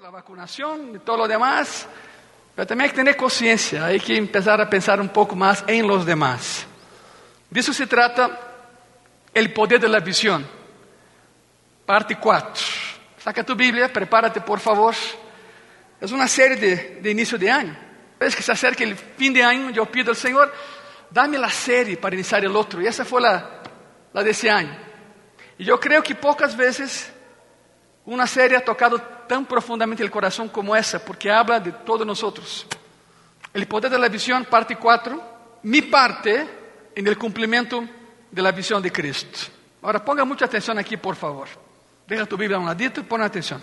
la 0.00 0.08
vacunación 0.08 0.96
y 0.96 0.98
todo 1.00 1.18
lo 1.18 1.28
demás, 1.28 1.86
pero 2.54 2.66
también 2.66 2.86
hay 2.86 2.90
que 2.90 2.96
tener 2.96 3.16
conciencia, 3.18 3.84
hay 3.84 4.00
que 4.00 4.16
empezar 4.16 4.58
a 4.58 4.70
pensar 4.70 4.98
un 4.98 5.10
poco 5.10 5.36
más 5.36 5.62
en 5.66 5.86
los 5.86 6.06
demás. 6.06 6.64
De 7.50 7.60
eso 7.60 7.74
se 7.74 7.86
trata 7.86 8.30
el 9.34 9.52
poder 9.52 9.78
de 9.78 9.88
la 9.90 10.00
visión. 10.00 10.46
Parte 11.84 12.16
4. 12.16 12.64
Saca 13.18 13.44
tu 13.44 13.54
Biblia, 13.54 13.92
prepárate 13.92 14.40
por 14.40 14.58
favor. 14.58 14.94
Es 16.00 16.10
una 16.12 16.26
serie 16.26 16.56
de, 16.56 17.00
de 17.02 17.10
inicio 17.10 17.36
de 17.36 17.50
año. 17.50 17.76
Ves 18.18 18.34
que 18.34 18.42
se 18.42 18.52
acerca 18.52 18.82
el 18.82 18.96
fin 18.96 19.34
de 19.34 19.44
año, 19.44 19.68
yo 19.68 19.84
pido 19.84 20.12
al 20.12 20.16
Señor, 20.16 20.50
dame 21.10 21.36
la 21.36 21.50
serie 21.50 21.98
para 21.98 22.14
iniciar 22.14 22.42
el 22.42 22.56
otro. 22.56 22.80
Y 22.80 22.86
esa 22.86 23.04
fue 23.04 23.20
la, 23.20 23.60
la 24.14 24.22
de 24.22 24.30
ese 24.30 24.48
año. 24.48 24.74
Y 25.58 25.64
yo 25.64 25.78
creo 25.78 26.02
que 26.02 26.14
pocas 26.14 26.56
veces 26.56 27.12
una 28.06 28.26
serie 28.26 28.56
ha 28.56 28.64
tocado 28.64 29.19
tan 29.30 29.46
profundamente 29.46 30.02
el 30.02 30.10
corazón 30.10 30.48
como 30.48 30.74
esa, 30.74 30.98
porque 31.04 31.30
habla 31.30 31.60
de 31.60 31.70
todos 31.70 32.04
nosotros. 32.04 32.66
El 33.54 33.64
poder 33.68 33.88
de 33.88 33.96
la 33.96 34.08
visión, 34.08 34.44
parte 34.44 34.74
4, 34.74 35.22
mi 35.62 35.82
parte 35.82 36.48
en 36.96 37.06
el 37.06 37.16
cumplimiento 37.16 37.80
de 38.28 38.42
la 38.42 38.50
visión 38.50 38.82
de 38.82 38.90
Cristo. 38.90 39.38
Ahora 39.82 40.04
ponga 40.04 40.24
mucha 40.24 40.46
atención 40.46 40.76
aquí, 40.80 40.96
por 40.96 41.14
favor. 41.14 41.46
Deja 42.08 42.26
tu 42.26 42.36
Biblia 42.36 42.56
a 42.56 42.60
un 42.60 42.66
ladito 42.66 42.98
y 42.98 43.04
pon 43.04 43.22
atención. 43.22 43.62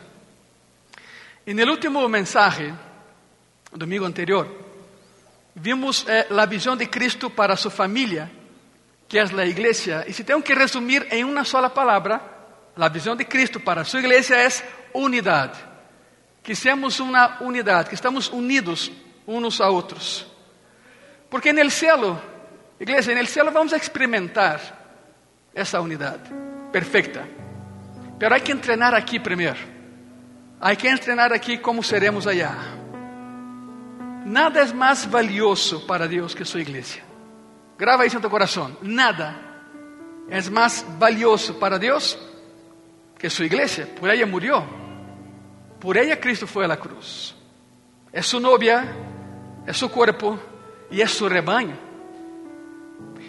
En 1.46 1.60
el 1.60 1.70
último 1.70 2.08
mensaje, 2.08 2.72
domingo 3.74 4.06
anterior, 4.06 4.48
vimos 5.54 6.06
eh, 6.08 6.28
la 6.30 6.46
visión 6.46 6.78
de 6.78 6.90
Cristo 6.90 7.30
para 7.30 7.58
su 7.58 7.70
familia, 7.70 8.32
que 9.06 9.20
es 9.20 9.34
la 9.34 9.46
iglesia. 9.46 10.06
Y 10.08 10.14
si 10.14 10.24
tengo 10.24 10.42
que 10.42 10.56
resumir 10.56 11.06
en 11.12 11.26
una 11.26 11.44
sola 11.44 11.74
palabra, 11.74 12.22
la 12.78 12.88
visión 12.88 13.18
de 13.18 13.28
Cristo 13.28 13.60
para 13.60 13.84
su 13.84 13.98
iglesia 13.98 14.46
es 14.46 14.64
unidad. 14.98 15.54
Que 16.44 16.56
seamos 16.56 17.00
una 17.00 17.38
unidad, 17.42 17.88
que 17.88 17.96
estamos 17.96 18.32
unidos 18.32 18.92
unos 19.26 19.60
a 19.60 19.70
otros. 19.70 20.26
Porque 21.30 21.50
cielo, 21.72 22.20
iglesia, 22.80 23.12
en 23.12 23.20
el 23.20 23.28
cielo 23.28 23.52
vamos 23.52 23.74
experimentar 23.78 24.60
esa 25.54 25.82
unidad 25.82 26.20
perfecta. 26.72 27.26
Pero 28.18 28.34
hay 28.34 28.42
que 28.42 28.52
entrenar 28.52 28.96
aquí 28.96 29.20
primero. 29.20 29.58
Hay 30.60 30.76
que 30.76 30.90
entrenar 30.90 31.34
aquí 31.34 31.60
como 31.60 31.84
seremos 31.84 32.26
allá. 32.26 32.56
Nada 34.26 34.62
es 34.62 34.74
más 34.74 35.10
valioso 35.10 35.86
para 35.86 36.08
Dios 36.08 36.36
que 36.36 36.46
su 36.46 36.58
iglesia. 36.58 37.04
Graba 37.78 38.06
eso 38.06 38.18
en 38.18 38.24
tu 38.24 38.30
corazón. 38.30 38.78
Nada 38.82 39.36
es 40.30 40.50
más 40.50 40.86
valioso 40.98 41.60
para 41.60 41.78
Dios 41.78 42.18
que 43.18 43.30
su 43.30 43.44
iglesia. 43.44 43.88
Por 44.00 44.10
ella 44.10 44.26
murió. 44.26 44.87
Por 45.80 45.98
ella 45.98 46.20
Cristo 46.20 46.48
a 46.62 46.68
la 46.68 46.78
cruz. 46.78 47.36
Es 48.12 48.26
su 48.26 48.40
novia, 48.40 48.86
es 49.66 49.78
su 49.78 49.90
cuerpo 49.90 50.40
y 50.90 51.02
es 51.02 51.12
su 51.12 51.28
rebaño. 51.30 51.78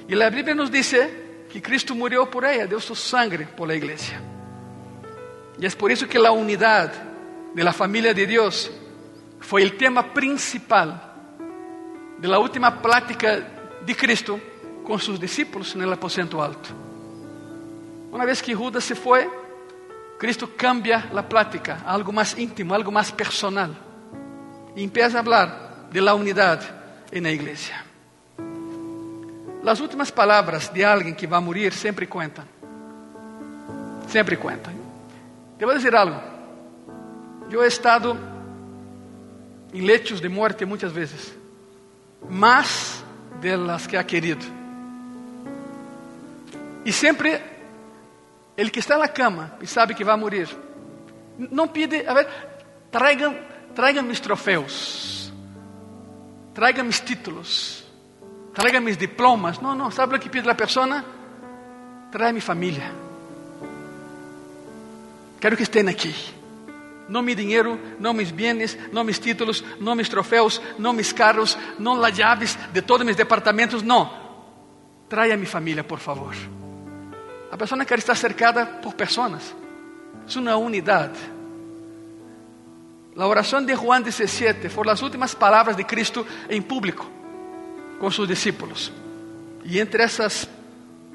Y 0.09 0.15
la 0.15 0.31
Biblia 0.31 0.55
nos 0.55 0.71
dice 0.71 1.47
que 1.53 1.61
Cristo 1.61 1.95
murió 1.95 2.31
por 2.31 2.45
ella, 2.45 2.67
dio 2.67 2.81
su 2.81 2.95
sangre 2.95 3.47
por 3.47 3.69
la 3.69 3.75
iglesia. 3.75 4.21
Y 5.59 5.67
es 5.67 5.75
por 5.75 5.91
eso 5.91 6.09
que 6.09 6.19
la 6.19 6.31
unidad 6.31 6.93
de 7.55 7.65
la 7.65 7.73
familia 7.73 8.15
de 8.15 8.27
Dios 8.27 8.71
fue 9.41 9.63
el 9.63 9.77
tema 9.77 10.15
principal 10.15 11.03
de 12.19 12.29
la 12.29 12.39
última 12.39 12.81
plática 12.81 13.79
de 13.85 13.97
Cristo 13.97 14.41
con 14.85 14.99
sus 14.99 15.21
discípulos 15.21 15.75
el 15.83 15.93
aposento 15.93 16.43
alto. 16.43 16.71
Una 18.11 18.25
vez 18.25 18.43
que 18.43 18.55
Judas 18.55 18.85
se 18.85 18.95
fue, 18.95 19.29
Cristo 20.19 20.51
cambia 20.57 21.09
la 21.13 21.27
plática 21.29 21.83
a 21.87 21.95
algo 21.95 22.11
más 22.11 22.37
íntimo, 22.37 22.75
algo 22.75 22.91
más 22.91 23.13
personal. 23.13 23.77
Y 24.75 24.83
empieza 24.83 25.19
a 25.19 25.21
hablar 25.21 25.89
de 25.93 26.01
la 26.01 26.15
unidad 26.15 26.61
en 27.13 27.23
la 27.23 27.31
iglesia. 27.31 27.85
Las 29.63 29.81
últimas 29.81 30.11
palabras 30.11 30.73
de 30.75 30.85
alguien 30.85 31.15
que 31.15 31.27
va 31.27 31.37
a 31.37 31.41
morir 31.41 31.73
siempre 31.73 32.09
cuentan. 32.09 32.47
Siempre 34.09 34.37
cuentan. 34.37 34.75
Te 35.57 35.65
a 35.65 35.69
decir 35.69 35.95
algo. 35.95 36.21
Yo 37.49 37.63
he 37.63 37.67
estado 37.67 38.17
en 39.73 39.87
lechos 39.87 40.21
de 40.21 40.29
muerte 40.29 40.67
muchas 40.67 40.93
veces. 40.93 41.35
Más 42.29 43.05
de 43.41 43.57
las 43.57 43.87
que 43.87 43.99
ha 43.99 44.07
querido. 44.07 44.41
Y 46.85 46.93
siempre 46.93 47.58
el 48.59 48.73
que 48.73 48.81
está 48.81 48.95
en 48.95 49.01
la 49.01 49.13
cama 49.13 49.53
y 49.63 49.67
sabe 49.67 49.95
que 49.95 50.03
va 50.03 50.15
a 50.15 50.17
morir, 50.17 50.49
no 51.39 51.73
pide, 51.73 52.05
a 52.09 52.27
traigan, 52.91 53.39
traigan 53.73 54.07
mis 54.07 54.21
trofeos, 54.21 55.33
traigan 56.53 56.89
mis 56.89 57.01
títulos, 57.01 57.85
traigan 58.53 58.83
mis 58.83 58.99
diplomas. 58.99 59.63
No, 59.63 59.77
no, 59.77 59.93
¿sabe 59.93 60.15
lo 60.15 60.21
que 60.21 60.29
pide 60.29 60.45
la 60.45 60.57
persona? 60.57 61.05
Trae 62.11 62.33
mi 62.33 62.41
familia. 62.41 62.91
Quero 65.39 65.57
que 65.57 65.63
estén 65.63 65.89
aqui. 65.89 66.13
Não 67.09 67.23
meu 67.23 67.37
dinheiro, 67.37 67.79
não 68.01 68.13
meus 68.13 68.33
bienes, 68.33 68.77
não 68.93 69.05
meus 69.05 69.21
títulos, 69.21 69.65
não 69.79 69.95
meus 69.95 70.09
troféus, 70.09 70.61
não 70.77 70.93
meus 70.93 71.13
carros, 71.13 71.57
não 71.79 72.03
as 72.05 72.17
chaves 72.17 72.59
de 72.73 72.83
todos 72.83 73.05
meus 73.07 73.17
departamentos, 73.17 73.83
não. 73.85 74.13
Traia 75.09 75.37
minha 75.37 75.49
família, 75.49 75.85
por 75.85 76.01
favor. 76.01 76.35
A 77.51 77.57
pessoa 77.57 77.85
quer 77.85 77.99
estar 77.99 78.15
cercada 78.15 78.67
por 78.67 78.95
pessoas. 78.95 79.55
É 80.35 80.39
uma 80.39 80.57
unidade. 80.57 81.19
A 83.17 83.27
oração 83.27 83.65
de 83.65 83.75
Juan 83.75 84.01
17 84.01 84.69
foram 84.69 84.93
as 84.93 85.03
últimas 85.03 85.35
palavras 85.35 85.77
de 85.77 85.83
Cristo 85.83 86.27
em 86.49 86.63
público 86.63 87.05
com 87.99 88.11
seus 88.11 88.29
discípulos. 88.29 88.93
E 89.65 89.81
entre 89.81 90.03
essas 90.03 90.49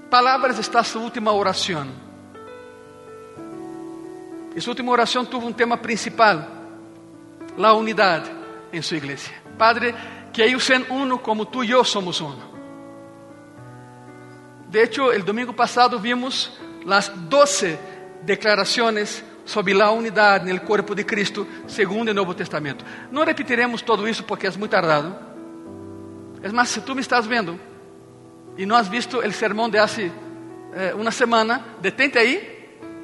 palavras 0.10 0.60
está 0.60 0.84
sua 0.84 1.02
última 1.02 1.32
oração. 1.32 1.88
E 4.56 4.62
sua 4.62 4.72
última 4.72 4.92
oração 4.92 5.26
teve 5.26 5.46
um 5.46 5.54
tema 5.54 5.78
principal: 5.78 6.46
a 7.58 7.74
unidade 7.74 8.30
em 8.72 8.82
sua 8.82 8.98
igreja. 8.98 9.32
Padre, 9.58 9.96
que 10.32 10.42
eles 10.42 10.64
sejam 10.64 10.86
uno 10.90 11.18
como 11.18 11.46
tu 11.46 11.64
e 11.64 11.72
eu 11.72 11.84
somos 11.84 12.20
uno. 12.20 12.53
De 14.74 14.82
hecho, 14.82 15.14
el 15.14 15.24
domingo 15.24 15.56
pasado 15.56 16.00
vimos 16.00 16.52
las 16.84 17.30
doce 17.30 17.78
declaraciones 18.26 19.24
sobre 19.46 19.76
la 19.76 19.92
unidad 19.92 20.42
en 20.42 20.50
el 20.50 20.64
cuerpo 20.64 20.96
de 20.96 21.06
Cristo 21.06 21.46
según 21.68 22.10
el 22.10 22.16
Nuevo 22.16 22.36
Testamento. 22.36 22.84
No 23.12 23.24
repetiremos 23.24 23.86
todo 23.86 24.08
eso 24.08 24.26
porque 24.26 24.48
es 24.48 24.58
muy 24.58 24.68
tardado. 24.68 25.16
Es 26.42 26.52
más, 26.52 26.70
si 26.70 26.82
tú 26.82 26.96
me 26.96 27.02
estás 27.02 27.28
viendo 27.28 27.56
y 28.58 28.66
no 28.66 28.76
has 28.76 28.90
visto 28.90 29.22
el 29.22 29.32
sermón 29.36 29.70
de 29.70 29.78
hace 29.78 30.12
eh, 30.76 30.92
una 30.98 31.12
semana, 31.12 31.76
detente 31.80 32.18
ahí, 32.18 32.40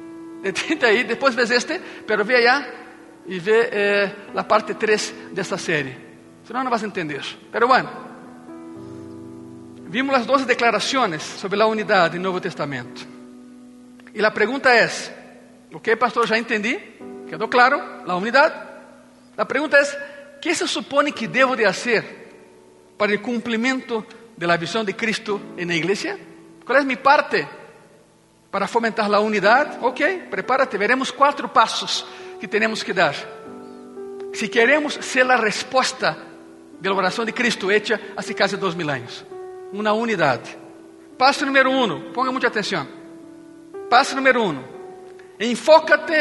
detente 0.42 0.86
ahí, 0.86 1.04
después 1.04 1.36
ves 1.36 1.52
este, 1.52 1.80
pero 2.04 2.24
ve 2.24 2.34
allá 2.38 2.66
y 3.26 3.38
ve 3.38 3.68
eh, 3.70 4.14
la 4.34 4.48
parte 4.48 4.74
3 4.74 5.14
de 5.30 5.40
esta 5.40 5.56
serie. 5.56 5.96
Si 6.44 6.52
no, 6.52 6.64
no 6.64 6.68
vas 6.70 6.82
a 6.82 6.86
entender. 6.86 7.22
Pero 7.52 7.68
bueno. 7.68 8.09
Vimos 9.90 10.14
as 10.14 10.24
12 10.24 10.44
declarações 10.44 11.20
sobre 11.20 11.60
a 11.60 11.66
unidade 11.66 12.16
no 12.16 12.22
Novo 12.22 12.40
Testamento. 12.40 13.04
E 14.14 14.24
a 14.24 14.30
pergunta 14.30 14.70
é: 14.70 14.88
Ok, 15.74 15.96
pastor, 15.96 16.28
já 16.28 16.38
entendi, 16.38 16.78
quedou 17.28 17.48
claro, 17.48 17.82
a 18.06 18.14
unidade. 18.14 18.54
A 19.36 19.44
pergunta 19.44 19.76
é: 19.76 20.38
que 20.40 20.54
se 20.54 20.68
supone 20.68 21.10
que 21.10 21.26
devo 21.26 21.56
de 21.56 21.64
fazer 21.64 22.04
para 22.96 23.12
o 23.12 23.18
cumprimento 23.18 24.06
da 24.38 24.56
visão 24.56 24.84
de 24.84 24.92
Cristo 24.92 25.40
na 25.56 25.74
igreja? 25.74 26.16
Qual 26.64 26.78
é 26.78 26.84
minha 26.84 26.96
parte 26.96 27.44
para 28.48 28.68
fomentar 28.68 29.12
a 29.12 29.18
unidade? 29.18 29.76
Ok, 29.82 30.28
prepárate, 30.30 30.78
veremos 30.78 31.10
quatro 31.10 31.48
passos 31.48 32.06
que 32.38 32.46
temos 32.46 32.84
que 32.84 32.92
dar. 32.92 33.16
Se 34.34 34.46
queremos 34.46 34.94
ser 35.00 35.28
a 35.28 35.34
resposta 35.34 36.16
da 36.80 36.94
oração 36.94 37.24
de 37.24 37.32
Cristo 37.32 37.72
hecha 37.72 38.00
há 38.16 38.22
quase 38.34 38.56
dois 38.56 38.76
mil 38.76 38.88
anos 38.88 39.29
uma 39.72 39.92
unidade. 39.92 40.56
Passo 41.16 41.44
número 41.44 41.70
um, 41.70 42.12
ponga 42.12 42.32
muita 42.32 42.48
atenção. 42.48 42.86
Passo 43.88 44.14
número 44.16 44.42
um, 44.42 44.62
enfócate 45.38 46.12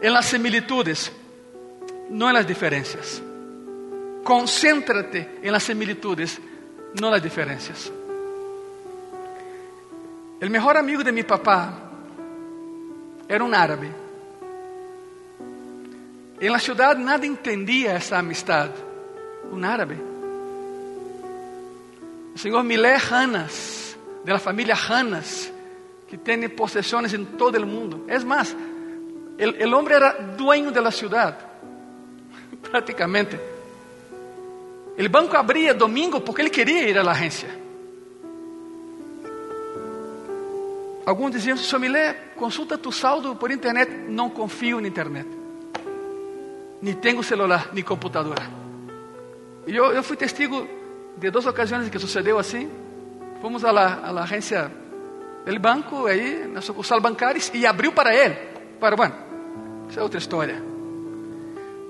em 0.00 0.10
las 0.10 0.26
similitudes, 0.26 1.12
não 2.10 2.30
em 2.30 2.32
las 2.32 2.46
diferenças. 2.46 3.22
Concéntrate 4.24 5.28
em 5.42 5.50
las 5.50 5.62
similitudes, 5.64 6.40
não 7.00 7.10
las 7.10 7.22
diferenças. 7.22 7.92
O 10.40 10.50
melhor 10.50 10.76
amigo 10.76 11.04
de 11.04 11.12
mi 11.12 11.22
papá 11.22 11.72
era 13.28 13.44
um 13.44 13.54
árabe. 13.54 13.90
Em 16.40 16.50
la 16.50 16.58
ciudad 16.58 16.98
nada 16.98 17.24
entendia 17.24 17.92
essa 17.92 18.18
amistade. 18.18 18.74
Um 19.52 19.64
árabe. 19.64 20.11
O 22.34 22.38
Senhor 22.38 22.62
Milé 22.62 22.96
Hanas, 22.96 23.96
de 24.24 24.32
la 24.32 24.38
familia 24.38 24.74
Hanas, 24.74 25.52
que 26.08 26.16
tem 26.16 26.48
posesiones 26.48 27.12
em 27.14 27.24
todo 27.24 27.56
o 27.56 27.66
mundo. 27.66 28.04
É 28.08 28.18
mais, 28.20 28.56
el, 29.38 29.56
el 29.60 29.74
hombre 29.74 29.94
era 29.94 30.12
dueño 30.12 30.70
de 30.70 30.80
la 30.80 30.90
ciudad. 30.90 31.52
prácticamente. 32.62 33.40
El 34.96 35.08
banco 35.08 35.36
abría 35.36 35.74
domingo 35.74 36.20
porque 36.20 36.42
ele 36.42 36.50
queria 36.50 36.88
ir 36.88 36.98
à 36.98 37.10
agência. 37.10 37.48
Alguns 41.04 41.32
diziam, 41.32 41.56
senhor 41.56 41.80
Milé, 41.80 42.32
consulta 42.36 42.78
tu 42.78 42.92
saldo 42.92 43.34
por 43.34 43.50
internet. 43.50 43.90
Não 44.08 44.30
confio 44.30 44.80
na 44.80 44.86
internet. 44.86 45.28
Nem 46.80 46.94
tenho 46.94 47.22
celular, 47.22 47.70
nem 47.72 47.82
computadora. 47.82 48.42
E 49.66 49.74
eu 49.74 50.02
fui 50.02 50.16
testigo 50.16 50.66
de 51.16 51.30
duas 51.30 51.46
ocasiões 51.46 51.88
que 51.88 51.98
sucedeu 51.98 52.38
assim. 52.38 52.70
Fomos 53.40 53.64
à, 53.64 53.72
la, 53.72 54.10
la 54.12 54.22
agência 54.22 54.70
do 55.44 55.60
banco, 55.60 56.06
aí, 56.06 56.46
na 56.46 56.60
sucursal 56.60 57.00
bancária, 57.00 57.40
e 57.54 57.66
abriu 57.66 57.92
para 57.92 58.14
ele. 58.14 58.34
Para, 58.78 58.96
bueno, 58.96 59.14
essa 59.88 60.00
é 60.00 60.02
outra 60.02 60.18
história. 60.18 60.62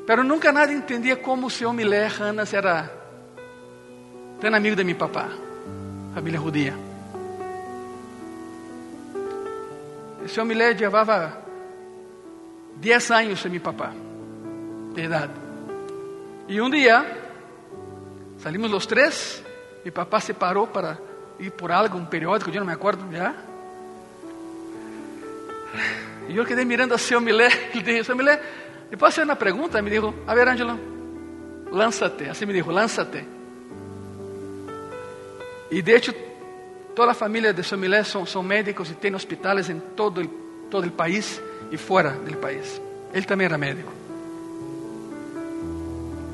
Pero 0.07 0.25
nunca 0.25 0.51
nada 0.51 0.73
entendia 0.73 1.17
como 1.17 1.47
o 1.47 1.51
senhor 1.51 1.73
Milé 1.73 2.07
Hanas 2.07 2.53
era 2.53 2.91
tão 4.41 4.53
amigo 4.55 4.75
de 4.75 4.83
meu 4.83 4.97
papá, 4.97 5.29
família 6.15 6.41
judia. 6.41 6.75
O 10.25 10.29
senhor 10.29 10.47
Milé 10.47 10.73
levava 10.73 11.39
10 12.77 13.11
anos 13.11 13.41
sem 13.41 13.51
meu 13.51 13.61
papá, 13.61 13.93
de 14.95 15.03
idade. 15.03 15.33
E 16.49 16.61
um 16.61 16.69
dia, 16.69 17.22
salimos 18.43 18.73
os 18.73 18.87
três, 18.87 19.43
meu 19.85 19.93
papá 19.93 20.21
se 20.21 20.35
parou 20.35 20.67
para 20.67 20.99
ir 21.39 21.50
por 21.53 21.71
algo, 21.71 21.97
um 21.97 22.05
periódico, 22.05 22.50
eu 22.50 22.61
não 22.61 22.67
me 22.67 22.73
acordo 22.73 23.05
já. 23.12 23.35
E 26.29 26.37
eu 26.37 26.44
quedei 26.44 26.65
mirando 26.65 26.94
a 26.94 26.99
senhor 26.99 27.21
Milé, 27.21 27.49
ele 27.73 27.83
disse, 27.83 28.05
senhor 28.05 28.17
Milé, 28.17 28.41
depois 28.91 29.12
hacer 29.12 29.25
uma 29.25 29.37
pergunta, 29.37 29.81
me 29.81 29.91
dijo, 29.91 30.15
a 30.27 30.35
ver 30.35 30.49
Ángelo, 30.49 30.79
lánzate, 31.71 32.29
assim 32.29 32.47
me 32.47 32.53
dijo, 32.53 32.71
lánzate. 32.71 33.25
E 35.71 35.81
de 35.81 35.93
hecho, 35.93 36.12
toda 36.94 37.12
a 37.12 37.15
família 37.15 37.55
de 37.55 37.62
Somilé 37.62 38.05
são, 38.05 38.27
são 38.27 38.43
médicos 38.43 38.91
e 38.91 38.94
têm 38.94 39.15
hospitais 39.15 39.71
em 39.71 39.81
todo 39.81 40.21
o 40.21 40.43
todo 40.73 40.87
el 40.87 40.93
país 40.93 41.41
e 41.71 41.77
fora 41.77 42.12
do 42.12 42.35
país. 42.39 42.81
Ele 43.12 43.27
também 43.27 43.44
era 43.44 43.59
médico. 43.59 43.93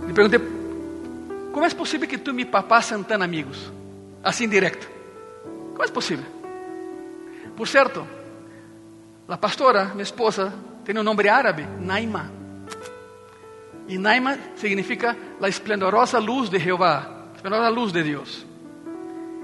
Le 0.06 0.12
perguntei, 0.12 0.38
como 1.58 1.66
é 1.66 1.70
possível 1.70 2.06
que 2.06 2.16
tu 2.16 2.30
e 2.30 2.34
meu 2.34 2.46
papá 2.46 2.80
sejam 2.80 3.04
amigos? 3.20 3.72
Assim 4.22 4.48
direto. 4.48 4.88
Como 5.72 5.82
é 5.82 5.88
possível? 5.88 6.24
Por 7.56 7.66
certo, 7.66 8.06
a 9.26 9.36
pastora, 9.36 9.86
minha 9.86 10.04
esposa, 10.04 10.54
tem 10.84 10.96
um 10.96 11.02
nome 11.02 11.28
árabe, 11.28 11.66
Naima. 11.80 12.30
E 13.88 13.98
Naima 13.98 14.38
significa 14.54 15.16
a 15.42 15.48
esplendorosa 15.48 16.20
luz 16.20 16.48
de 16.48 16.60
Jeová, 16.60 17.26
a 17.32 17.34
esplendorosa 17.34 17.68
luz 17.70 17.90
de 17.90 18.04
Deus. 18.04 18.46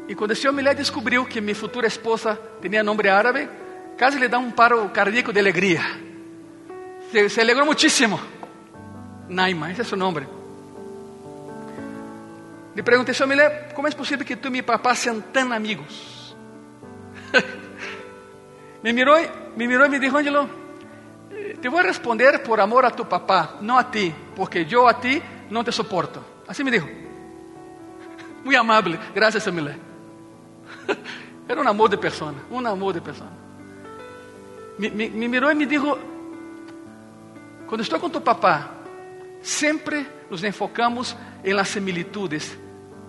E 0.07 0.15
quando 0.15 0.31
esse 0.31 0.47
homem 0.47 0.73
descobriu 0.73 1.27
que 1.27 1.41
minha 1.41 1.57
futura 1.57 1.89
esposa 1.89 2.41
tinha 2.63 2.85
nome 2.85 3.09
árabe, 3.09 3.49
quase 3.99 4.21
lhe 4.21 4.29
dá 4.29 4.39
um 4.39 4.53
paro 4.53 4.89
cardíaco 4.91 5.33
de 5.33 5.41
alegria. 5.41 5.81
Se, 7.11 7.29
se 7.29 7.41
alegrou 7.41 7.67
muitíssimo. 7.67 8.21
Naima, 9.29 9.73
esse 9.73 9.81
é 9.81 9.85
seu 9.85 9.99
nome. 9.99 10.44
Le 12.75 12.83
perguntei, 12.83 13.15
senhor 13.15 13.29
Milé, 13.29 13.71
como 13.75 13.87
é 13.87 13.91
possível 13.93 14.27
que 14.27 14.37
tu 14.37 14.55
e 14.55 14.63
papá 14.63 14.95
sejam 14.95 15.21
tão 15.21 15.53
amigos? 15.53 16.37
me 18.83 18.93
mirou, 18.93 19.17
me 19.57 19.69
mirou 19.69 19.87
e 19.87 19.89
me 19.89 19.99
disse, 19.99 20.17
Angelo, 20.17 20.51
te 21.61 21.69
vou 21.69 21.83
responder 21.83 22.41
por 22.41 22.59
amor 22.59 22.85
a 22.85 22.91
tu 22.91 23.05
papá, 23.05 23.59
não 23.61 23.79
a 23.79 23.85
ti, 23.85 24.15
porque 24.35 24.67
eu 24.69 24.89
a 24.89 24.95
ti 24.95 25.23
não 25.51 25.63
te 25.63 25.71
suporto. 25.71 26.23
Assim 26.49 26.65
me 26.65 26.71
dijo. 26.71 26.89
Muito 28.45 28.59
amável, 28.59 28.99
graças 29.15 29.47
a 29.47 29.51
Milé. 29.53 29.77
Era 31.49 31.61
um 31.61 31.69
amor 31.69 31.89
de 31.89 31.97
pessoa, 31.97 32.35
um 32.51 32.67
amor 32.67 32.93
de 32.93 33.01
pessoa. 33.01 33.31
Me, 34.79 34.91
me, 34.91 35.09
me 35.11 35.29
mirou 35.29 35.51
e 35.51 35.55
me 35.55 35.65
disse: 35.67 35.85
Quando 37.67 37.83
estou 37.83 38.01
com 38.01 38.11
tu 38.11 38.21
papá, 38.21 38.71
sempre 39.45 40.07
nos 40.31 40.43
enfocamos 40.43 41.17
em 41.45 41.53
las 41.53 41.69
similitudes 41.69 42.57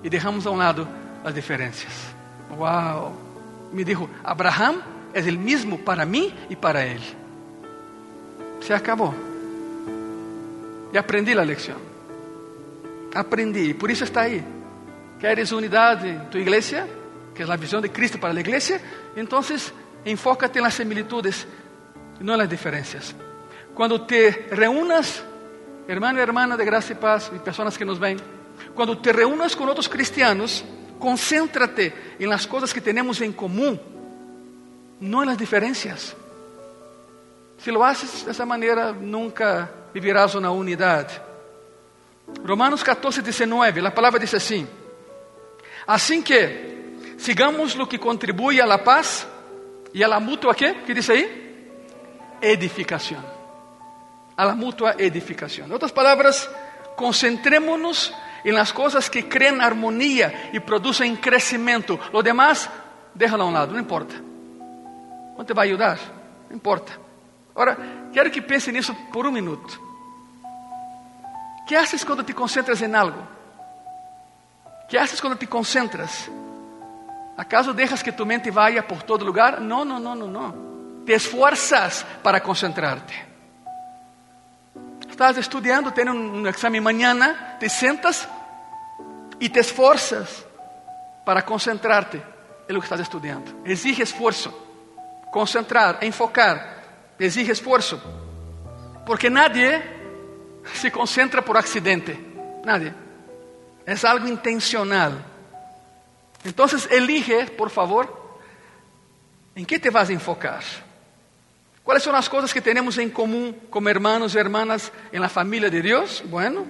e 0.03 0.09
deixamos 0.09 0.45
a 0.45 0.51
um 0.51 0.57
lado 0.57 0.87
as 1.23 1.33
diferenças. 1.33 2.13
Uau! 2.51 3.15
Me 3.71 3.83
dijo: 3.83 4.09
Abraham 4.23 4.83
é 5.13 5.21
o 5.21 5.39
mesmo 5.39 5.79
para 5.79 6.05
mim 6.05 6.33
e 6.49 6.55
para 6.55 6.85
ele. 6.85 7.17
Se 8.61 8.73
acabou. 8.73 9.13
E 10.91 10.97
aprendi 10.97 11.37
a 11.37 11.43
lição. 11.43 11.77
Aprendi, 13.13 13.73
por 13.73 13.89
isso 13.89 14.03
está 14.03 14.21
aí. 14.21 14.43
Queres 15.19 15.51
unidade 15.51 16.07
em 16.07 16.19
tua 16.25 16.41
igreja? 16.41 16.87
Que 17.33 17.43
é 17.43 17.51
a 17.51 17.55
visão 17.55 17.81
de 17.81 17.89
Cristo 17.89 18.19
para 18.19 18.33
a 18.33 18.39
igreja? 18.39 18.81
Então, 19.15 19.41
enfócate 20.05 20.61
nas 20.61 20.73
similitudes 20.73 21.47
e 22.19 22.23
não 22.23 22.37
nas 22.37 22.47
diferenças. 22.47 23.15
Quando 23.73 23.99
te 23.99 24.47
reúnas, 24.51 25.23
hermano 25.87 26.19
e 26.19 26.21
hermana 26.21 26.57
de 26.57 26.65
graça 26.65 26.91
e 26.91 26.95
paz, 26.95 27.31
e 27.33 27.39
pessoas 27.39 27.77
que 27.77 27.85
nos 27.85 27.97
veem, 27.97 28.17
quando 28.73 28.95
te 28.95 29.11
reúnas 29.11 29.55
com 29.55 29.65
outros 29.65 29.87
cristianos, 29.87 30.63
concéntrate 30.99 31.93
em 32.19 32.25
las 32.25 32.45
coisas 32.45 32.73
que 32.73 32.81
temos 32.81 33.21
em 33.21 33.31
comum, 33.31 33.77
não 34.99 35.25
nas 35.25 35.37
diferenças. 35.37 36.15
Se 37.57 37.71
lo 37.71 37.83
haces 37.83 38.23
dessa 38.23 38.45
maneira, 38.45 38.91
nunca 38.91 39.69
vivirás 39.93 40.35
uma 40.35 40.51
unidade. 40.51 41.21
Romanos 42.45 42.83
14, 42.83 43.21
19, 43.21 43.85
a 43.85 43.91
palavra 43.91 44.19
diz 44.19 44.33
assim: 44.33 44.67
Assim 45.87 46.21
que 46.21 47.15
sigamos 47.17 47.75
o 47.75 47.87
que 47.87 47.97
contribui 47.97 48.59
a 48.59 48.65
la 48.65 48.79
paz 48.79 49.27
e 49.93 50.03
a 50.03 50.07
la 50.07 50.19
mútua 50.19 50.55
que, 50.55 50.73
que 50.73 50.93
diz 50.93 51.09
aí? 51.09 51.45
Edificação. 52.41 53.34
A 54.37 54.43
la 54.43 54.55
mútua 54.55 54.95
edificação. 54.97 55.67
Em 55.67 55.71
outras 55.71 55.91
palavras, 55.91 56.49
concentrémonos 56.95 58.13
em 58.43 58.51
las 58.51 58.71
coisas 58.71 59.09
que 59.09 59.23
creem 59.23 59.61
harmonia 59.61 60.51
e 60.53 60.59
produzem 60.59 61.15
crescimento. 61.15 61.99
Lo 62.13 62.21
demás, 62.21 62.69
déjalo 63.13 63.43
a 63.43 63.45
um 63.47 63.51
lado, 63.51 63.73
não 63.73 63.79
importa. 63.79 64.15
Não 65.37 65.43
te 65.43 65.53
vai 65.53 65.67
ajudar, 65.67 65.99
não 66.49 66.55
importa. 66.55 66.93
Ora, 67.55 67.77
quero 68.13 68.29
que 68.29 68.41
pense 68.41 68.71
nisso 68.71 68.93
por 69.11 69.25
um 69.25 69.31
minuto. 69.31 69.81
O 71.61 71.65
que 71.65 71.75
haces 71.75 72.03
quando 72.03 72.23
te 72.23 72.33
concentras 72.33 72.81
em 72.81 72.93
algo? 72.93 73.19
O 74.83 74.87
que 74.87 74.97
haces 74.97 75.19
quando 75.19 75.35
te 75.35 75.47
concentras? 75.47 76.29
¿Acaso 77.35 77.73
dejas 77.73 78.03
que 78.03 78.11
tu 78.11 78.25
mente 78.25 78.51
vaya 78.51 78.87
por 78.87 79.01
todo 79.01 79.25
lugar? 79.25 79.59
No, 79.59 79.83
no, 79.83 79.99
no, 79.99 80.13
no, 80.13 80.27
no. 80.27 81.03
Te 81.05 81.13
esfuerzas 81.13 82.05
para 82.21 82.39
concentrarte. 82.41 83.24
Estás 85.15 85.37
estudiando, 85.37 85.93
tens 85.93 86.09
um, 86.09 86.45
exame 86.45 86.81
mañana, 86.81 87.55
te 87.57 87.69
sentas 87.69 88.27
e 89.39 89.47
te 89.47 89.61
esforças 89.61 90.45
para 91.23 91.41
concentrarte 91.41 92.21
lo 92.67 92.81
que 92.81 92.85
estás 92.85 92.99
estudando. 92.99 93.61
Exige 93.63 94.03
esforço. 94.03 94.51
Concentrar, 95.31 96.03
enfocar, 96.03 97.15
exige 97.17 97.53
esforço. 97.53 97.97
Porque 99.05 99.29
nadie 99.29 99.81
se 100.73 100.91
concentra 100.91 101.41
por 101.41 101.55
accidente. 101.55 102.19
Nadie. 102.65 102.93
É 103.85 103.95
algo 104.05 104.27
intencional. 104.27 105.13
Então, 106.43 106.65
elige, 106.89 107.51
por 107.51 107.69
favor, 107.69 108.37
em 109.55 109.63
que 109.63 109.79
te 109.79 109.89
vas 109.89 110.09
a 110.09 110.13
enfocar. 110.13 110.61
¿Cuáles 111.85 112.01
são 112.01 112.15
as 112.15 112.27
coisas 112.27 112.51
que 112.51 112.61
temos 112.61 112.97
em 112.97 113.07
comum 113.07 113.53
como 113.69 113.87
hermanos 113.87 114.33
e 114.33 114.39
hermanas 114.39 114.91
em 115.13 115.19
la 115.19 115.29
família 115.29 115.69
de 115.69 115.83
Deus? 115.83 116.23
Bueno, 116.25 116.65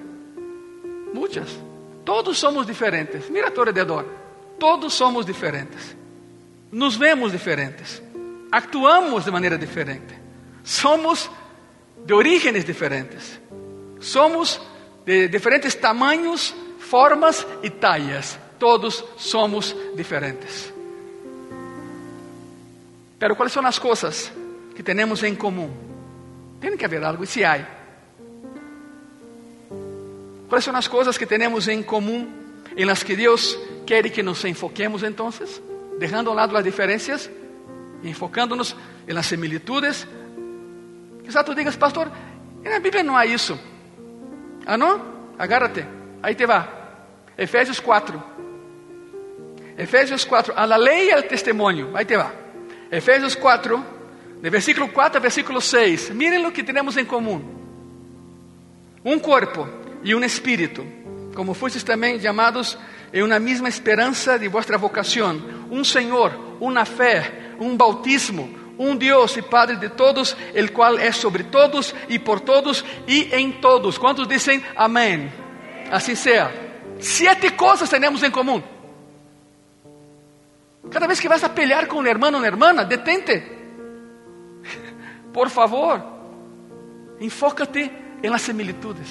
muitas. 1.14 1.58
Todos 2.04 2.38
somos 2.38 2.68
diferentes. 2.68 3.30
Mira 3.30 3.48
a 3.48 3.52
tu 3.52 3.62
alrededor. 3.62 4.06
Todos 4.60 4.94
somos 4.94 5.26
diferentes. 5.26 5.96
Nos 6.70 6.98
vemos 6.98 7.32
diferentes. 7.32 8.04
Actuamos 8.52 9.24
de 9.24 9.32
maneira 9.32 9.58
diferente. 9.58 10.20
Somos 10.66 11.32
de 12.06 12.14
orígenes 12.14 12.66
diferentes. 12.66 13.40
Somos 14.02 14.62
de 15.06 15.30
diferentes 15.30 15.80
tamanhos, 15.80 16.54
formas 16.78 17.48
e 17.64 17.70
talhas. 17.70 18.38
Todos 18.60 19.06
somos 19.16 19.74
diferentes. 19.96 20.74
Pero 23.18 23.34
quais 23.38 23.54
são 23.54 23.66
as 23.66 23.80
coisas 23.80 24.30
que 24.76 24.84
temos 24.84 25.24
em 25.24 25.34
comum? 25.34 25.72
Tem 26.60 26.76
que 26.78 26.86
haver 26.86 27.04
algo, 27.04 27.24
e 27.24 27.28
se 27.28 27.44
há? 27.44 27.66
Quais 30.50 30.64
são 30.64 30.76
as 30.76 30.88
coisas 30.88 31.18
que 31.18 31.26
temos 31.26 31.68
em 31.68 31.82
comum 31.82 32.32
em 32.76 32.86
las 32.86 33.02
que 33.04 33.16
Deus 33.16 33.58
quer 33.86 34.10
que 34.10 34.22
nos 34.22 34.44
enfoquemos 34.46 35.04
então, 35.04 35.30
deixando 35.98 36.30
a 36.30 36.34
um 36.34 36.36
lado 36.36 36.56
as 36.56 37.30
e 38.04 38.10
enfocando-nos 38.10 38.76
em 39.08 39.14
las 39.14 39.26
similitudes 39.26 40.08
Quizá 41.26 41.44
tu 41.44 41.56
digas, 41.56 41.76
pastor, 41.76 42.12
na 42.64 42.80
Bíblia 42.80 43.02
não 43.02 43.18
há 43.18 43.26
isso. 43.26 43.60
Ah, 44.64 44.78
não? 44.78 45.16
agárrate, 45.40 45.86
ahí 46.22 46.36
te 46.36 46.46
va. 46.46 46.70
Efesios 47.36 47.80
4. 47.80 48.24
Efesios 49.78 50.24
4, 50.24 50.54
a 50.56 50.66
la 50.68 50.78
ley 50.78 51.08
y 51.08 51.12
al 51.12 51.26
testimonio, 51.26 51.92
ahí 51.96 52.06
te 52.06 52.16
va. 52.16 52.32
Efesios 52.92 53.36
4, 53.36 53.84
de 54.42 54.50
versículo 54.50 54.92
4 54.92 55.20
a 55.20 55.22
versículo 55.22 55.62
6. 55.62 56.12
Miren 56.14 56.44
lo 56.44 56.52
que 56.52 56.64
tenemos 56.64 56.96
en 56.98 57.06
común. 57.06 57.44
Un 59.04 59.20
cuerpo 59.20 59.68
y 60.04 60.14
un 60.14 60.24
espíritu, 60.24 60.84
como 61.34 61.54
fuisteis 61.54 61.86
también 61.86 62.20
llamados 62.20 62.78
en 63.12 63.24
una 63.24 63.40
misma 63.40 63.70
esperanza 63.70 64.38
de 64.38 64.48
vuestra 64.48 64.78
vocación, 64.78 65.68
un 65.70 65.86
Señor, 65.86 66.32
una 66.60 66.86
fe, 66.86 67.56
un 67.60 67.78
bautismo, 67.78 68.50
un 68.78 69.00
Dios 69.00 69.38
y 69.38 69.42
Padre 69.42 69.78
de 69.78 69.90
todos, 69.90 70.36
el 70.54 70.72
cual 70.72 71.00
es 71.00 71.16
sobre 71.16 71.46
todos 71.46 71.96
y 72.10 72.20
por 72.20 72.42
todos 72.42 72.84
y 73.08 73.34
en 73.34 73.62
todos. 73.62 73.98
¿Cuántos 73.98 74.28
dicen 74.28 74.64
amén? 74.76 75.32
Así 75.92 76.16
sea. 76.16 76.52
Siete 77.00 77.56
cosas 77.56 77.90
tenemos 77.90 78.22
en 78.24 78.32
común. 78.32 78.64
Cada 80.92 81.08
vez 81.08 81.20
que 81.20 81.28
vas 81.28 81.44
a 81.44 81.54
pelear 81.54 81.88
con 81.88 82.00
un 82.00 82.08
hermano 82.08 82.38
o 82.38 82.40
una 82.40 82.48
hermana, 82.48 82.84
detente. 82.84 83.55
Por 85.36 85.50
favor, 85.50 86.02
enfócate 87.20 87.92
en 88.24 88.32
las 88.32 88.42
similitudes. 88.42 89.10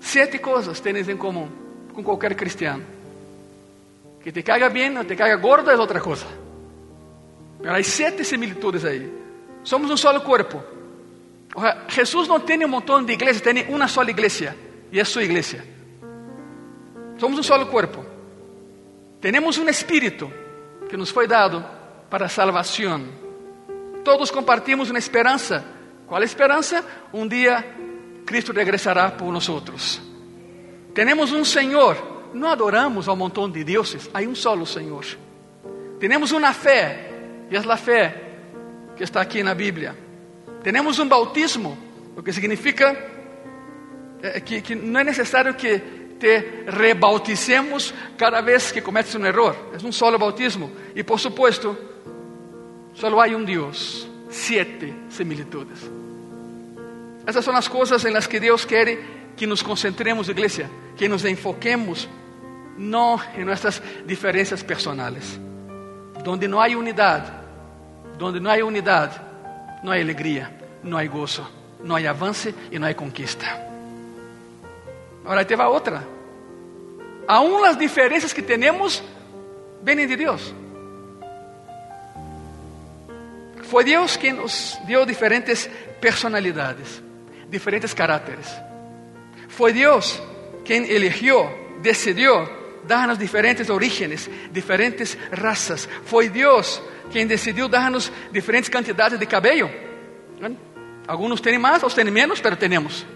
Siete 0.00 0.40
cosas 0.40 0.80
tienes 0.80 1.06
en 1.08 1.18
común 1.18 1.50
con 1.92 2.02
cualquier 2.02 2.34
cristiano. 2.34 2.84
Que 4.24 4.32
te 4.32 4.42
caiga 4.42 4.70
bien 4.70 4.96
o 4.96 5.04
te 5.04 5.14
caiga 5.14 5.36
gordo 5.36 5.70
es 5.70 5.78
otra 5.78 6.00
cosa. 6.00 6.24
Pero 7.60 7.74
hay 7.74 7.84
siete 7.84 8.24
similitudes 8.24 8.82
ahí. 8.86 9.12
Somos 9.62 9.90
un 9.90 9.98
solo 9.98 10.24
cuerpo. 10.24 10.64
O 11.54 11.60
sea, 11.60 11.84
Jesús 11.90 12.26
no 12.26 12.40
tiene 12.40 12.64
un 12.64 12.70
montón 12.70 13.04
de 13.04 13.12
iglesias, 13.12 13.42
tiene 13.42 13.66
una 13.68 13.88
sola 13.88 14.10
iglesia 14.10 14.56
y 14.90 14.98
es 14.98 15.06
su 15.06 15.20
iglesia. 15.20 15.62
Somos 17.18 17.36
un 17.36 17.44
solo 17.44 17.70
cuerpo. 17.70 18.02
Tenemos 19.20 19.58
un 19.58 19.68
espíritu 19.68 20.30
que 20.88 20.96
nos 20.96 21.12
fue 21.12 21.26
dado 21.26 21.62
para 22.08 22.26
salvación. 22.26 23.27
Todos 24.04 24.32
compartimos 24.32 24.90
una 24.90 24.98
esperanza. 24.98 25.64
¿Cuál 26.06 26.22
esperanza? 26.22 26.82
Un 27.12 27.28
día 27.28 27.64
Cristo 28.24 28.52
regresará 28.52 29.16
por 29.16 29.32
nosotros. 29.32 30.00
Tenemos 30.94 31.32
un 31.32 31.44
Señor. 31.44 32.18
No 32.34 32.50
adoramos 32.50 33.08
a 33.08 33.12
un 33.12 33.20
montón 33.20 33.52
de 33.52 33.64
dioses, 33.64 34.10
hay 34.12 34.26
un 34.26 34.36
solo 34.36 34.66
Señor. 34.66 35.04
Tenemos 35.98 36.30
una 36.32 36.52
fe, 36.52 37.46
y 37.50 37.56
es 37.56 37.64
la 37.64 37.78
fe 37.78 38.14
que 38.94 39.04
está 39.04 39.22
aquí 39.22 39.40
en 39.40 39.46
la 39.46 39.54
Biblia. 39.54 39.94
Tenemos 40.62 40.98
un 40.98 41.08
bautismo, 41.08 41.76
lo 42.14 42.22
que 42.22 42.32
significa 42.32 42.94
eh, 44.22 44.42
que, 44.44 44.62
que 44.62 44.76
no 44.76 44.98
es 44.98 45.06
necesario 45.06 45.56
que 45.56 45.98
te 46.18 46.64
rebauticemos 46.66 47.94
cada 48.16 48.40
vez 48.40 48.72
que 48.72 48.82
cometes 48.82 49.14
un 49.14 49.24
error. 49.24 49.70
Es 49.74 49.82
un 49.82 49.92
solo 49.92 50.18
bautismo. 50.18 50.70
Y 50.94 51.02
por 51.02 51.18
supuesto, 51.18 51.97
solo 52.98 53.20
hay 53.20 53.34
un 53.34 53.46
Dios. 53.46 54.08
Siete 54.30 54.94
similitudes. 55.08 55.90
Essas 57.26 57.44
são 57.44 57.56
as 57.56 57.68
coisas 57.68 58.04
em 58.04 58.12
las 58.12 58.26
que 58.26 58.40
Deus 58.40 58.64
quer 58.64 58.98
que 59.36 59.46
nos 59.46 59.62
concentremos, 59.62 60.28
igreja, 60.28 60.68
que 60.96 61.08
nos 61.08 61.24
enfoquemos 61.24 62.08
não 62.76 63.20
em 63.36 63.44
nossas 63.44 63.82
diferenças 64.06 64.62
personais. 64.62 65.38
Donde 66.24 66.48
não 66.48 66.60
há 66.60 66.66
unidade, 66.66 67.30
donde 68.18 68.40
não 68.40 68.50
há 68.50 68.56
unidade, 68.64 69.20
não 69.82 69.92
há 69.92 69.96
alegria, 69.96 70.50
não 70.82 70.98
há 70.98 71.04
gozo, 71.06 71.46
não 71.82 71.96
há 71.96 72.10
avance 72.10 72.54
e 72.70 72.78
não 72.78 72.88
há 72.88 72.94
conquista. 72.94 73.46
Agora 75.24 75.44
te 75.44 75.54
va 75.54 75.68
outra. 75.68 76.06
Aún 77.26 77.64
as 77.64 77.76
diferenças 77.76 78.32
que 78.32 78.42
temos 78.42 79.02
vêm 79.82 80.06
de 80.06 80.16
Deus. 80.16 80.54
Foi 83.68 83.84
Deus 83.84 84.16
quem 84.16 84.32
nos 84.32 84.78
deu 84.86 85.04
diferentes 85.04 85.68
personalidades, 86.00 87.02
diferentes 87.50 87.92
caracteres. 87.92 88.48
Foi 89.48 89.74
Deus 89.74 90.22
quem 90.64 90.88
eligió, 90.88 91.50
decidiu 91.80 92.48
dar-nos 92.84 93.18
diferentes 93.18 93.68
orígenes, 93.68 94.28
diferentes 94.50 95.18
razas. 95.30 95.86
Foi 96.04 96.30
Deus 96.30 96.80
quem 97.10 97.26
decidiu 97.26 97.68
dar-nos 97.68 98.10
diferentes 98.32 98.70
quantidades 98.70 99.18
de 99.18 99.26
cabelo. 99.26 99.70
Alguns 101.06 101.40
têm 101.40 101.58
mais, 101.58 101.82
outros 101.82 101.94
têm 101.94 102.10
menos, 102.10 102.40
mas 102.42 102.58
temos. 102.58 103.06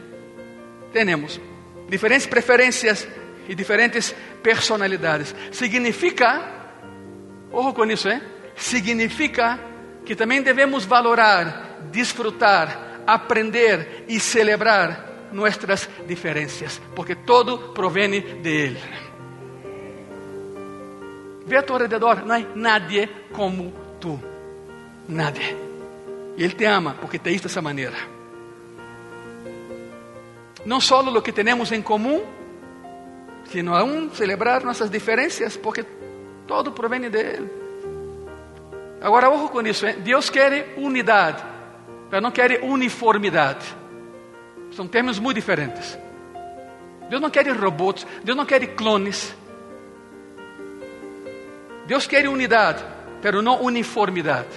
Temos 0.93 1.41
diferentes 1.89 2.27
preferências 2.27 3.09
e 3.49 3.55
diferentes 3.55 4.15
personalidades. 4.43 5.35
Significa, 5.51 6.43
ojo 7.51 7.73
com 7.73 7.87
isso, 7.87 8.09
hein? 8.09 8.21
Significa 8.55 9.72
que 10.05 10.17
também 10.17 10.43
devemos 10.43 10.85
valorar, 10.85 11.81
desfrutar, 11.91 13.03
aprender 13.07 14.05
e 14.09 14.19
celebrar 14.19 15.29
nossas 15.33 15.89
diferenças, 16.07 16.81
porque 16.95 17.15
todo 17.15 17.73
provém 17.73 18.21
de 18.21 18.49
Ele. 18.49 18.81
Ve 21.47 21.57
a 21.57 21.63
tu 21.63 21.73
alrededor, 21.73 22.25
não 22.25 22.35
há 22.35 22.41
nadie 22.55 23.09
como 23.33 23.73
tu. 24.01 24.21
Nadie. 25.09 25.57
E 26.37 26.45
Ele 26.45 26.55
te 26.55 26.65
ama 26.65 26.97
porque 27.01 27.19
te 27.19 27.31
hizo 27.31 27.45
dessa 27.45 27.61
maneira. 27.61 27.97
Não 30.65 30.81
só 30.81 31.01
o 31.01 31.23
que 31.23 31.33
temos 31.33 31.73
em 31.73 31.83
comum, 31.83 32.23
sino 33.51 33.75
aún 33.75 34.11
celebrar 34.15 34.63
nossas 34.63 34.89
diferenças, 34.89 35.57
porque 35.57 35.85
todo 36.47 36.73
provém 36.73 37.11
de 37.11 37.19
Ele. 37.19 37.62
Agora, 39.03 39.29
ojo 39.29 39.49
com 39.49 39.61
isso, 39.63 39.85
hein? 39.85 39.97
Deus 39.99 40.31
quer 40.31 40.75
unidade, 40.77 41.43
mas 42.11 42.23
não 42.23 42.31
quer 42.31 42.63
uniformidade. 42.63 43.67
São 44.71 44.87
termos 44.87 45.19
muito 45.19 45.37
diferentes. 45.37 45.99
Deus 47.11 47.21
não 47.21 47.29
quer 47.29 47.47
robôs, 47.51 48.07
Deus 48.23 48.37
não 48.37 48.47
quer 48.47 48.65
clones. 48.75 49.35
Deus 51.87 52.07
quer 52.07 52.29
unidade, 52.29 52.85
pero 53.21 53.43
não 53.43 53.61
uniformidade. 53.61 54.49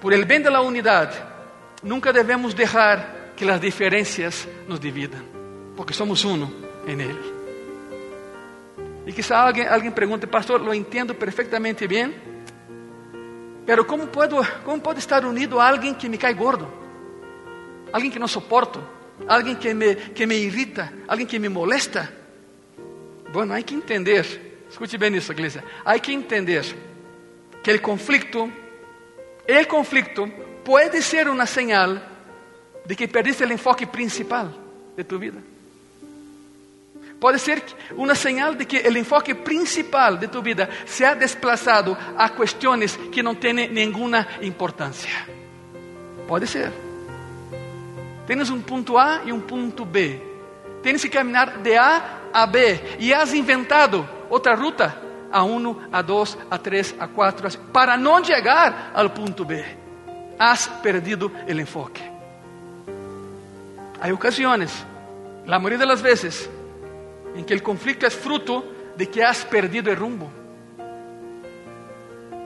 Por 0.00 0.14
el 0.14 0.24
bem 0.24 0.40
da 0.40 0.62
unidade, 0.62 1.16
nunca 1.82 2.10
devemos 2.10 2.54
deixar 2.54 3.32
que 3.36 3.48
as 3.48 3.60
diferenças 3.60 4.48
nos 4.66 4.80
dividam, 4.80 5.20
porque 5.76 5.92
somos 5.92 6.24
uno 6.24 6.50
em 6.86 6.98
Ele. 7.00 7.39
E 9.06 9.12
quizá 9.12 9.38
alguém, 9.38 9.66
alguém 9.66 9.90
pergunte, 9.90 10.26
pastor, 10.26 10.60
lo 10.60 10.74
entendo 10.74 11.14
perfeitamente 11.14 11.86
bem, 11.86 12.14
pero 13.66 13.84
como, 13.84 14.06
puedo, 14.08 14.36
como 14.64 14.80
pode 14.80 14.98
estar 14.98 15.24
unido 15.24 15.60
a 15.60 15.68
alguém 15.68 15.94
que 15.94 16.08
me 16.08 16.18
cai 16.18 16.34
gordo? 16.34 16.68
Alguém 17.92 18.10
que 18.10 18.18
não 18.18 18.28
suporto? 18.28 18.82
Alguém 19.26 19.54
que 19.54 19.72
me, 19.74 19.94
que 19.94 20.26
me 20.26 20.36
irrita? 20.36 20.92
Alguém 21.06 21.26
que 21.26 21.38
me 21.38 21.48
molesta? 21.48 22.12
Bueno, 23.32 23.54
hay 23.54 23.62
que 23.62 23.74
entender, 23.74 24.64
escute 24.68 24.98
bem 24.98 25.14
isso, 25.14 25.32
igreja. 25.32 25.62
Hay 25.84 26.00
que 26.00 26.12
entender 26.12 26.64
que 27.62 27.70
el 27.70 27.80
conflicto, 27.80 28.50
el 29.46 29.66
conflicto 29.66 30.28
puede 30.64 31.00
ser 31.00 31.28
una 31.28 31.46
señal 31.46 32.02
de 32.84 32.96
que 32.96 33.06
perdiste 33.06 33.44
el 33.44 33.52
enfoque 33.52 33.86
principal 33.86 34.52
de 34.96 35.04
tu 35.04 35.18
vida. 35.18 35.40
Puede 37.20 37.38
ser 37.38 37.62
una 37.96 38.14
señal 38.14 38.56
de 38.56 38.66
que 38.66 38.78
el 38.78 38.96
enfoque 38.96 39.34
principal 39.34 40.18
de 40.18 40.28
tu 40.28 40.40
vida 40.40 40.68
se 40.86 41.04
ha 41.04 41.14
desplazado 41.14 41.96
a 42.16 42.30
cuestiones 42.30 42.98
que 43.12 43.22
no 43.22 43.34
tienen 43.34 43.74
ninguna 43.74 44.26
importancia. 44.40 45.26
Puede 46.26 46.46
ser. 46.46 46.72
Tienes 48.26 48.48
un 48.48 48.62
punto 48.62 48.98
A 48.98 49.20
y 49.26 49.32
un 49.32 49.42
punto 49.42 49.84
B. 49.84 50.18
Tienes 50.82 51.02
que 51.02 51.10
caminar 51.10 51.62
de 51.62 51.76
A 51.76 52.20
a 52.32 52.46
B 52.46 52.96
e 52.98 53.12
has 53.12 53.34
inventado 53.34 54.08
outra 54.30 54.54
ruta 54.54 54.96
A1, 55.30 55.90
A2, 55.92 56.38
A3, 56.50 56.96
A4, 56.98 57.58
para 57.72 57.96
não 57.96 58.24
chegar 58.24 58.92
ao 58.94 59.10
ponto 59.10 59.44
B. 59.44 59.62
Has 60.38 60.66
perdido 60.82 61.30
o 61.46 61.52
enfoque. 61.52 62.02
Há 64.00 64.12
ocasiões, 64.12 64.86
a 65.46 65.58
maioria 65.58 65.86
das 65.86 66.00
vezes, 66.00 66.48
em 67.34 67.44
que 67.44 67.54
o 67.54 67.62
conflito 67.62 68.04
é 68.06 68.10
fruto 68.10 68.64
de 68.96 69.06
que 69.06 69.22
has 69.22 69.44
perdido 69.44 69.90
o 69.90 69.94
rumbo. 69.94 70.32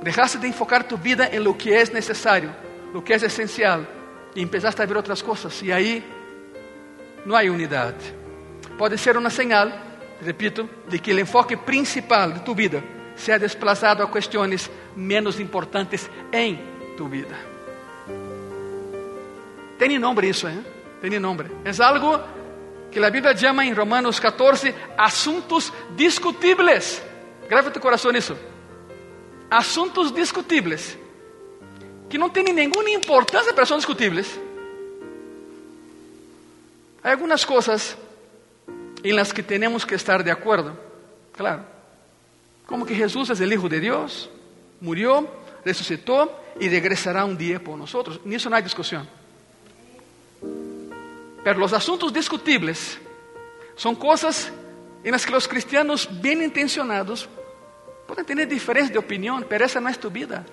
Dejaste 0.03 0.38
de 0.38 0.47
enfocar 0.47 0.85
tu 0.85 0.97
vida 0.97 1.29
em 1.33 1.41
lo 1.41 1.55
que 1.55 1.73
é 1.73 1.85
necessário, 1.93 2.55
lo 2.93 3.03
que 3.03 3.12
é 3.12 3.17
essencial, 3.17 3.87
e 4.35 4.43
empezaste 4.43 4.83
a 4.83 4.87
ver 4.87 4.97
outras 4.97 5.23
coisas, 5.23 5.62
e 5.62 5.73
aí 5.73 6.05
não 7.25 7.35
há 7.35 7.41
unidade. 7.41 8.14
Pode 8.76 8.99
ser 8.99 9.17
uma 9.17 9.31
señal, 9.31 9.73
repito, 10.21 10.69
de 10.88 10.99
que 10.99 11.12
o 11.12 11.21
enfoque 11.21 11.57
principal 11.57 12.33
de 12.33 12.41
tu 12.41 12.55
vida 12.55 12.83
se 13.17 13.33
ha 13.33 13.38
desplazado 13.38 14.03
a 14.03 14.11
questões 14.11 14.71
menos 14.95 15.41
importantes 15.41 16.11
em 16.33 16.59
tu 16.97 17.09
vida. 17.09 17.35
Tem 19.79 19.99
nome 19.99 20.29
isso, 20.29 20.49
hein? 20.49 20.64
tiene 21.00 21.21
nombre. 21.21 21.50
Es 21.64 21.81
algo 21.81 22.19
que 22.95 23.01
la 23.01 23.11
Biblia 23.11 23.33
llama 23.33 23.67
en 23.67 23.75
Romanos 23.75 24.21
14 24.21 24.73
asuntos 24.97 25.73
discutibles. 25.97 27.03
Grave 27.51 27.73
tu 27.73 27.81
corazón 27.81 28.15
eso. 28.15 28.37
Asuntos 29.51 30.15
discutibles 30.15 30.97
que 32.09 32.17
não 32.17 32.31
têm 32.31 32.45
nenhuma 32.45 32.89
importância, 32.91 33.53
pero 33.53 33.67
são 33.67 33.79
discutíveis. 33.79 34.39
Há 37.03 37.11
algumas 37.11 37.45
coisas 37.45 37.99
em 39.03 39.13
las 39.13 39.33
que 39.33 39.43
temos 39.43 39.85
que 39.85 39.97
estar 39.97 40.23
de 40.23 40.31
acordo, 40.31 40.79
claro. 41.33 41.65
Como 42.65 42.87
que 42.87 42.95
Jesus 42.95 43.29
é 43.29 43.45
o 43.45 43.53
Hijo 43.53 43.69
de 43.69 43.81
Deus, 43.81 44.31
murió, 44.81 45.27
ressuscitou 45.65 46.31
e 46.61 46.69
regresará 46.69 47.25
um 47.25 47.35
dia 47.35 47.59
por 47.59 47.77
nós. 47.77 47.93
Nisso 48.25 48.49
não 48.49 48.57
há 48.57 48.61
discussão. 48.61 49.05
Pero 51.45 51.63
os 51.63 51.73
assuntos 51.73 52.11
discutíveis 52.11 52.99
são 53.77 53.95
coisas 53.95 54.51
em 55.05 55.11
las 55.11 55.25
que 55.25 55.35
os 55.35 55.47
cristianos 55.47 56.07
bem 56.07 56.43
intencionados 56.43 57.29
podem 58.07 58.25
ter 58.25 58.47
diferença 58.47 58.91
de 58.91 58.99
opinião, 58.99 59.43
pero 59.43 59.65
essa 59.65 59.81
não 59.81 59.91
é 59.91 59.95
tu 59.95 60.09
vida. 60.09 60.45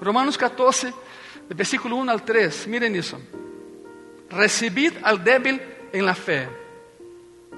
Romanos 0.00 0.36
14, 0.36 0.94
versículo 1.48 1.96
1 1.96 2.10
al 2.10 2.20
3, 2.22 2.66
miren 2.68 2.94
eso. 2.94 3.20
Recibid 4.30 4.94
al 5.02 5.18
débil 5.22 5.60
en 5.92 6.06
la 6.06 6.14
fe, 6.14 6.48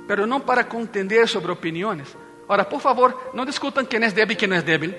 pero 0.06 0.26
no 0.26 0.40
para 0.40 0.66
contender 0.66 1.28
sobre 1.28 1.52
opiniones. 1.52 2.08
Ahora, 2.48 2.68
por 2.68 2.80
favor, 2.80 3.30
no 3.34 3.44
discutan 3.44 3.84
quién 3.84 4.02
es 4.02 4.14
débil 4.14 4.32
y 4.32 4.36
quién 4.36 4.50
no 4.50 4.56
es 4.56 4.64
débil. 4.64 4.96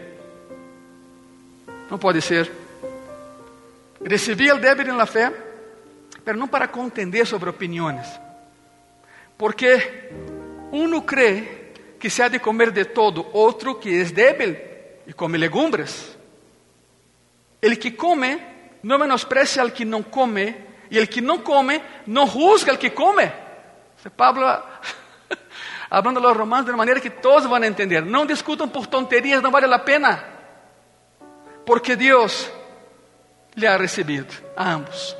No 1.89 1.99
puede 1.99 2.21
ser. 2.21 2.51
Recibí 3.99 4.47
al 4.49 4.61
débil 4.61 4.89
en 4.89 4.97
la 4.97 5.05
fe, 5.05 5.31
pero 6.23 6.37
no 6.37 6.47
para 6.47 6.71
contender 6.71 7.25
sobre 7.25 7.49
opiniones. 7.49 8.07
Porque 9.37 10.09
uno 10.71 11.05
cree 11.05 11.73
que 11.99 12.09
se 12.09 12.23
ha 12.23 12.29
de 12.29 12.39
comer 12.39 12.73
de 12.73 12.85
todo, 12.85 13.29
otro 13.33 13.79
que 13.79 14.01
es 14.01 14.13
débil 14.13 14.57
y 15.05 15.13
come 15.13 15.37
legumbres. 15.37 16.17
El 17.61 17.77
que 17.77 17.95
come 17.95 18.51
no 18.83 18.97
menosprecia 18.97 19.61
al 19.61 19.73
que 19.73 19.85
no 19.85 20.09
come, 20.09 20.71
y 20.89 20.97
el 20.97 21.07
que 21.07 21.21
no 21.21 21.43
come 21.43 21.81
no 22.07 22.27
juzga 22.27 22.71
al 22.71 22.79
que 22.79 22.93
come. 22.93 23.31
Pablo 24.15 24.47
hablando 25.89 26.19
a 26.19 26.23
los 26.23 26.37
romanos 26.37 26.65
de 26.65 26.71
una 26.71 26.77
manera 26.77 26.99
que 26.99 27.11
todos 27.11 27.49
van 27.49 27.63
a 27.63 27.67
entender. 27.67 28.05
No 28.05 28.25
discutan 28.25 28.69
por 28.69 28.87
tonterías, 28.87 29.41
no 29.41 29.51
vale 29.51 29.67
la 29.67 29.85
pena. 29.85 30.23
Porque 31.65 31.95
Dios 31.95 32.51
le 33.55 33.67
ha 33.67 33.77
recibido 33.77 34.25
a 34.55 34.71
ambos. 34.71 35.15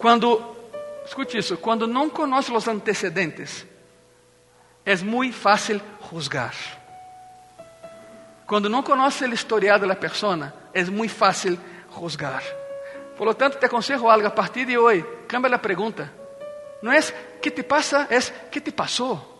Cuando, 0.00 0.56
escute 1.04 1.38
eso, 1.38 1.60
cuando 1.60 1.86
no 1.86 2.08
conoce 2.10 2.50
los 2.50 2.66
antecedentes, 2.66 3.66
es 4.82 5.02
muy 5.02 5.30
fácil 5.30 5.82
juzgar. 6.10 6.54
Quando 8.46 8.70
não 8.70 8.82
conhece 8.82 9.26
o 9.26 9.34
historial 9.34 9.78
da 9.78 9.94
pessoa, 9.94 10.54
é 10.72 10.82
muito 10.84 11.14
fácil 11.14 11.58
juzgar. 11.90 12.42
Por 13.14 13.26
lo 13.26 13.34
tanto, 13.34 13.58
te 13.58 13.66
aconselho 13.66 14.08
algo 14.08 14.26
a 14.26 14.30
partir 14.30 14.64
de 14.64 14.78
hoje. 14.78 15.04
Cambia 15.28 15.54
a 15.54 15.58
pergunta. 15.58 16.10
Não 16.80 16.90
é 16.90 17.02
que 17.42 17.50
te 17.50 17.62
passa, 17.62 18.08
é 18.08 18.18
que 18.50 18.58
te 18.58 18.72
passou. 18.72 19.38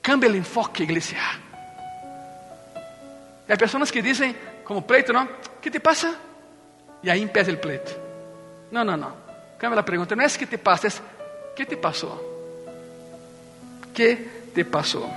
Cambia 0.00 0.30
o 0.30 0.36
enfoque, 0.36 0.84
igreja. 0.84 1.16
Há 3.48 3.56
pessoas 3.56 3.90
que 3.90 4.00
dizem, 4.00 4.36
como 4.64 4.80
pleito, 4.80 5.12
não? 5.12 5.26
Que 5.60 5.72
te 5.72 5.80
passa? 5.80 6.16
E 7.02 7.10
aí 7.10 7.20
empieza 7.20 7.50
o 7.50 7.56
pleito. 7.56 8.07
Não, 8.70 8.84
não, 8.84 8.96
não. 8.96 9.12
Cambia 9.58 9.80
a 9.80 9.82
pergunta. 9.82 10.14
Não 10.14 10.24
é 10.24 10.28
que 10.28 10.46
te 10.46 10.58
passa, 10.58 10.86
é 10.88 10.90
que 11.54 11.64
te 11.64 11.76
passou. 11.76 12.16
Que 13.92 14.16
te 14.54 14.64
passou? 14.64 15.10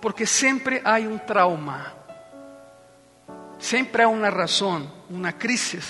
Porque 0.00 0.26
sempre 0.26 0.80
há 0.84 0.96
um 0.98 1.18
trauma, 1.18 1.92
sempre 3.58 4.02
há 4.02 4.08
uma 4.08 4.28
razão, 4.28 4.90
uma 5.10 5.32
crise 5.32 5.80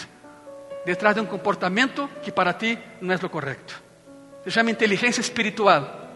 detrás 0.87 1.15
de 1.15 1.21
um 1.21 1.27
comportamento 1.27 2.09
que 2.23 2.33
para 2.33 2.55
ti 2.55 2.79
não 3.01 3.15
é 3.15 3.17
o 3.17 3.29
correto. 3.29 3.83
Se 4.45 4.51
chama 4.51 4.71
inteligência 4.71 5.21
espiritual. 5.21 6.07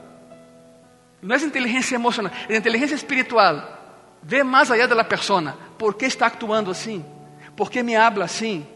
Não 1.21 1.37
é 1.37 1.39
inteligência 1.39 1.95
emocional, 1.95 2.33
é 2.49 2.57
inteligência 2.57 2.95
espiritual. 2.95 3.81
Vê 4.23 4.43
mais 4.43 4.71
allá 4.71 4.87
da 4.87 5.05
pessoa. 5.05 5.57
¿Por 5.79 5.95
que 5.95 6.07
está 6.07 6.27
actuando 6.27 6.71
assim? 6.71 7.05
¿Por 7.57 7.71
que 7.71 7.83
me 7.83 7.97
habla 7.97 8.25
assim? 8.25 8.67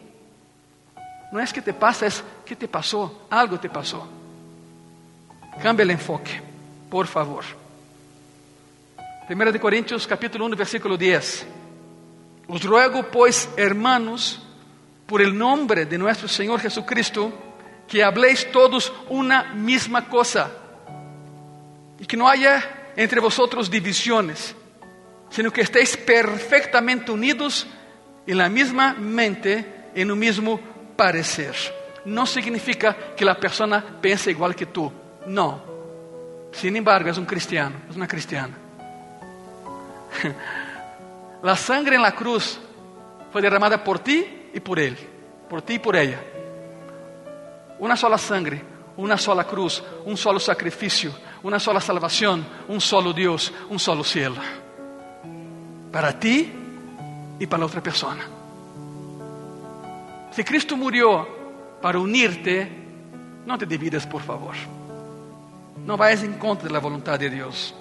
Não 1.33 1.41
é 1.41 1.47
que 1.47 1.61
te 1.61 1.73
passa, 1.73 2.07
é 2.07 2.11
que 2.45 2.55
te 2.55 2.69
passou. 2.69 3.27
Algo 3.31 3.59
te 3.59 3.69
passou. 3.69 4.07
Cambia 5.63 5.87
o 5.87 5.91
enfoque, 5.91 6.41
por 6.91 7.07
favor. 7.07 7.45
1 9.29 9.53
de 9.53 9.59
Coríntios 9.59 10.07
capítulo 10.07 10.47
1, 10.47 10.57
versículo 10.57 10.97
10. 10.97 11.47
Os 12.49 12.63
ruego, 12.63 13.03
pues, 13.05 13.49
hermanos, 13.57 14.41
por 15.07 15.21
el 15.21 15.37
nombre 15.37 15.85
de 15.85 15.99
nuestro 15.99 16.29
Señor 16.29 16.61
Jesucristo, 16.61 17.33
que 17.89 18.05
habléis 18.05 18.51
todos 18.53 18.93
una 19.09 19.55
misma 19.55 20.09
cosa 20.09 20.51
y 21.99 22.07
que 22.07 22.17
no 22.17 22.29
haya 22.29 22.93
entre 22.97 23.21
vosotros 23.21 23.71
divisiones, 23.71 24.55
sino 25.31 25.53
que 25.53 25.63
estéis 25.63 25.97
perfectamente 25.97 27.11
unidos 27.11 27.67
en 28.27 28.39
la 28.39 28.49
misma 28.49 28.95
mente, 28.95 29.91
en 29.95 30.11
un 30.11 30.19
mismo 30.19 30.61
parecer. 30.97 31.55
No 32.05 32.27
significa 32.27 33.15
que 33.17 33.25
la 33.25 33.37
persona 33.37 33.85
piense 34.01 34.31
igual 34.31 34.55
que 34.55 34.67
tú, 34.67 34.93
no. 35.27 35.61
Sin 36.53 36.77
embargo, 36.77 37.11
es 37.11 37.19
un 37.19 37.27
cristiano, 37.27 37.77
es 37.91 37.97
una 37.97 38.09
cristiana. 38.09 38.57
La 41.43 41.55
sangre 41.55 41.97
en 41.97 42.03
la 42.03 42.13
cruz 42.13 42.59
fue 43.31 43.43
derramada 43.43 43.85
por 43.85 43.99
ti 43.99 44.49
y 44.53 44.61
por 44.61 44.79
él, 44.81 44.97
por 45.49 45.63
ti 45.63 45.75
y 45.75 45.79
por 45.79 45.95
ella. 45.95 46.21
Una 47.79 47.97
sola 47.97 48.17
sangre, 48.17 48.63
una 48.97 49.19
sola 49.19 49.45
cruz, 49.45 49.83
un 50.07 50.17
solo 50.17 50.41
sacrificio, 50.41 51.13
una 51.43 51.61
sola 51.61 51.81
salvación, 51.81 52.45
un 52.69 52.81
solo 52.81 53.13
Dios, 53.13 53.53
un 53.69 53.79
solo 53.79 54.03
cielo. 54.03 54.37
Para 55.93 56.19
ti 56.19 56.53
y 57.39 57.47
para 57.47 57.61
la 57.61 57.67
otra 57.67 57.83
persona. 57.83 58.36
Si 60.37 60.45
Cristo 60.45 60.77
murió 60.77 61.27
para 61.81 61.99
unirte, 61.99 62.71
no 63.47 63.57
te 63.57 63.65
dividas, 63.65 64.07
por 64.07 64.21
favor. 64.21 64.55
No 65.79 65.97
vayas 65.97 66.25
en 66.25 66.35
contra 66.35 66.69
de 66.69 66.75
la 66.75 66.79
voluntad 66.79 67.19
de 67.19 67.31
Dios. 67.31 67.75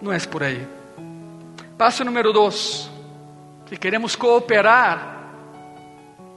No 0.00 0.12
es 0.12 0.24
por 0.24 0.44
ahí. 0.44 0.64
Passo 1.76 2.04
número 2.04 2.32
dois. 2.32 2.88
Se 3.68 3.76
queremos 3.76 4.16
cooperar 4.16 5.16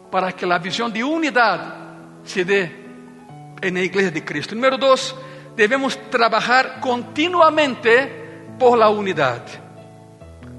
para 0.10 0.32
que 0.32 0.44
a 0.44 0.58
visão 0.58 0.90
de 0.90 1.04
unidade 1.04 1.72
se 2.24 2.44
dê 2.44 2.72
na 3.72 3.82
igreja 3.82 4.10
de 4.10 4.22
Cristo. 4.22 4.56
Número 4.56 4.76
dois, 4.76 5.16
devemos 5.56 5.96
trabalhar 6.10 6.80
continuamente 6.80 8.08
por 8.58 8.76
la 8.76 8.90
unidade. 8.90 9.62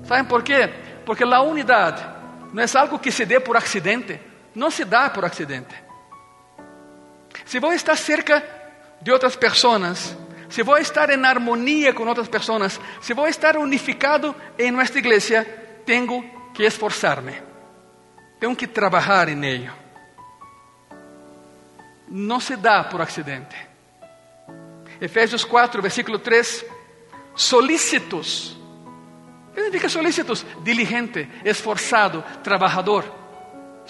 ¿Saben 0.05 0.27
por 0.27 0.45
quê? 0.45 0.71
Porque 1.05 1.25
a 1.25 1.41
unidade 1.41 2.01
não 2.53 2.63
é 2.63 2.67
algo 2.79 3.01
que 3.01 3.11
se 3.11 3.27
dê 3.27 3.41
por 3.41 3.57
acidente, 3.57 4.30
não 4.55 4.71
se 4.71 4.85
dá 4.85 5.11
por 5.11 5.25
acidente. 5.25 5.75
Se 7.45 7.59
vou 7.59 7.73
estar 7.73 7.97
cerca 7.97 8.45
de 9.01 9.11
outras 9.11 9.37
pessoas, 9.37 10.17
se 10.49 10.63
vou 10.63 10.79
estar 10.79 11.11
em 11.11 11.25
harmonia 11.25 11.93
com 11.93 12.07
outras 12.07 12.29
pessoas, 12.29 12.81
se 13.01 13.15
vou 13.15 13.29
estar 13.29 13.57
unificado 13.57 14.35
em 14.59 14.71
nossa 14.71 14.99
igreja, 14.99 15.45
tenho 15.87 16.29
que 16.53 16.65
esforçar-me, 16.65 17.41
tenho 18.39 18.55
que 18.57 18.67
trabalhar 18.67 19.29
em 19.29 19.45
ello. 19.45 19.73
Não 22.09 22.41
se 22.41 22.57
dá 22.57 22.83
por 22.83 23.01
acidente. 23.01 23.57
Efésios 25.01 25.45
4, 25.45 25.81
versículo 25.81 26.19
3: 26.19 26.65
solícitos. 27.35 28.57
O 29.51 29.53
que 29.55 29.63
significa 29.63 29.89
solícitos? 29.89 30.45
Diligente, 30.63 31.29
esforçado, 31.45 32.23
trabalhador. 32.43 33.20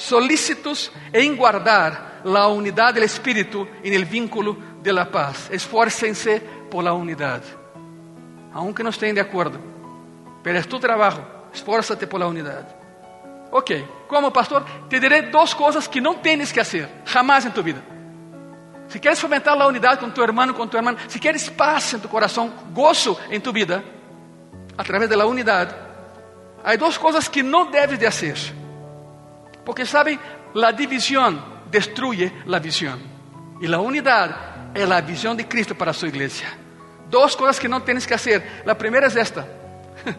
Solícitos 0.00 0.90
em 1.12 1.36
guardar 1.36 2.22
a 2.24 2.46
unidade 2.48 2.98
do 2.98 3.04
Espírito 3.04 3.68
em 3.84 3.92
el 3.92 4.06
vínculo 4.06 4.56
de 4.80 4.90
la 4.94 5.04
paz. 5.04 5.50
Esfuércense 5.50 6.40
por 6.70 6.82
la 6.82 6.94
unidad. 6.94 7.42
Aunque 8.54 8.82
no 8.82 8.88
estén 8.88 9.14
de 9.14 9.20
acuerdo. 9.20 9.60
Pero 10.42 10.58
es 10.58 10.66
tu 10.66 10.80
trabajo. 10.80 11.20
Esfuérzate 11.52 12.06
por 12.06 12.18
la 12.18 12.28
unidad. 12.28 12.66
Ok, 13.50 13.72
como 14.08 14.32
pastor, 14.32 14.64
te 14.88 14.98
diré 14.98 15.28
dos 15.30 15.54
cosas 15.54 15.86
que 15.86 16.00
no 16.00 16.16
tienes 16.16 16.50
que 16.50 16.60
hacer 16.60 16.88
jamás 17.04 17.44
en 17.44 17.52
tu 17.52 17.62
vida. 17.62 17.82
Si 18.88 18.98
quieres 18.98 19.20
fomentar 19.20 19.54
la 19.54 19.66
unidad 19.66 20.00
con 20.00 20.14
tu 20.14 20.22
hermano, 20.22 20.54
con 20.54 20.70
tu 20.70 20.78
hermana, 20.78 20.98
si 21.08 21.20
quieres 21.20 21.50
paz 21.50 21.92
en 21.92 22.00
tu 22.00 22.08
corazón, 22.08 22.54
gozo 22.72 23.20
en 23.28 23.42
tu 23.42 23.52
vida, 23.52 23.82
a 24.78 24.82
través 24.82 25.10
de 25.10 25.16
la 25.16 25.26
unidad, 25.26 25.76
hay 26.64 26.78
dos 26.78 26.98
cosas 26.98 27.28
que 27.28 27.42
no 27.42 27.66
debes 27.66 28.00
de 28.00 28.06
hacer. 28.06 28.59
Porque 29.70 29.86
saben, 29.86 30.18
la 30.54 30.72
división 30.72 31.40
destruye 31.70 32.42
la 32.46 32.58
visión. 32.58 32.98
Y 33.60 33.68
la 33.68 33.78
unidad 33.78 34.74
es 34.74 34.88
la 34.88 35.00
visión 35.00 35.36
de 35.36 35.46
Cristo 35.46 35.76
para 35.76 35.92
su 35.92 36.06
iglesia. 36.06 36.48
Dos 37.08 37.36
cosas 37.36 37.60
que 37.60 37.68
no 37.68 37.80
tienes 37.80 38.04
que 38.04 38.14
hacer. 38.14 38.62
La 38.66 38.76
primera 38.76 39.06
es 39.06 39.14
esta. 39.14 39.46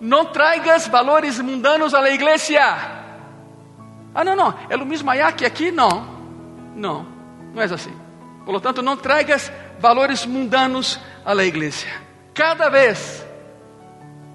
No 0.00 0.32
traigas 0.32 0.90
valores 0.90 1.40
mundanos 1.40 1.94
a 1.94 2.00
la 2.00 2.10
iglesia. 2.10 2.76
Ah, 4.14 4.24
no, 4.24 4.34
no, 4.34 4.56
es 4.68 4.78
lo 4.78 4.84
mismo 4.84 5.12
allá 5.12 5.30
que 5.36 5.46
aquí. 5.46 5.70
No, 5.70 6.06
no, 6.74 7.06
no 7.54 7.62
es 7.62 7.70
así. 7.70 7.90
Por 8.44 8.52
lo 8.52 8.60
tanto, 8.60 8.82
no 8.82 8.96
traigas 8.98 9.52
valores 9.80 10.26
mundanos 10.26 11.00
a 11.24 11.34
la 11.34 11.44
iglesia. 11.44 11.90
Cada 12.34 12.68
vez, 12.68 13.24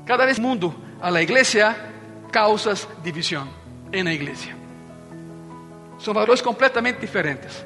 cada 0.06 0.26
vez 0.26 0.39
mundo 0.39 0.74
a 1.02 1.12
la 1.12 1.22
iglesia 1.22 1.76
causas 2.32 2.88
división 3.04 3.62
en 3.94 4.06
la 4.06 4.14
iglesia. 4.14 4.56
Son 5.98 6.14
valores 6.14 6.42
completamente 6.42 7.00
diferentes. 7.00 7.66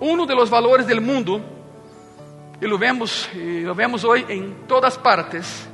Uno 0.00 0.26
de 0.26 0.34
los 0.34 0.50
valores 0.50 0.86
del 0.86 1.00
mundo, 1.00 1.40
y 2.60 2.66
lo 2.66 2.76
vemos, 2.76 3.30
y 3.34 3.60
lo 3.60 3.74
vemos 3.74 4.04
hoy 4.04 4.26
en 4.28 4.66
todas 4.66 4.98
partes, 4.98 5.68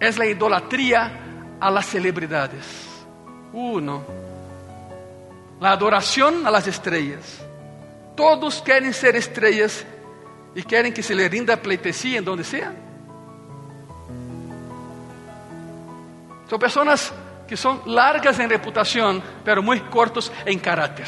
es 0.00 0.16
la 0.16 0.26
idolatría 0.26 1.56
a 1.60 1.70
las 1.70 1.86
celebridades. 1.86 2.64
Uno, 3.52 4.02
la 5.60 5.72
adoración 5.72 6.46
a 6.46 6.50
las 6.50 6.66
estrellas. 6.66 7.44
Todos 8.16 8.62
quieren 8.62 8.94
ser 8.94 9.16
estrellas 9.16 9.84
y 10.54 10.62
quieren 10.62 10.94
que 10.94 11.02
se 11.02 11.14
le 11.14 11.28
rinda 11.28 11.56
pleitesía 11.56 12.18
en 12.18 12.24
donde 12.24 12.44
sea. 12.44 12.72
Son 16.48 16.58
personas 16.58 17.12
que 17.52 17.56
son 17.58 17.82
largas 17.84 18.38
en 18.38 18.48
reputación, 18.48 19.22
pero 19.44 19.62
muy 19.62 19.78
cortos 19.78 20.32
en 20.46 20.58
carácter. 20.58 21.06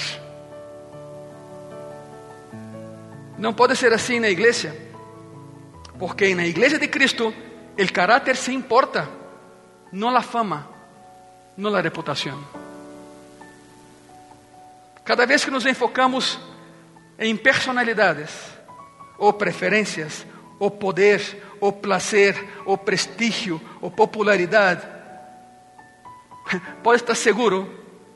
No 3.39 3.57
puede 3.57 3.75
ser 3.75 3.95
así 3.95 4.17
en 4.17 4.23
la 4.25 4.29
iglesia, 4.29 4.75
porque 5.99 6.29
en 6.29 6.37
la 6.37 6.45
iglesia 6.45 6.79
de 6.79 6.91
Cristo 6.91 7.33
el 7.79 7.91
carácter 7.91 8.37
se 8.37 8.53
importa, 8.53 9.09
no 9.93 10.11
la 10.11 10.21
fama, 10.21 10.69
no 11.57 11.71
la 11.71 11.81
reputación. 11.81 12.37
Cada 15.03 15.25
vez 15.25 15.47
que 15.47 15.51
nos 15.51 15.65
enfocamos 15.65 16.39
em 17.19 17.35
personalidades, 17.39 18.29
ou 19.17 19.33
preferências, 19.33 20.27
ou 20.59 20.71
poder, 20.71 21.43
ou 21.59 21.73
placer, 21.73 22.37
ou 22.67 22.77
prestígio, 22.77 23.59
ou 23.81 23.91
popularidade, 23.91 24.94
pode 26.83 27.03
estar 27.03 27.15
seguro 27.15 27.69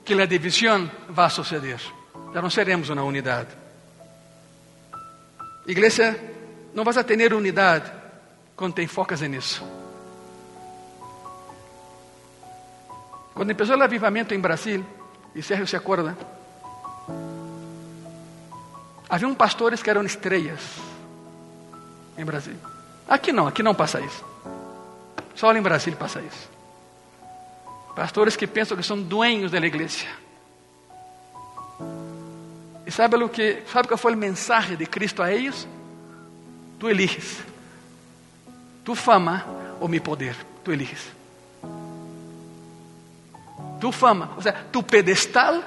que 0.05 0.14
a 0.14 0.27
divisão 0.27 0.91
vai 1.09 1.31
suceder. 1.31 1.81
Já 2.33 2.43
não 2.43 2.51
seremos 2.51 2.88
uma 2.88 3.03
unidade. 3.03 3.49
Igreja, 5.67 6.19
não 6.75 6.85
vas 6.85 6.97
a 6.97 7.05
ter 7.05 7.33
unidade 7.33 7.91
quando 8.57 8.75
te 8.75 8.83
enfocas 8.83 9.21
nisso. 9.23 9.62
Quando 13.35 13.55
começou 13.55 13.77
o 13.77 13.83
avivamento 13.83 14.35
em 14.35 14.41
Brasil, 14.41 14.85
e 15.35 15.43
Sérgio 15.43 15.67
se 15.67 15.77
acorda, 15.77 16.17
Haviam 19.09 19.35
pastores 19.35 19.83
que 19.83 19.88
eram 19.88 20.05
estrelas 20.05 20.61
em 22.17 22.25
Brasil. 22.25 22.57
Aqui 23.09 23.33
não, 23.33 23.47
aqui 23.47 23.62
não 23.62 23.75
passa 23.75 24.01
isso. 24.01 24.25
Só 25.35 25.55
em 25.55 25.62
Brasil 25.62 25.97
passa 25.97 26.21
isso. 26.21 26.58
Pastores 27.99 28.37
que 28.37 28.47
pensam 28.47 28.77
que 28.77 28.83
são 28.85 29.03
dueños 29.03 29.51
da 29.51 29.59
igreja. 29.59 30.07
E 32.87 32.93
sabe 32.93 33.17
o 33.17 33.29
que, 33.29 33.65
sabe 33.73 33.89
qual 33.89 33.99
foi 33.99 34.13
a 34.13 34.17
mensagem 34.17 34.77
de 34.77 34.87
Cristo 34.87 35.21
a 35.21 35.33
eles? 35.33 35.67
Tu 36.79 36.89
eliges. 36.89 37.43
Tu 38.85 38.95
fama 38.95 39.45
ou 39.81 39.89
mi 39.89 39.99
poder, 39.99 40.37
tu 40.63 40.71
eliges. 40.71 41.09
Tu 43.81 43.91
fama, 43.91 44.31
ou 44.37 44.43
seja, 44.43 44.65
tu 44.71 44.81
pedestal, 44.81 45.61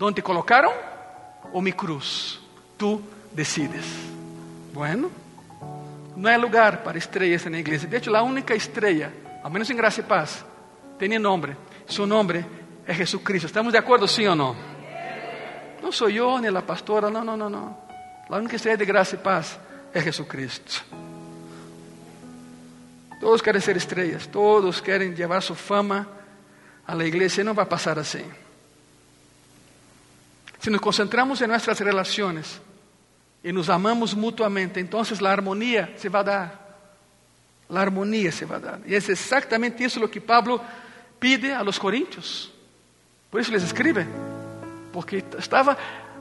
onde 0.00 0.14
te 0.14 0.22
colocaram, 0.22 0.72
ou 1.52 1.60
mi 1.60 1.72
cruz 1.72 2.40
tú 2.78 3.02
decides. 3.32 3.84
Bueno, 4.72 5.10
no 6.14 6.28
hay 6.28 6.38
lugar 6.38 6.84
para 6.84 6.98
estrellas 6.98 7.46
en 7.46 7.52
la 7.54 7.58
iglesia. 7.58 7.88
De 7.88 7.96
hecho, 7.96 8.12
la 8.12 8.22
única 8.22 8.54
estrella, 8.54 9.10
al 9.42 9.50
menos 9.50 9.68
en 9.70 9.76
Gracia 9.76 10.04
y 10.04 10.06
Paz, 10.06 10.44
tiene 10.98 11.18
nombre. 11.18 11.56
Su 11.86 12.06
nombre 12.06 12.44
es 12.86 12.96
Jesucristo. 12.96 13.46
¿Estamos 13.46 13.72
de 13.72 13.78
acuerdo, 13.78 14.06
sí 14.06 14.26
o 14.26 14.34
no? 14.34 14.54
No 15.82 15.92
soy 15.92 16.14
yo 16.14 16.40
ni 16.40 16.50
la 16.50 16.62
pastora, 16.62 17.10
no, 17.10 17.24
no, 17.24 17.36
no, 17.36 17.48
no. 17.48 17.78
La 18.28 18.36
única 18.36 18.56
estrella 18.56 18.76
de 18.76 18.84
Gracia 18.84 19.18
y 19.18 19.22
Paz 19.22 19.58
es 19.92 20.04
Jesucristo. 20.04 20.72
Todos 23.20 23.42
quieren 23.42 23.62
ser 23.62 23.76
estrellas, 23.76 24.28
todos 24.28 24.80
quieren 24.82 25.14
llevar 25.14 25.42
su 25.42 25.54
fama 25.54 26.06
a 26.86 26.94
la 26.94 27.04
iglesia. 27.04 27.42
No 27.42 27.54
va 27.54 27.64
a 27.64 27.68
pasar 27.68 27.98
así. 27.98 28.22
Si 30.60 30.70
nos 30.70 30.80
concentramos 30.80 31.40
en 31.40 31.50
nuestras 31.50 31.80
relaciones, 31.80 32.60
y 33.42 33.52
nos 33.52 33.68
amamos 33.68 34.16
mutuamente, 34.16 34.80
entonces 34.80 35.20
la 35.20 35.32
armonía 35.32 35.94
se 35.96 36.08
va 36.08 36.20
a 36.20 36.24
dar. 36.24 36.68
La 37.68 37.82
armonía 37.82 38.32
se 38.32 38.44
va 38.44 38.56
a 38.56 38.60
dar. 38.60 38.80
Y 38.86 38.94
es 38.94 39.08
exactamente 39.08 39.84
eso 39.84 40.00
lo 40.00 40.10
que 40.10 40.20
Pablo 40.20 40.60
pide 41.18 41.54
a 41.54 41.62
los 41.62 41.78
corintios. 41.78 42.52
Por 43.30 43.40
eso 43.40 43.52
les 43.52 43.62
escribe. 43.62 44.06
Porque 44.92 45.24
estaba 45.38 45.76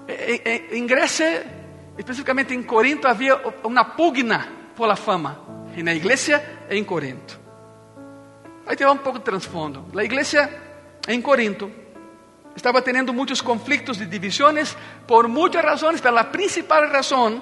en 0.08 0.88
Grecia, 0.88 1.44
específicamente 1.98 2.54
en 2.54 2.64
Corinto, 2.64 3.08
había 3.08 3.38
una 3.64 3.96
pugna 3.96 4.48
por 4.76 4.88
la 4.88 4.96
fama. 4.96 5.40
En 5.76 5.86
la 5.86 5.94
iglesia 5.94 6.66
en 6.70 6.84
Corinto. 6.86 7.36
Ahí 8.66 8.76
te 8.76 8.84
va 8.84 8.92
un 8.92 9.00
poco 9.00 9.20
de 9.20 9.24
trasfondo. 9.24 9.88
La 9.94 10.04
iglesia 10.04 10.50
en 11.08 11.22
Corinto 11.22 11.70
estaba 12.56 12.82
teniendo 12.82 13.14
muchos 13.14 13.42
conflictos 13.44 14.02
y 14.02 14.06
divisiones 14.06 14.76
por 15.08 15.28
muchas 15.28 15.64
razones, 15.64 16.02
pero 16.02 16.16
la 16.16 16.32
principal 16.32 16.90
razón 16.90 17.42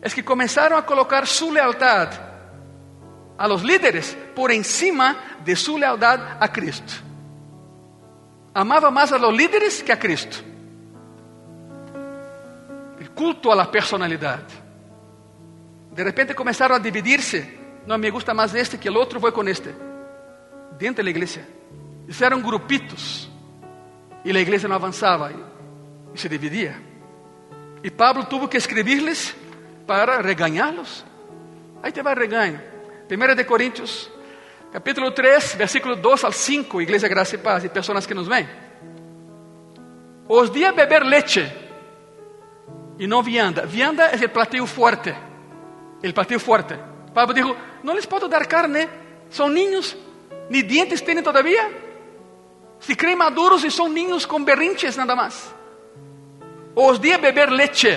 es 0.00 0.14
que 0.14 0.24
comenzaron 0.24 0.78
a 0.78 0.86
colocar 0.86 1.26
su 1.26 1.52
lealtad 1.52 2.29
a 3.40 3.48
los 3.48 3.64
líderes 3.64 4.14
por 4.36 4.52
encima 4.52 5.16
de 5.42 5.56
su 5.56 5.78
lealtad 5.78 6.36
a 6.38 6.52
Cristo. 6.52 6.92
Amaba 8.52 8.90
más 8.90 9.12
a 9.12 9.18
los 9.18 9.34
líderes 9.34 9.82
que 9.82 9.90
a 9.90 9.98
Cristo. 9.98 10.36
El 13.00 13.10
culto 13.12 13.50
a 13.50 13.56
la 13.56 13.70
personalidad. 13.70 14.42
De 15.90 16.04
repente 16.04 16.34
comenzaron 16.34 16.78
a 16.78 16.84
dividirse. 16.84 17.58
No 17.86 17.96
me 17.96 18.10
gusta 18.10 18.34
más 18.34 18.54
este 18.54 18.78
que 18.78 18.88
el 18.88 18.96
otro, 18.98 19.18
voy 19.18 19.32
con 19.32 19.48
este. 19.48 19.74
Dentro 20.78 20.96
de 20.96 21.04
la 21.04 21.10
iglesia. 21.10 21.48
Eram 22.20 22.42
grupitos. 22.42 23.30
E 24.22 24.36
a 24.36 24.38
igreja 24.38 24.68
não 24.68 24.76
avançava 24.76 25.32
e, 25.32 26.18
se 26.18 26.28
dividia. 26.28 26.76
E 27.82 27.90
Pablo 27.90 28.26
tuvo 28.26 28.48
que 28.48 28.58
escrever-lhes 28.58 29.34
para 29.86 30.20
regañá-los. 30.20 31.06
Aí 31.82 31.90
te 31.90 32.02
vai 32.02 32.14
reganho. 32.14 32.69
1 33.10 33.34
de 33.34 33.44
Coríntios, 33.44 34.08
capítulo 34.72 35.10
3, 35.10 35.56
versículo 35.56 35.96
2 35.96 36.24
al 36.24 36.32
5, 36.32 36.80
Igreja 36.80 37.08
Graça 37.08 37.34
e 37.34 37.38
Paz, 37.38 37.64
e 37.64 37.68
pessoas 37.68 38.06
que 38.06 38.14
nos 38.14 38.28
vêm. 38.28 38.48
Os 40.28 40.48
dias 40.50 40.72
beber 40.72 41.02
leite 41.02 41.52
e 43.00 43.06
não 43.08 43.20
vianda. 43.20 43.66
Vianda 43.66 44.04
é 44.04 44.24
o 44.24 44.28
platillo 44.28 44.66
forte. 44.66 45.12
O 46.04 46.12
platillo 46.12 46.38
forte. 46.38 46.78
Pablo 47.12 47.34
dijo: 47.34 47.56
Não 47.82 47.94
les 47.94 48.06
posso 48.06 48.28
dar 48.28 48.46
carne, 48.46 48.88
são 49.28 49.48
ninhos, 49.48 49.96
ni 50.48 50.62
dientes 50.62 51.00
têm 51.00 51.20
todavía. 51.20 51.68
Se 52.78 52.94
creem 52.94 53.16
maduros 53.16 53.64
e 53.64 53.70
são 53.72 53.88
ninhos 53.88 54.24
com 54.24 54.42
berrinches 54.44 54.96
nada 54.96 55.16
mais. 55.16 55.52
Os 56.76 57.00
de 57.00 57.18
beber 57.18 57.50
leite 57.50 57.88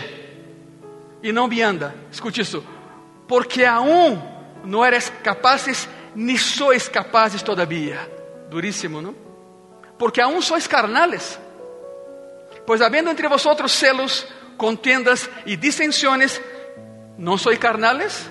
e 1.22 1.32
não 1.32 1.48
vianda. 1.48 1.94
Escute 2.12 2.42
isso. 2.42 2.64
Porque 3.28 3.64
aún 3.64 4.33
não 4.64 4.84
eres 4.84 5.10
capazes, 5.24 5.88
ni 6.16 6.38
sois 6.38 6.88
capazes 6.88 7.42
todavía. 7.42 8.00
Duríssimo, 8.50 9.02
não? 9.02 9.16
Porque 9.98 10.22
aún 10.22 10.42
sois 10.42 10.68
carnales. 10.68 11.40
Pois 12.66 12.82
havendo 12.82 13.10
entre 13.10 13.28
vosotros 13.28 13.72
celos, 13.72 14.28
contiendas 14.58 15.30
e 15.46 15.58
disensiones, 15.58 16.42
¿no 17.18 17.38
sois 17.38 17.60
carnales? 17.60 18.30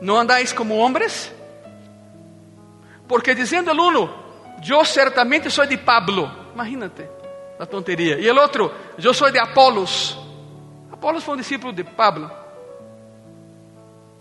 ¿No 0.00 0.18
andáis 0.18 0.52
como 0.52 0.84
hombres? 0.84 1.32
Porque 3.08 3.34
dizendo 3.34 3.72
el 3.72 3.80
uno, 3.80 4.14
yo 4.60 4.84
certamente 4.84 5.50
soy 5.50 5.68
de 5.68 5.78
Pablo. 5.78 6.30
Imagínate 6.54 7.08
la 7.58 7.66
tontería. 7.66 8.18
Y 8.18 8.26
el 8.26 8.38
otro, 8.38 8.72
yo 8.98 9.14
soy 9.14 9.32
de 9.32 9.40
Apolos. 9.40 10.18
Apolos 10.90 11.22
fue 11.22 11.32
un 11.32 11.38
discípulo 11.38 11.72
de 11.72 11.84
Pablo. 11.84 12.30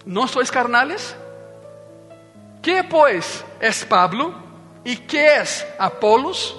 ¿No 0.05 0.27
sois 0.27 0.51
carnales? 0.51 1.15
¿Qué 2.61 2.83
pues 2.83 3.43
es 3.59 3.85
Pablo? 3.85 4.33
¿Y 4.83 4.97
qué 4.97 5.37
es 5.37 5.65
Apolos? 5.79 6.57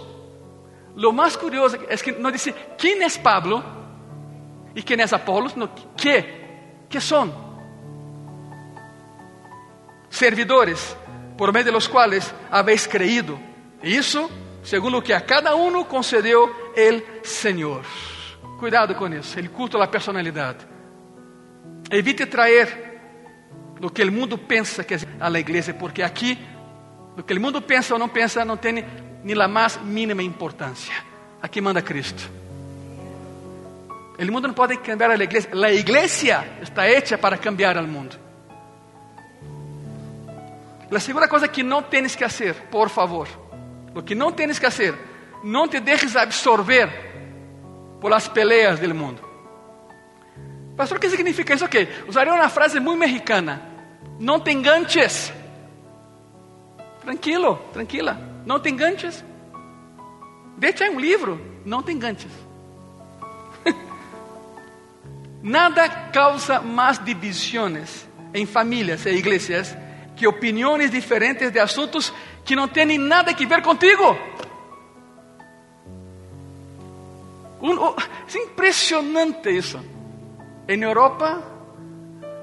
Lo 0.96 1.12
más 1.12 1.36
curioso 1.36 1.78
es 1.88 2.02
que 2.02 2.12
no 2.12 2.30
dice 2.30 2.54
quién 2.76 3.02
es 3.02 3.16
Pablo 3.18 3.62
y 4.74 4.82
quién 4.82 5.00
es 5.00 5.12
Apolos, 5.12 5.56
no, 5.56 5.70
¿qué? 5.96 6.86
¿Qué 6.88 7.00
son? 7.00 7.32
Servidores 10.10 10.96
por 11.38 11.52
medio 11.52 11.66
de 11.66 11.72
los 11.72 11.88
cuales 11.88 12.32
habéis 12.50 12.86
creído. 12.86 13.38
Y 13.82 13.96
eso 13.96 14.28
según 14.62 14.92
lo 14.92 15.02
que 15.02 15.14
a 15.14 15.24
cada 15.26 15.54
uno 15.54 15.88
concedió 15.88 16.50
el 16.76 17.04
Señor. 17.22 17.82
Cuidado 18.58 18.96
con 18.96 19.12
eso, 19.12 19.38
el 19.38 19.50
culto 19.50 19.76
a 19.76 19.80
la 19.80 19.90
personalidad. 19.90 20.56
Evite 21.90 22.26
traer 22.26 22.91
lo 23.82 23.92
que 23.92 24.02
el 24.02 24.12
mundo 24.12 24.38
piensa 24.38 24.84
que 24.84 24.94
es 24.94 25.06
a 25.18 25.38
iglesia, 25.40 25.76
porque 25.76 26.04
aquí 26.04 26.38
lo 27.16 27.26
que 27.26 27.32
el 27.32 27.40
mundo 27.40 27.66
piensa 27.66 27.96
o 27.96 27.98
no 27.98 28.12
piensa 28.12 28.44
no 28.44 28.56
tiene 28.56 28.84
ni 29.24 29.34
la 29.34 29.48
más 29.48 29.82
mínima 29.82 30.22
importancia. 30.22 30.94
Aquí 31.42 31.60
manda 31.60 31.82
Cristo. 31.82 32.22
El 34.16 34.30
mundo 34.30 34.46
no 34.46 34.54
puede 34.54 34.80
cambiar 34.80 35.10
a 35.10 35.16
la 35.16 35.24
iglesia. 35.24 35.50
La 35.52 35.72
iglesia 35.72 36.58
está 36.62 36.86
hecha 36.86 37.18
para 37.18 37.36
cambiar 37.38 37.76
al 37.76 37.88
mundo. 37.88 38.14
La 40.88 41.00
segunda 41.00 41.26
cosa 41.26 41.48
que 41.48 41.64
no 41.64 41.82
tienes 41.86 42.16
que 42.16 42.24
hacer, 42.24 42.70
por 42.70 42.88
favor, 42.88 43.26
lo 43.92 44.04
que 44.04 44.14
no 44.14 44.32
tienes 44.32 44.60
que 44.60 44.66
hacer, 44.66 44.94
no 45.42 45.68
te 45.68 45.80
dejes 45.80 46.14
absorber 46.14 47.98
por 48.00 48.12
las 48.12 48.28
peleas 48.28 48.80
del 48.80 48.94
mundo. 48.94 49.28
Pastor, 50.76 51.00
¿qué 51.00 51.10
significa 51.10 51.54
eso? 51.54 51.68
Que 51.68 51.88
usaré 52.06 52.30
una 52.30 52.48
frase 52.48 52.78
muy 52.78 52.94
mexicana. 52.94 53.70
No 54.18 54.42
te 54.42 54.50
enganches. 54.50 55.32
Tranquilo, 57.02 57.58
tranquila. 57.72 58.18
No 58.44 58.60
te 58.60 58.68
enganches. 58.68 59.24
De 60.56 60.68
hecho, 60.68 60.84
hay 60.84 60.90
un 60.90 61.02
libro. 61.02 61.40
No 61.64 61.82
te 61.82 61.92
enganches. 61.92 62.30
Nada 65.42 66.10
causa 66.12 66.60
más 66.60 67.04
divisiones 67.04 68.06
en 68.32 68.46
familias 68.46 69.04
e 69.06 69.12
iglesias 69.12 69.76
que 70.16 70.26
opiniones 70.26 70.90
diferentes 70.90 71.52
de 71.52 71.60
asuntos 71.60 72.12
que 72.44 72.54
não 72.54 72.68
tem 72.68 72.98
nada 72.98 73.34
que 73.34 73.46
ver 73.46 73.62
contigo. 73.62 74.16
Um, 77.60 77.78
oh, 77.78 77.94
é 77.96 78.38
impressionante 78.38 79.50
isso. 79.50 79.80
Em 80.66 80.82
Europa, 80.82 81.51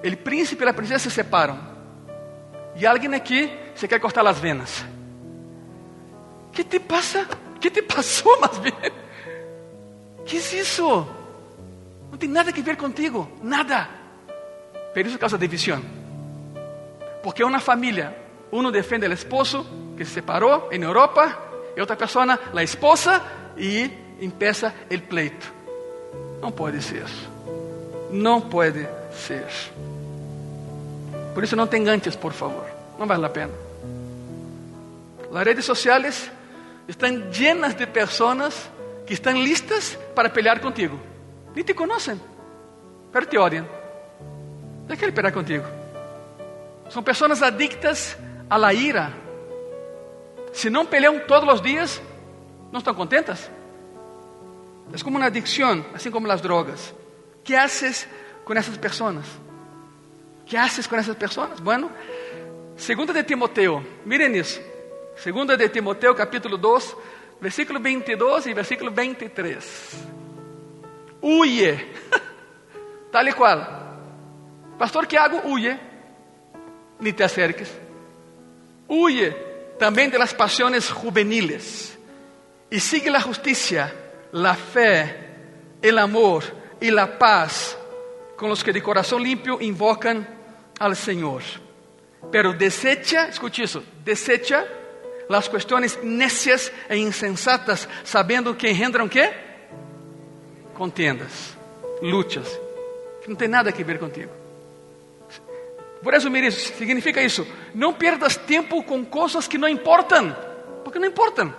o 0.03 0.17
príncipe 0.17 0.63
e 0.63 0.67
a 0.67 0.73
princesa 0.73 1.09
se 1.09 1.11
separam. 1.11 1.59
E 2.75 2.85
alguém 2.85 3.13
aqui 3.13 3.51
se 3.75 3.87
quer 3.87 3.99
cortar 3.99 4.25
as 4.25 4.39
venas. 4.39 4.85
que 6.51 6.63
te 6.63 6.79
passa? 6.79 7.27
que 7.59 7.69
te 7.69 7.81
passou, 7.81 8.39
mais 8.39 8.57
bem? 8.57 8.73
que 10.25 10.37
é 10.37 10.39
isso? 10.39 11.07
Não 12.09 12.17
tem 12.17 12.29
nada 12.29 12.51
que 12.51 12.61
ver 12.61 12.77
contigo, 12.77 13.29
nada. 13.43 13.87
Por 14.93 15.05
isso 15.05 15.19
causa 15.19 15.37
divisão. 15.37 15.81
Porque 17.21 17.43
uma 17.43 17.59
família, 17.59 18.15
um 18.51 18.71
defende 18.71 19.07
o 19.07 19.13
esposo 19.13 19.65
que 19.97 20.05
se 20.05 20.13
separó 20.13 20.69
en 20.71 20.83
Europa 20.83 21.37
y 21.75 21.81
otra 21.81 21.97
persona, 21.97 22.39
la 22.53 22.63
esposa, 22.63 23.21
y 23.57 23.91
empieza 24.21 24.73
el 24.89 25.03
pleito. 25.03 25.47
No 26.41 26.51
puede 26.51 26.81
ser. 26.81 27.05
No 28.11 28.49
puede 28.49 28.89
ser. 29.11 29.47
Por 31.39 31.45
eso 31.45 31.55
no 31.55 31.69
te 31.69 31.77
enganches, 31.77 32.17
por 32.17 32.33
favor. 32.33 32.65
No 32.99 33.07
vale 33.07 33.21
la 33.21 33.31
pena. 33.31 33.53
Las 35.31 35.45
redes 35.45 35.63
sociales 35.63 36.29
están 36.85 37.31
llenas 37.31 37.77
de 37.77 37.87
personas 37.87 38.69
que 39.07 39.13
están 39.13 39.41
listas 39.41 39.97
para 40.13 40.33
pelear 40.33 40.59
contigo. 40.59 40.99
Ni 41.55 41.63
te 41.63 41.73
conocen, 41.73 42.19
pero 43.13 43.25
te 43.25 43.37
odian. 43.37 43.65
No 44.85 44.97
quieren 44.97 45.15
pelear 45.15 45.33
contigo. 45.33 45.63
Son 46.89 47.05
personas 47.05 47.41
adictas 47.41 48.17
a 48.49 48.57
la 48.57 48.73
ira, 48.73 49.13
se 50.51 50.69
não 50.69 50.85
peleam 50.85 51.21
todos 51.25 51.53
os 51.53 51.61
dias, 51.61 52.01
não 52.69 52.79
estão 52.79 52.93
contentas. 52.93 53.49
É 54.91 55.01
como 55.01 55.15
uma 55.15 55.27
adicção, 55.27 55.85
assim 55.93 56.11
como 56.11 56.29
as 56.29 56.41
drogas. 56.41 56.93
que 57.45 57.55
haces 57.55 58.05
com 58.43 58.51
essas 58.51 58.75
pessoas? 58.75 59.25
Que 60.49 60.57
haces 60.57 60.87
com 60.87 60.95
essas 60.95 61.15
pessoas? 61.15 61.59
Bueno, 61.59 61.91
segunda 62.75 63.13
de 63.13 63.23
Timoteo, 63.23 63.85
miren 64.03 64.35
isso. 64.35 64.59
Segunda 65.15 65.55
de 65.55 65.69
Timoteo, 65.69 66.15
capítulo 66.15 66.57
2, 66.57 66.97
versículo 67.39 67.79
22 67.79 68.47
e 68.47 68.53
versículo 68.53 68.89
23. 68.89 70.07
Huye, 71.21 71.87
tal 73.11 73.27
e 73.27 73.33
qual. 73.33 73.61
Pastor, 74.79 75.05
que 75.05 75.17
hago? 75.17 75.41
Huye, 75.45 75.79
ni 76.99 77.13
te 77.13 77.23
acerques. 77.23 77.71
Huye 78.87 79.31
también 79.77 80.09
de 80.09 80.17
las 80.17 80.33
pasiones 80.33 80.89
juveniles 80.89 81.95
y 82.71 82.79
sigue 82.79 83.11
la 83.11 83.21
justicia, 83.21 83.93
la 84.31 84.55
fe, 84.55 85.15
el 85.79 85.99
amor 85.99 86.43
y 86.81 86.89
la 86.89 87.19
paz 87.19 87.77
con 88.35 88.49
los 88.49 88.63
que 88.63 88.73
de 88.73 88.81
corazón 88.81 89.21
limpio 89.21 89.61
invocan 89.61 90.38
al 90.79 90.95
Señor. 90.95 91.43
Pero 92.31 92.53
desecha, 92.53 93.27
escuche 93.27 93.63
eso, 93.63 93.83
desecha 94.03 94.65
las 95.29 95.47
cuestiones 95.47 95.99
necias 96.01 96.71
e 96.89 96.97
insensatas, 96.97 97.87
sabiendo 98.03 98.57
que 98.57 98.69
engendran 98.69 99.07
qué? 99.07 99.31
Contiendas, 100.73 101.55
luchas, 102.01 102.59
que 103.21 103.29
no 103.29 103.37
tiene 103.37 103.51
nada 103.51 103.71
que 103.71 103.83
ver 103.83 103.99
contigo. 103.99 104.31
Por 106.01 106.13
isso, 106.13 106.29
mire, 106.29 106.51
significa 106.51 107.21
isso. 107.21 107.45
Não 107.73 107.93
perdas 107.93 108.37
tempo 108.37 108.81
com 108.83 109.05
coisas 109.05 109.47
que 109.47 109.57
não 109.57 109.67
importam, 109.67 110.35
porque 110.83 110.97
não 110.97 111.07
importam. 111.07 111.53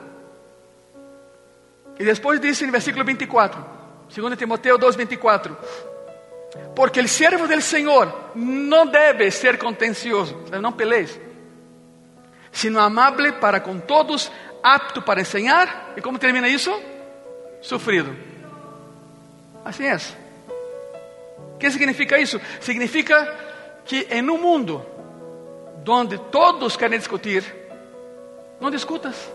E 1.99 2.05
depois 2.05 2.41
diz 2.41 2.61
no 2.63 2.73
versículo 2.73 3.05
24, 3.05 3.63
2 4.09 4.39
Timoteo 4.39 4.79
2, 4.79 4.97
24: 4.97 5.57
Porque 6.75 7.01
o 7.01 7.09
servo 7.09 7.47
del 7.47 7.63
Senhor 7.63 8.33
não 8.35 8.87
deve 8.87 9.31
ser 9.31 9.59
contencioso, 9.59 10.37
não 10.61 10.73
pelees, 10.73 11.19
sino 12.51 12.81
amable 12.81 13.33
para 13.33 13.61
com 13.61 13.79
todos, 13.79 14.31
apto 14.63 15.03
para 15.03 15.21
enseñar. 15.21 15.93
E 15.97 16.01
como 16.01 16.19
termina 16.19 16.49
isso? 16.49 16.73
Sufrido. 17.61 18.17
Assim 19.65 19.85
é. 19.85 19.97
O 21.55 21.59
que 21.59 21.71
significa 21.71 22.19
isso? 22.19 22.41
Significa 22.61 23.37
que 23.85 24.07
em 24.11 24.29
um 24.29 24.39
mundo 24.39 24.85
onde 25.87 26.19
todos 26.19 26.77
querem 26.77 26.99
discutir, 26.99 27.45
não 28.61 28.71
discutas. 28.71 29.31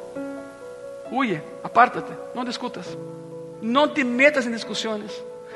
Huye, 1.12 1.42
apártate, 1.64 2.12
não 2.34 2.44
discutas. 2.44 2.98
Não 3.62 3.88
te 3.88 4.04
metas 4.04 4.46
em 4.46 4.52
discussões. 4.52 5.12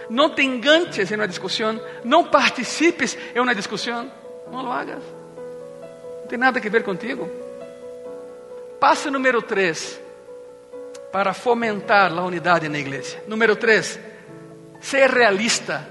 Não 0.09 0.29
te 0.29 0.41
enganches 0.41 1.11
em 1.11 1.15
uma 1.15 1.27
discussão. 1.27 1.79
Não 2.03 2.25
participes 2.25 3.17
em 3.35 3.39
uma 3.39 3.53
discussão. 3.53 4.11
Não 4.51 4.61
lo 4.61 4.71
hagas. 4.71 5.03
Não 6.21 6.27
tem 6.27 6.39
nada 6.39 6.59
a 6.59 6.61
ver 6.61 6.83
contigo. 6.83 7.29
Passo 8.79 9.11
número 9.11 9.41
3 9.41 10.01
para 11.11 11.33
fomentar 11.33 12.11
a 12.11 12.23
unidade 12.23 12.69
na 12.69 12.79
igreja. 12.79 13.21
Número 13.27 13.55
3, 13.55 13.99
ser 14.79 15.11
realista 15.11 15.87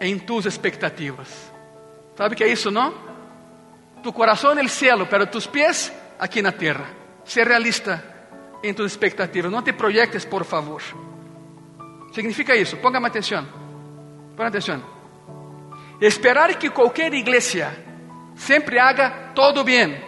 em 0.00 0.18
tus 0.18 0.46
expectativas. 0.46 1.28
¿Sabe 2.16 2.36
qué 2.36 2.44
es 2.46 2.60
eso, 2.60 2.70
no? 2.70 2.92
Tu 4.02 4.14
en 4.52 4.58
el 4.58 4.68
cielo, 4.68 5.06
pero 5.08 5.28
tus 5.28 5.46
pies 5.46 5.92
aquí 6.18 6.40
en 6.40 6.46
la 6.46 6.52
tierra. 6.52 6.86
Ser 7.24 7.48
realista 7.48 8.02
en 8.62 8.74
tus 8.74 8.86
expectativas. 8.86 9.50
No 9.50 9.62
te 9.62 9.72
proyectes, 9.72 10.26
por 10.26 10.44
favor. 10.44 10.82
Significa 12.12 12.54
eso. 12.54 12.76
Póngame 12.78 13.08
atención. 13.08 13.48
Ponga 14.36 14.48
atención. 14.48 14.82
Esperar 16.00 16.58
que 16.58 16.70
cualquier 16.70 17.12
iglesia 17.14 17.72
siempre 18.36 18.80
haga 18.80 19.32
todo 19.34 19.64
bien 19.64 20.00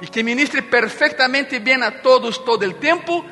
y 0.00 0.06
que 0.06 0.24
ministre 0.24 0.62
perfectamente 0.62 1.58
bien 1.58 1.82
a 1.82 2.02
todos 2.02 2.44
todo 2.44 2.64
el 2.64 2.76
tiempo 2.76 3.24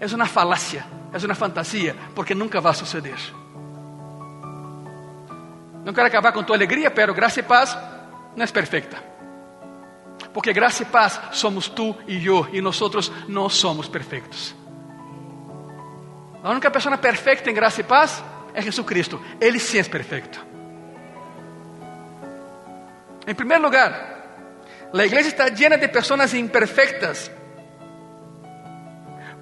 es 0.00 0.12
una 0.12 0.26
falacia, 0.26 0.86
es 1.12 1.24
una 1.24 1.34
fantasía, 1.34 1.94
porque 2.14 2.34
nunca 2.34 2.60
va 2.60 2.70
a 2.70 2.74
suceder. 2.74 3.18
Não 5.84 5.94
quero 5.94 6.06
acabar 6.06 6.32
com 6.32 6.42
tua 6.44 6.54
alegria, 6.54 6.90
pero 6.90 7.14
graça 7.14 7.40
e 7.40 7.42
paz 7.42 7.76
não 8.36 8.44
é 8.44 8.46
perfeita. 8.46 9.02
Porque 10.34 10.52
graça 10.52 10.82
e 10.82 10.86
paz 10.86 11.20
somos 11.32 11.68
tu 11.68 11.96
e 12.06 12.26
eu, 12.26 12.46
e 12.52 12.60
nós 12.60 12.78
não 13.26 13.48
somos 13.48 13.88
perfeitos. 13.88 14.54
A 16.48 16.50
única 16.52 16.70
pessoa 16.70 16.96
perfeita 16.96 17.50
em 17.50 17.52
graça 17.52 17.82
e 17.82 17.84
paz 17.84 18.24
é 18.54 18.62
Jesus 18.62 18.86
Cristo. 18.86 19.22
Ele 19.38 19.60
sim 19.60 19.80
é 19.80 19.84
perfeito. 19.84 20.42
Em 23.26 23.34
primeiro 23.34 23.62
lugar, 23.62 23.92
a 24.90 25.04
igreja 25.04 25.28
está 25.28 25.50
llena 25.50 25.76
de 25.76 25.86
pessoas 25.88 26.32
imperfeitas 26.32 27.30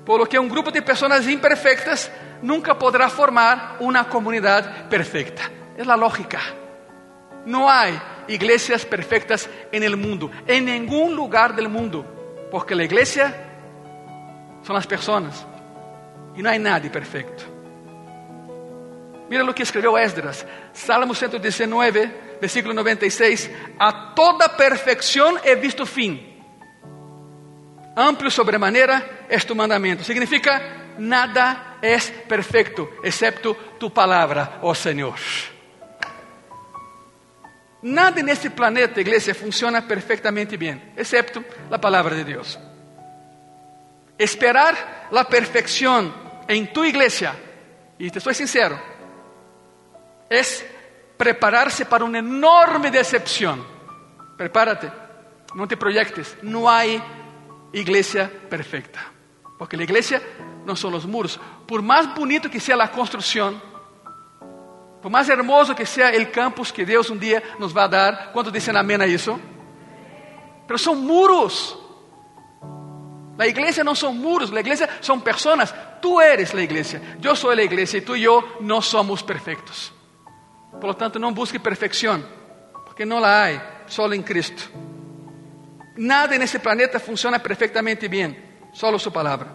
Por 0.05 0.19
lo 0.19 0.27
que 0.27 0.37
um 0.37 0.49
grupo 0.49 0.73
de 0.73 0.83
pessoas 0.83 1.29
imperfectas 1.29 2.11
nunca 2.42 2.75
poderá 2.75 3.09
formar 3.09 3.77
uma 3.79 4.05
comunidade 4.05 4.88
perfecta. 4.88 5.49
É 5.79 5.88
a 5.88 5.95
lógica. 5.95 6.40
Não 7.45 7.69
há 7.69 7.87
igrejas 8.27 8.85
perfectas 8.85 9.49
en 9.71 9.85
el 9.85 9.97
mundo, 9.97 10.29
en 10.49 10.64
ningún 10.64 11.14
lugar 11.14 11.55
del 11.55 11.69
mundo, 11.69 12.05
porque 12.51 12.75
la 12.75 12.83
iglesia 12.83 13.33
son 14.62 14.75
las 14.75 14.88
personas 14.88 15.47
y 16.37 16.42
no 16.42 16.51
hay 16.51 16.59
nadie 16.59 16.90
perfecto. 16.90 17.44
Mira 19.29 19.42
lo 19.42 19.55
que 19.55 19.64
escribió 19.64 19.99
Esdras, 19.99 20.46
Salmo 20.72 21.14
119, 21.14 22.38
versículo 22.40 22.75
96, 22.75 23.51
a 23.79 24.14
toda 24.14 24.57
perfección 24.57 25.37
he 25.42 25.57
visto 25.57 25.85
fin. 25.85 26.35
Amplio 27.96 28.31
sobremanera 28.31 29.27
es 29.29 29.44
tu 29.44 29.55
mandamiento. 29.55 30.05
Significa, 30.05 30.94
nada 30.99 31.79
es 31.83 32.11
perfecto, 32.29 32.90
excepto 33.03 33.57
tu 33.79 33.92
palabra, 33.92 34.59
oh 34.62 34.75
Señor. 34.75 35.18
Nada 37.83 38.22
nesse 38.22 38.51
planeta, 38.51 39.01
igreja, 39.01 39.35
funciona 39.35 39.87
perfeitamente 39.87 40.57
bem, 40.57 40.92
exceto 40.96 41.44
a 41.70 41.79
palavra 41.79 42.14
de 42.14 42.25
Deus. 42.25 42.59
Esperar 44.18 45.09
a 45.12 45.25
perfeição 45.25 46.26
em 46.49 46.67
tu 46.67 46.85
igreja, 46.85 47.35
e 47.99 48.11
te 48.11 48.21
sou 48.21 48.33
sincero, 48.35 48.79
é 50.31 50.43
preparar-se 51.17 51.85
para 51.85 52.05
uma 52.05 52.19
enorme 52.19 52.91
decepção. 52.91 53.65
Prepárate, 54.37 54.91
não 55.55 55.67
te 55.67 55.77
proyectes, 55.77 56.37
não 56.43 56.69
há 56.69 56.83
igreja 57.73 58.31
perfeita, 58.51 59.01
porque 59.59 59.77
a 59.77 59.83
igreja 59.83 60.23
não 60.65 60.77
são 60.77 60.93
os 60.95 61.05
muros. 61.05 61.39
Por 61.67 61.81
mais 61.81 62.07
bonito 62.07 62.51
que 62.51 62.61
seja 62.61 62.83
a 62.83 62.89
construção, 62.89 63.61
por 65.01 65.11
mais 65.11 65.29
hermoso 65.29 65.75
que 65.75 65.87
seja 65.87 66.21
o 66.21 66.27
campus 66.27 66.71
que 66.71 66.85
Deus 66.85 67.09
um 67.11 67.17
dia 67.17 67.43
nos 67.59 67.73
vai 67.73 67.89
dar, 67.89 68.33
quantos 68.33 68.53
dizem 68.53 68.77
amém 68.77 69.01
a 69.01 69.07
isso? 69.07 69.41
Pero 70.67 70.79
são 70.79 70.95
muros. 70.95 71.86
A 73.38 73.46
igreja 73.46 73.85
não 73.85 73.94
são 73.94 74.12
muros, 74.12 74.53
a 74.53 74.61
igreja 74.61 74.88
são 75.03 75.20
pessoas. 75.20 75.75
Tu 76.01 76.20
eres 76.20 76.55
a 76.55 76.62
igreja, 76.62 77.01
eu 77.22 77.37
sou 77.37 77.51
a 77.51 77.62
igreja 77.62 77.99
e 77.99 78.01
tu 78.01 78.16
e 78.16 78.25
eu 78.25 78.59
não 78.61 78.81
somos 78.81 79.22
perfeitos. 79.22 79.92
Por 80.81 80.88
lo 80.88 80.94
tanto, 80.94 81.18
não 81.18 81.33
busque 81.33 81.59
perfeição, 81.59 82.22
porque 82.85 83.05
não 83.05 83.18
la 83.18 83.49
há, 83.49 83.61
só 83.87 84.12
em 84.12 84.22
Cristo. 84.22 84.70
Nada 85.96 86.37
nesse 86.37 86.59
planeta 86.59 87.01
funciona 87.01 87.38
perfeitamente 87.38 88.07
bem, 88.09 88.37
só 88.72 88.96
Sua 88.99 89.12
palavra. 89.12 89.49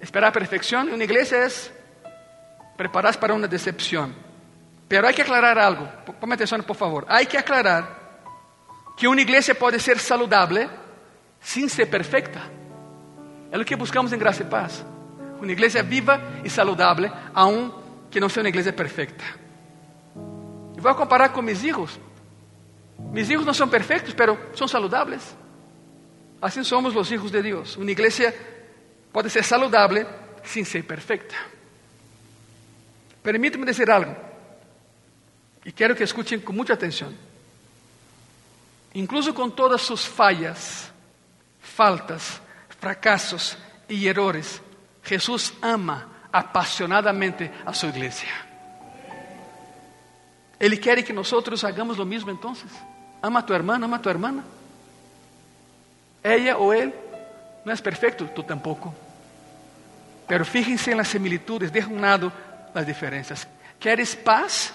Esperar 0.00 0.32
perfeição 0.32 0.88
em 0.88 0.94
uma 0.94 1.04
igreja 1.04 1.36
é 1.36 1.48
preparas 2.76 3.16
para 3.16 3.34
uma 3.34 3.46
decepção. 3.46 4.14
Pero 4.88 5.06
hay 5.06 5.14
que 5.14 5.22
aclarar 5.22 5.58
algo. 5.58 5.86
Ponme 6.18 6.34
atenção, 6.34 6.60
por 6.62 6.74
favor. 6.74 7.04
Hay 7.08 7.26
que 7.26 7.36
aclarar 7.36 8.00
que 8.96 9.06
uma 9.06 9.20
igreja 9.20 9.54
pode 9.54 9.78
ser 9.78 9.98
saludable 9.98 10.68
sin 11.40 11.68
ser 11.68 11.86
perfecta. 11.86 12.40
É 13.50 13.58
o 13.58 13.64
que 13.64 13.76
buscamos 13.76 14.12
em 14.12 14.18
Graça 14.18 14.42
e 14.42 14.46
Paz. 14.46 14.84
Uma 15.40 15.50
igreja 15.50 15.82
viva 15.82 16.20
e 16.44 16.50
saudável, 16.50 17.10
aun 17.34 17.72
que 18.10 18.20
não 18.20 18.28
seja 18.28 18.42
uma 18.42 18.48
igreja 18.48 18.72
perfeita. 18.72 19.24
E 20.76 20.80
vou 20.80 20.94
comparar 20.94 21.30
com 21.30 21.42
meus 21.42 21.60
filhos. 21.60 21.98
Mis 23.12 23.30
hijos 23.30 23.46
não 23.46 23.54
são 23.54 23.68
perfeitos, 23.68 24.12
pero 24.12 24.38
são 24.54 24.68
saludables. 24.68 25.36
Assim 26.40 26.62
somos 26.62 26.94
os 26.94 27.10
hijos 27.10 27.30
de 27.30 27.42
Deus. 27.42 27.76
Uma 27.76 27.90
igreja 27.90 28.34
pode 29.12 29.30
ser 29.30 29.42
saudável 29.42 30.06
sin 30.44 30.64
ser 30.64 30.82
perfeita. 30.84 31.34
Permíteme 33.22 33.66
dizer 33.66 33.90
algo, 33.90 34.16
e 35.64 35.70
quero 35.70 35.94
que 35.94 36.02
escutem 36.02 36.40
com 36.40 36.52
muita 36.52 36.72
atenção. 36.72 37.12
Incluso 38.94 39.34
com 39.34 39.50
todas 39.50 39.82
suas 39.82 40.04
falhas, 40.04 40.89
faltas, 41.80 42.42
fracassos 42.78 43.56
e 43.88 44.06
errores, 44.06 44.60
Jesus 45.02 45.54
ama 45.62 46.10
apasionadamente 46.30 47.50
a 47.64 47.72
sua 47.72 47.88
igreja. 47.88 48.26
Ele 50.60 50.76
quer 50.76 51.02
que 51.02 51.14
nós 51.14 51.32
hagamos 51.64 51.98
o 51.98 52.04
mesmo 52.04 52.30
então. 52.30 52.54
Ama 53.22 53.38
a 53.38 53.42
tu 53.42 53.54
irmã, 53.54 53.76
ama 53.76 53.96
a 53.96 53.98
tua 53.98 54.12
irmã. 54.12 54.44
Ella 56.22 56.58
ou 56.58 56.74
ele 56.74 56.92
não 57.64 57.72
é 57.72 57.76
perfeito, 57.76 58.28
tu 58.34 58.42
tampouco. 58.42 58.94
Pero 60.28 60.44
fíjense 60.44 60.94
nas 60.94 61.08
similitudes, 61.08 61.70
de 61.70 61.80
um 61.86 61.98
lado 61.98 62.30
las 62.74 62.84
diferencias. 62.84 63.48
¿Quieres 63.78 64.14
paz? 64.14 64.74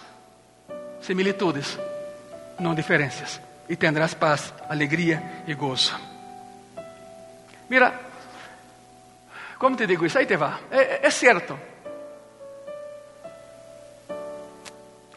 Similitudes, 1.02 1.78
no 2.58 2.74
diferencias. 2.74 3.40
Y 3.70 3.76
tendrás 3.76 4.16
paz, 4.16 4.56
alegría 4.68 5.44
y 5.46 5.54
gozo. 5.54 6.15
Mira, 7.70 8.00
¿cómo 9.58 9.76
te 9.76 9.88
digo 9.88 10.06
eso? 10.06 10.20
Ahí 10.20 10.26
te 10.26 10.38
va. 10.38 10.60
Es, 11.02 11.14
cierto. 11.16 11.58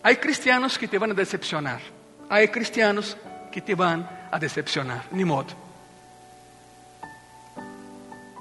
Hay 0.02 0.16
cristianos 0.16 0.78
que 0.78 0.88
te 0.88 0.98
van 0.98 1.10
a 1.10 1.14
decepcionar. 1.14 1.80
Hay 2.28 2.48
cristianos 2.48 3.16
que 3.52 3.60
te 3.60 3.74
van 3.74 4.28
a 4.30 4.38
decepcionar. 4.38 5.04
Ni 5.10 5.24
modo. 5.24 5.48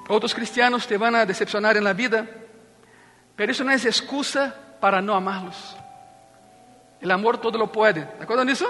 Otros 0.10 0.34
cristianos 0.34 0.88
te 0.88 0.98
van 0.98 1.16
a 1.16 1.26
decepcionar 1.26 1.76
en 1.76 1.84
la 1.84 1.94
vida 1.94 2.26
Pero 3.38 3.52
isso 3.52 3.64
não 3.64 3.72
é 3.72 3.76
excusa 3.76 4.50
para 4.82 5.00
não 5.00 5.14
amá-los. 5.14 5.78
O 7.00 7.12
amor 7.14 7.38
todo 7.38 7.60
lo 7.60 7.68
puede. 7.68 8.02
¿De 8.02 8.24
acuerdo 8.24 8.44
nisso? 8.44 8.68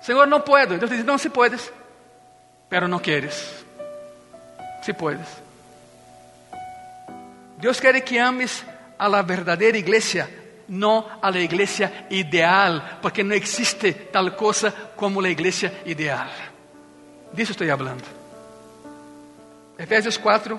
Senhor, 0.00 0.26
não 0.26 0.40
puedo. 0.40 0.78
Deus 0.78 0.90
diz: 0.90 1.04
Não, 1.04 1.18
se 1.18 1.28
puedes, 1.28 1.70
pero 2.70 2.88
não 2.88 2.98
queres. 2.98 3.66
Se 4.88 4.94
puedes. 4.94 5.28
Deus 7.58 7.78
quer 7.78 8.02
que 8.02 8.16
ames 8.18 8.64
a 8.98 9.06
la 9.06 9.20
verdadeira 9.20 9.76
igreja, 9.76 10.30
não 10.66 11.04
a 11.20 11.28
la 11.28 11.40
igreja 11.40 11.92
ideal, 12.08 12.96
porque 13.02 13.22
não 13.22 13.36
existe 13.36 13.92
tal 14.10 14.30
coisa 14.30 14.72
como 14.96 15.20
a 15.20 15.28
igreja 15.28 15.78
ideal. 15.84 16.30
Disso 17.34 17.52
estou 17.52 17.68
falando. 17.68 18.02
Efésios 19.78 20.16
4, 20.16 20.58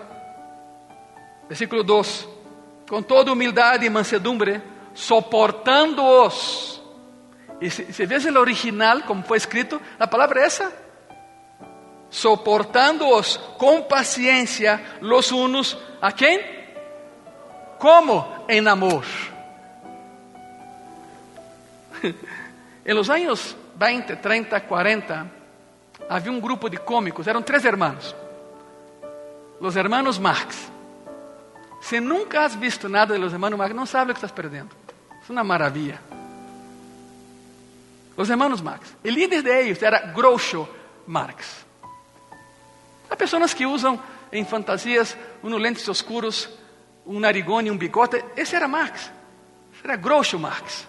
versículo 1.48 1.84
2 1.84 2.28
com 2.88 3.02
toda 3.02 3.34
humildade 3.34 3.88
e 3.88 3.90
mansedumbre, 3.90 4.62
soportando-os. 4.94 6.80
E 7.60 7.72
se, 7.72 7.92
se 7.92 8.06
vês 8.06 8.26
o 8.26 8.40
original, 8.40 9.02
como 9.02 9.24
foi 9.24 9.38
escrito, 9.38 9.82
a 10.00 10.06
palavra 10.06 10.42
é 10.42 10.46
essa. 10.46 10.89
Soportando-os 12.10 13.38
com 13.58 13.84
paciência, 13.84 14.82
los 15.02 15.32
unos 15.32 15.78
a 16.02 16.12
quem? 16.12 16.44
Como? 17.78 18.26
Em 18.48 18.68
amor. 18.68 19.06
em 22.86 22.94
los 22.94 23.10
anos 23.10 23.56
20, 23.76 24.16
30, 24.18 24.60
40, 24.62 25.32
havia 26.10 26.32
um 26.32 26.40
grupo 26.40 26.70
de 26.70 26.78
cômicos, 26.78 27.28
eram 27.28 27.42
três 27.42 27.64
irmãos. 27.64 28.16
Os 29.60 29.76
irmãos 29.76 30.18
Marx. 30.18 30.72
Se 31.82 32.00
nunca 32.00 32.44
has 32.44 32.56
visto 32.56 32.90
nada 32.90 33.14
de 33.14 33.20
los 33.20 33.32
hermanos 33.32 33.58
Marx, 33.58 33.76
não 33.76 33.86
sabe 33.86 34.12
o 34.12 34.14
que 34.14 34.18
estás 34.18 34.32
perdendo. 34.32 34.76
É 35.12 35.32
uma 35.32 35.44
maravilha. 35.44 36.02
Os 38.18 38.30
hermanos 38.30 38.62
Marx. 38.62 38.96
O 39.04 39.08
líder 39.08 39.44
de 39.44 39.50
ellos 39.50 39.82
era 39.82 40.12
Groucho 40.12 40.68
Marx. 41.08 41.69
Há 43.10 43.16
pessoas 43.16 43.54
que 43.54 43.66
usam 43.66 44.00
em 44.32 44.46
fantasias 44.46 45.18
uns 45.44 45.54
lentes 45.60 45.88
oscuros, 45.88 46.50
um 47.06 47.20
narigone, 47.20 47.72
um 47.72 47.78
bigote. 47.78 48.24
Esse 48.38 48.56
era 48.56 48.68
Marx. 48.68 49.12
Esse 49.74 49.84
era 49.84 49.96
Groucho 49.96 50.38
Marx. 50.38 50.88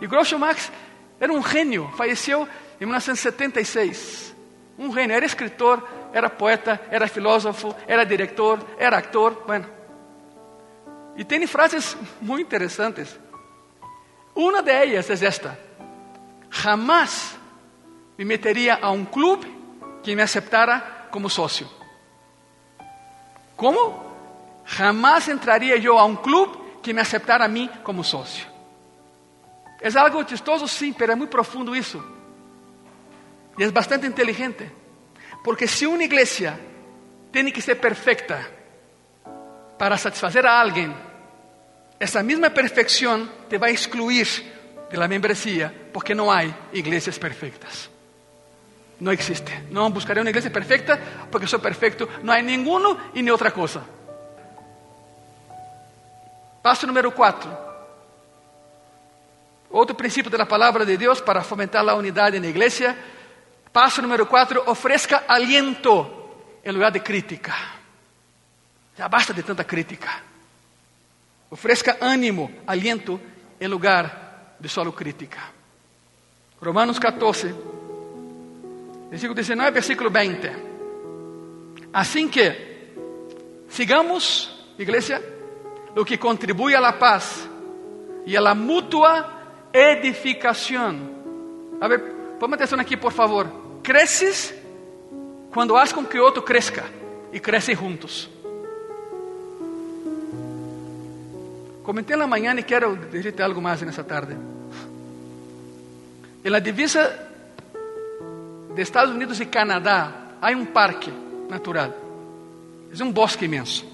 E 0.00 0.06
Groucho 0.06 0.38
Marx 0.38 0.72
era 1.20 1.32
um 1.32 1.42
gênio. 1.42 1.90
Faleceu 1.96 2.48
em 2.80 2.84
1976. 2.86 4.34
Um 4.78 4.92
gênio. 4.92 5.14
Era 5.14 5.26
escritor, 5.26 5.86
era 6.12 6.30
poeta, 6.30 6.80
era 6.90 7.06
filósofo, 7.08 7.74
era 7.86 8.04
diretor, 8.04 8.58
era 8.78 8.96
actor, 8.96 9.42
bueno. 9.46 9.66
E 11.16 11.24
tem 11.24 11.46
frases 11.46 11.96
muito 12.20 12.46
interessantes. 12.46 13.18
Uma 14.34 14.62
delas 14.62 15.10
é 15.10 15.26
esta: 15.26 15.58
Jamás 16.48 17.36
me 18.16 18.24
meteria 18.24 18.78
a 18.80 18.90
um 18.90 19.04
clube 19.04 19.57
que 20.08 20.16
me 20.16 20.22
aceptara 20.22 21.06
como 21.10 21.28
sócio. 21.28 21.68
Como? 23.54 24.62
Jamás 24.64 25.28
entraria 25.28 25.76
eu 25.76 25.98
a 25.98 26.04
um 26.06 26.16
clube 26.16 26.56
que 26.82 26.94
me 26.94 27.02
aceptara 27.02 27.44
a 27.44 27.48
mim 27.48 27.68
como 27.84 28.02
sócio. 28.02 28.46
É 29.82 29.90
algo 29.98 30.26
chistoso, 30.26 30.66
sim, 30.66 30.94
mas 30.98 31.10
é 31.10 31.14
muito 31.14 31.28
profundo 31.28 31.76
isso. 31.76 32.02
E 33.58 33.62
é 33.62 33.70
bastante 33.70 34.06
inteligente. 34.06 34.72
Porque 35.44 35.68
se 35.68 35.86
uma 35.86 36.02
igreja 36.02 36.58
tiene 37.30 37.52
que 37.52 37.60
ser 37.60 37.74
perfecta 37.74 38.50
para 39.78 39.98
satisfacer 39.98 40.46
a 40.46 40.58
alguien, 40.58 40.96
esa 42.00 42.22
misma 42.22 42.48
perfección 42.48 43.30
te 43.50 43.58
va 43.58 43.66
a 43.66 43.70
excluir 43.70 44.26
de 44.90 44.96
la 44.96 45.06
membresía 45.06 45.70
porque 45.92 46.14
no 46.14 46.32
hay 46.32 46.54
iglesias 46.72 47.18
perfectas. 47.18 47.90
No 49.00 49.12
existe. 49.12 49.66
No 49.70 49.88
buscaré 49.90 50.20
una 50.20 50.30
iglesia 50.30 50.52
perfecta 50.52 50.98
porque 51.30 51.46
soy 51.46 51.60
perfecto. 51.60 52.08
No 52.22 52.32
hay 52.32 52.42
ninguno 52.42 52.96
y 53.14 53.22
ni 53.22 53.30
otra 53.30 53.52
cosa. 53.52 53.82
Paso 56.62 56.86
número 56.86 57.14
cuatro. 57.14 57.68
Outro 59.70 59.94
princípio 59.94 60.30
da 60.30 60.46
palavra 60.46 60.84
de 60.84 60.96
Deus 60.96 61.20
para 61.20 61.44
fomentar 61.44 61.86
a 61.86 61.94
unidade 61.94 62.40
na 62.40 62.48
igreja. 62.48 62.96
Passo 63.72 64.00
número 64.00 64.26
4, 64.26 64.64
ofereça 64.66 65.24
aliento 65.28 66.08
em 66.64 66.72
lugar 66.72 66.90
de 66.90 67.00
crítica. 67.00 67.54
Já 68.96 69.06
basta 69.08 69.34
de 69.34 69.42
tanta 69.42 69.62
crítica. 69.62 70.08
Ofereça 71.50 71.96
ânimo, 72.00 72.50
aliento 72.66 73.20
em 73.60 73.68
lugar 73.68 74.56
de 74.58 74.68
solo 74.68 74.92
crítica. 74.92 75.38
Romanos 76.60 76.98
14, 76.98 77.54
versículo 79.10 79.34
19, 79.34 79.70
versículo 79.70 80.10
20. 80.10 80.50
Assim 81.92 82.28
que 82.28 82.54
sigamos, 83.68 84.50
igreja, 84.78 85.22
o 85.96 86.04
que 86.04 86.18
contribui 86.18 86.74
a 86.74 86.80
la 86.80 86.92
paz 86.92 87.48
e 88.26 88.36
a 88.36 88.40
la 88.40 88.54
mutua 88.54 89.38
edificação. 89.72 91.16
A 91.80 91.88
ver, 91.88 92.00
põe 92.38 92.52
atenção 92.52 92.78
aqui, 92.78 92.96
por 92.96 93.12
favor. 93.12 93.50
Cresces 93.82 94.54
quando 95.50 95.76
haz 95.76 95.92
com 95.92 96.04
que 96.04 96.18
outro 96.18 96.42
cresça 96.42 96.84
e 97.32 97.40
crescem 97.40 97.74
juntos. 97.74 98.28
Comentei 101.82 102.16
na 102.16 102.26
manhã 102.26 102.54
e 102.54 102.62
quero 102.62 102.96
dizer 103.10 103.40
algo 103.40 103.62
mais 103.62 103.80
nessa 103.80 104.04
tarde. 104.04 104.36
Em 106.44 106.50
la 106.50 106.58
divisa 106.58 107.27
de 108.78 108.84
Estados 108.84 109.12
Unidos 109.12 109.40
e 109.40 109.46
Canadá, 109.46 110.36
há 110.40 110.52
um 110.52 110.64
parque 110.64 111.12
natural. 111.50 111.92
É 112.96 113.02
um 113.02 113.10
bosque 113.10 113.46
imenso. 113.46 113.84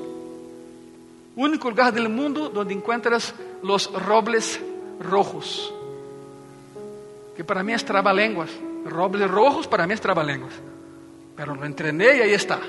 O 1.34 1.40
único 1.40 1.70
lugar 1.70 1.90
do 1.90 2.10
mundo 2.10 2.52
onde 2.54 2.74
encontras 2.74 3.34
os 3.62 3.86
robles 3.86 4.60
rojos. 5.00 5.72
Que 7.34 7.42
para 7.42 7.62
mí 7.62 7.72
es 7.72 7.82
trabalenguas. 7.82 8.50
Robles 8.84 9.26
rojos 9.30 9.66
para 9.66 9.86
mí 9.86 9.94
es 9.94 10.02
trabalenguas. 10.02 10.52
Pero 11.34 11.54
lo 11.54 11.64
entrené 11.64 12.18
y 12.18 12.20
ahí 12.20 12.34
está. 12.34 12.60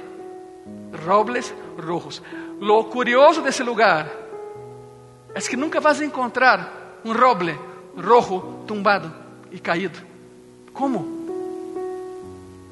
Robles 1.05 1.53
rojos. 1.77 2.23
Lo 2.61 2.89
curioso 2.89 3.41
de 3.41 3.49
ese 3.49 3.65
lugar 3.65 4.09
es 5.35 5.49
que 5.49 5.57
nunca 5.57 5.81
vas 5.81 5.99
encontrar 5.99 7.01
un 7.03 7.13
roble 7.13 7.59
rojo 7.97 8.63
tumbado 8.65 9.11
y 9.51 9.59
caído. 9.59 9.99
¿Cómo? 10.71 11.14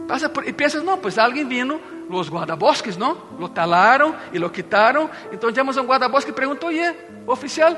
Pasa 0.08 0.32
por, 0.32 0.48
y 0.48 0.54
piensas, 0.54 0.84
no, 0.84 1.00
pues 1.00 1.18
alguien 1.18 1.48
vino, 1.48 1.80
los 2.10 2.30
guardabosques, 2.30 2.98
¿no? 2.98 3.18
Lo 3.40 3.52
talaron 3.52 4.16
y 4.34 4.38
lo 4.38 4.52
quitaron. 4.52 5.10
Entonces 5.32 5.56
llamamos 5.56 5.78
a 5.78 5.82
guardabosque 5.82 6.32
y 6.32 6.34
preguntó, 6.34 6.68
oye, 6.68 6.94
oficial, 7.26 7.78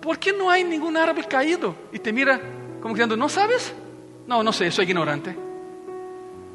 ¿por 0.00 0.18
qué 0.18 0.32
no 0.32 0.50
hay 0.50 0.64
ningún 0.64 0.96
árbol 0.96 1.26
caído? 1.26 1.74
Y 1.92 1.98
te 1.98 2.12
mira 2.12 2.40
como 2.80 2.94
diciendo, 2.94 3.16
¿no 3.16 3.30
sabes? 3.30 3.72
No, 4.26 4.42
no 4.42 4.52
sé, 4.52 4.70
soy 4.70 4.84
ignorante. 4.84 5.34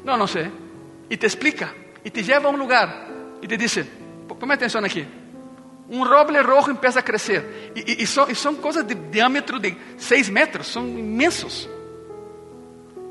No, 0.04 0.16
no 0.16 0.28
sé. 0.28 0.48
Y 1.08 1.16
te 1.16 1.26
explica, 1.26 1.74
y 2.04 2.10
te 2.10 2.22
lleva 2.22 2.48
a 2.48 2.52
un 2.52 2.58
lugar, 2.58 3.08
y 3.42 3.48
te 3.48 3.56
dice, 3.56 3.84
ponme 4.28 4.54
atención 4.54 4.84
aquí, 4.84 5.04
un 5.88 6.08
roble 6.08 6.40
rojo 6.40 6.70
empieza 6.70 7.00
a 7.00 7.04
crecer, 7.04 7.72
y, 7.74 8.00
y, 8.00 8.06
son, 8.06 8.30
y 8.30 8.36
son, 8.36 8.56
cosas 8.56 8.86
de 8.86 8.94
diámetro 8.94 9.58
de 9.58 9.76
6 9.96 10.30
metros, 10.30 10.68
son 10.68 10.88
inmensos. 10.96 11.68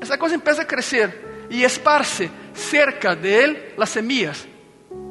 Esa 0.00 0.16
cosa 0.16 0.34
empieza 0.34 0.62
a 0.62 0.66
crecer 0.66 1.29
y 1.50 1.64
esparce 1.64 2.30
cerca 2.54 3.14
de 3.14 3.44
él 3.44 3.74
las 3.76 3.90
semillas 3.90 4.46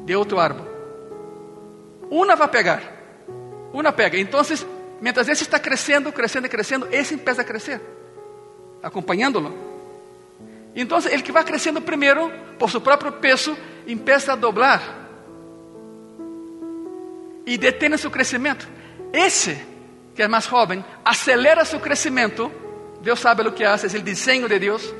de 0.04 0.16
otro 0.16 0.40
árbol. 0.40 0.68
Una 2.10 2.34
va 2.34 2.46
a 2.46 2.50
pegar, 2.50 2.82
una 3.72 3.94
pega. 3.94 4.18
Entonces 4.18 4.66
Mientras 5.00 5.26
esse 5.28 5.44
está 5.44 5.58
crescendo, 5.58 6.12
crescendo 6.12 6.46
e 6.46 6.50
crescendo, 6.50 6.86
esse 6.92 7.14
empieza 7.14 7.40
a 7.40 7.44
crescer, 7.44 7.80
acompanhándolo. 8.82 9.54
Então, 10.76 10.98
ele 11.10 11.22
que 11.22 11.32
vai 11.32 11.42
crescendo 11.42 11.80
primeiro, 11.80 12.30
por 12.58 12.70
seu 12.70 12.80
próprio 12.80 13.12
peso, 13.12 13.56
empieza 13.86 14.34
a 14.34 14.36
doblar 14.36 14.82
e 17.46 17.56
detém 17.56 17.96
seu 17.96 18.10
crescimento. 18.10 18.68
Esse, 19.12 19.58
que 20.14 20.22
é 20.22 20.28
mais 20.28 20.44
jovem, 20.44 20.84
acelera 21.02 21.64
seu 21.64 21.80
crescimento. 21.80 22.52
Deus 23.00 23.18
sabe 23.18 23.42
o 23.48 23.52
que 23.52 23.64
faz, 23.64 23.94
é 23.94 23.98
o 23.98 24.02
desenho 24.02 24.48
de 24.48 24.58
Deus. 24.58 24.94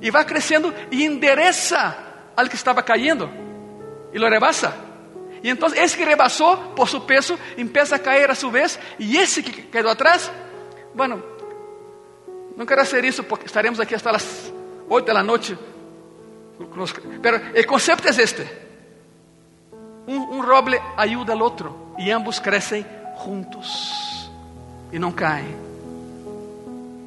E 0.00 0.10
vai 0.10 0.24
crescendo 0.24 0.72
e 0.90 1.04
endereça 1.04 1.96
ao 2.36 2.46
que 2.48 2.54
estava 2.54 2.82
caindo 2.82 3.28
e 4.12 4.18
lo 4.18 4.28
rebasa. 4.28 4.74
Y 5.42 5.50
entonces 5.50 5.78
ese 5.78 5.96
que 5.96 6.04
rebasó 6.04 6.74
por 6.74 6.88
su 6.88 7.06
peso 7.06 7.38
empieza 7.56 7.96
a 7.96 7.98
caer 7.98 8.30
a 8.30 8.34
su 8.34 8.50
vez 8.50 8.78
y 8.98 9.16
ese 9.16 9.42
que 9.42 9.68
quedó 9.68 9.90
atrás, 9.90 10.30
bueno, 10.94 11.22
no 12.56 12.66
quiero 12.66 12.82
hacer 12.82 13.04
eso 13.04 13.22
porque 13.22 13.46
estaremos 13.46 13.78
aquí 13.78 13.94
hasta 13.94 14.10
las 14.12 14.52
8 14.88 15.06
de 15.06 15.14
la 15.14 15.22
noche. 15.22 15.56
Pero 17.22 17.40
el 17.54 17.66
concepto 17.66 18.08
es 18.08 18.18
este. 18.18 18.66
Un, 20.06 20.16
un 20.16 20.44
roble 20.44 20.80
ayuda 20.96 21.34
al 21.34 21.42
otro 21.42 21.94
y 21.98 22.10
ambos 22.10 22.40
crecen 22.40 22.84
juntos 23.14 24.30
y 24.90 24.98
no 24.98 25.14
caen. 25.14 25.56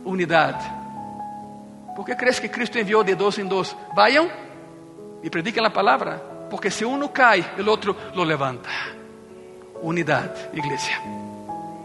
Unidad. 0.06 0.81
¿Por 1.96 2.06
qué 2.06 2.16
crees 2.16 2.40
que 2.40 2.50
Cristo 2.50 2.80
envió 2.80 3.04
de 3.04 3.16
dos 3.16 3.38
en 3.38 3.50
dos? 3.50 3.76
Vayan 3.96 4.28
y 5.24 5.30
prediquen 5.30 5.64
la 5.64 5.74
palabra. 5.74 6.22
Porque 6.50 6.70
se 6.70 6.86
uno 6.86 7.14
cai, 7.14 7.46
o 7.58 7.70
outro 7.70 7.96
lo 8.14 8.26
levanta. 8.26 8.70
Unidade, 9.82 10.50
igreja. 10.54 11.02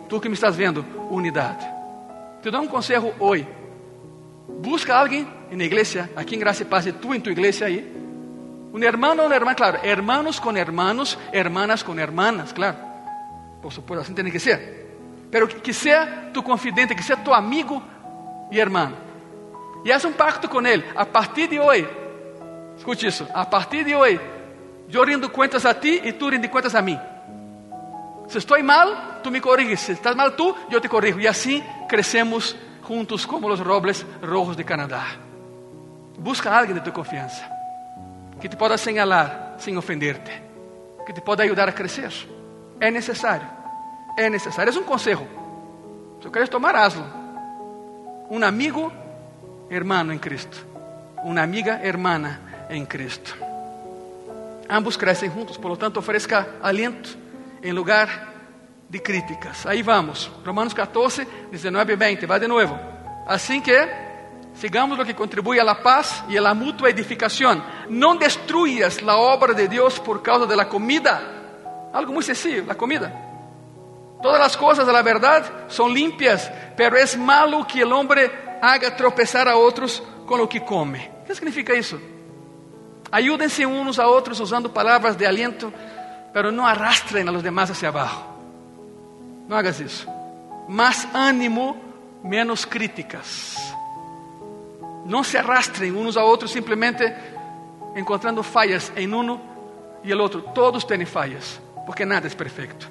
Tu 0.09 0.21
que 0.21 0.29
me 0.29 0.35
estás 0.35 0.57
vendo, 0.57 0.85
unidade. 1.11 1.65
Te 2.43 2.51
dou 2.51 2.63
um 2.63 2.69
conselho 2.69 3.15
hoje. 3.19 3.47
Busca 4.61 4.97
alguém 4.97 5.27
na 5.51 5.65
igreja, 5.65 6.11
aqui 6.17 6.35
em 6.35 6.39
Graça 6.39 6.63
e 6.63 6.67
Paz, 6.67 6.87
e 6.87 6.93
tu 6.93 7.15
em 7.15 7.21
tua 7.21 7.33
igreja 7.33 7.67
aí. 7.67 7.95
Um 8.73 8.83
irmão 8.83 9.17
ou 9.17 9.27
uma 9.27 9.35
irmã, 9.35 9.55
claro. 9.55 9.79
Hermanos 9.85 10.39
com 10.39 10.57
hermanos, 10.57 11.17
hermanas 11.33 11.83
com 11.83 11.99
hermanas, 11.99 12.53
claro. 12.53 12.77
Por 13.63 13.73
supuesto, 13.73 14.03
assim 14.03 14.15
tem 14.15 14.31
que 14.31 14.39
ser. 14.39 14.87
Pero 15.31 15.49
que, 15.49 15.73
seja 15.73 16.31
tu 16.33 16.43
confidente, 16.43 16.95
que 16.95 17.03
seja 17.03 17.21
tu 17.21 17.33
amigo 17.33 17.83
e 18.51 18.59
irmão. 18.59 18.93
E 19.87 19.93
haz 19.93 20.05
um 20.05 20.13
pacto 20.13 20.49
com 20.49 20.61
ele. 20.67 20.85
A 20.97 21.07
partir 21.07 21.47
de 21.47 21.61
hoje, 21.61 21.89
escute 22.77 23.07
isso. 23.07 23.25
A 23.33 23.47
partir 23.47 23.85
de 23.85 23.95
hoje, 23.95 24.21
eu 24.93 25.05
rindo 25.05 25.31
contas 25.31 25.65
a 25.65 25.73
ti 25.73 26.03
e 26.05 26.13
tu 26.13 26.29
rindo 26.29 26.49
contas 26.49 26.75
a 26.75 26.83
mim. 26.83 26.99
Se 28.27 28.39
estou 28.39 28.61
mal, 28.65 29.21
tu 29.23 29.31
me 29.31 29.41
corriges. 29.41 29.79
Se 29.79 29.93
estás 29.93 30.17
mal 30.17 30.33
tu, 30.33 30.57
eu 30.73 30.81
te 30.81 30.89
corrijo. 30.89 31.21
E 31.21 31.29
assim 31.29 31.63
crescemos 31.89 32.57
juntos 32.85 33.25
como 33.25 33.49
os 33.49 33.61
robles 33.61 34.05
rojos 34.21 34.57
de 34.57 34.65
Canadá. 34.65 35.07
Busca 36.19 36.51
alguém 36.51 36.75
de 36.75 36.81
tua 36.81 36.93
confiança 36.93 37.49
que 38.41 38.49
te 38.49 38.57
possa 38.57 38.77
señalar 38.77 39.55
sem 39.59 39.77
ofenderte, 39.77 40.43
que 41.07 41.13
te 41.13 41.21
possa 41.21 41.45
ajudar 41.45 41.69
a 41.69 41.73
crescer. 41.73 42.11
É 42.81 42.91
necessário. 42.91 43.47
É 44.19 44.29
necessário. 44.29 44.75
É 44.75 44.81
um 44.81 44.83
conselho. 44.83 45.29
Se 46.21 46.29
queres 46.29 46.49
tomar, 46.49 46.75
hazlo. 46.75 47.07
Um 48.29 48.43
amigo, 48.43 48.93
hermano 49.71 50.13
em 50.13 50.19
Cristo. 50.19 50.67
Uma 51.25 51.43
amiga, 51.43 51.81
hermana 51.83 52.41
em 52.71 52.85
Cristo. 52.85 53.37
Ambos 54.69 54.97
crescem 54.97 55.31
juntos, 55.31 55.57
por 55.57 55.69
lo 55.69 55.77
tanto, 55.77 55.99
oferezca 55.99 56.47
aliento 56.63 57.17
em 57.63 57.73
lugar 57.73 58.35
de 58.89 58.99
críticas. 58.99 59.67
Aí 59.67 59.83
vamos, 59.83 60.31
Romanos 60.45 60.73
14, 60.73 61.27
19 61.51 61.93
e 61.93 61.97
20, 61.97 62.27
vai 62.27 62.41
de 62.41 62.47
novo. 62.47 62.79
Assim 63.27 63.61
que 63.61 63.77
sigamos 64.55 64.99
o 64.99 65.05
que 65.05 65.15
contribui 65.15 65.59
a 65.61 65.65
la 65.65 65.77
paz 65.77 66.23
e 66.29 66.39
a 66.39 66.43
la 66.43 66.55
mutua 66.55 66.91
edificação. 66.91 67.63
Não 67.89 68.17
destruyas 68.17 68.99
a 69.07 69.17
obra 69.17 69.55
de 69.55 69.69
Deus 69.69 69.99
por 69.99 70.23
causa 70.23 70.47
de 70.47 70.55
la 70.55 70.65
comida. 70.65 71.21
Algo 71.93 72.13
muito 72.13 72.27
sencillo, 72.27 72.67
la 72.67 72.75
comida. 72.75 73.13
Todas 74.23 74.41
as 74.41 74.57
coisas 74.57 74.87
da 74.87 75.03
verdade 75.03 75.51
são 75.69 75.89
limpias, 75.89 76.51
pero 76.77 76.97
é 76.97 77.17
malo 77.17 77.65
que 77.65 77.85
o 77.85 77.95
homem 77.95 78.31
haga 78.61 78.91
tropezar 78.91 79.49
a 79.49 79.57
outros 79.57 80.03
com 80.27 80.41
o 80.41 80.49
que 80.49 80.61
come. 80.61 81.11
O 81.23 81.25
que 81.25 81.35
significa 81.35 81.75
isso? 81.75 82.01
Ayúdense 83.11 83.65
unos 83.65 83.99
a 83.99 84.09
otros 84.09 84.41
usando 84.41 84.73
palabras 84.73 85.17
de 85.17 85.27
aliento, 85.27 85.73
pero 86.33 86.51
no 86.51 86.67
arrastren 86.67 87.29
a 87.29 87.33
los 87.33 87.43
demás 87.43 87.71
hacia 87.71 87.89
abajo. 87.89 88.27
No 89.49 89.57
hagas 89.57 89.81
eso. 89.81 90.09
Más 90.69 91.07
ánimo, 91.15 91.77
menos 92.23 92.67
críticas. 92.67 93.57
No 95.05 95.23
se 95.23 95.39
arrastren 95.39 95.97
unos 95.97 96.17
a 96.17 96.25
otros 96.25 96.51
simplemente 96.51 97.15
encontrando 97.95 98.43
fallas 98.43 98.93
en 98.97 99.15
uno 99.15 99.41
y 100.03 100.11
el 100.11 100.21
otro, 100.21 100.43
todos 100.43 100.87
tienen 100.87 101.07
fallas, 101.07 101.61
porque 101.87 102.05
nada 102.05 102.27
es 102.27 102.35
perfecto. 102.35 102.87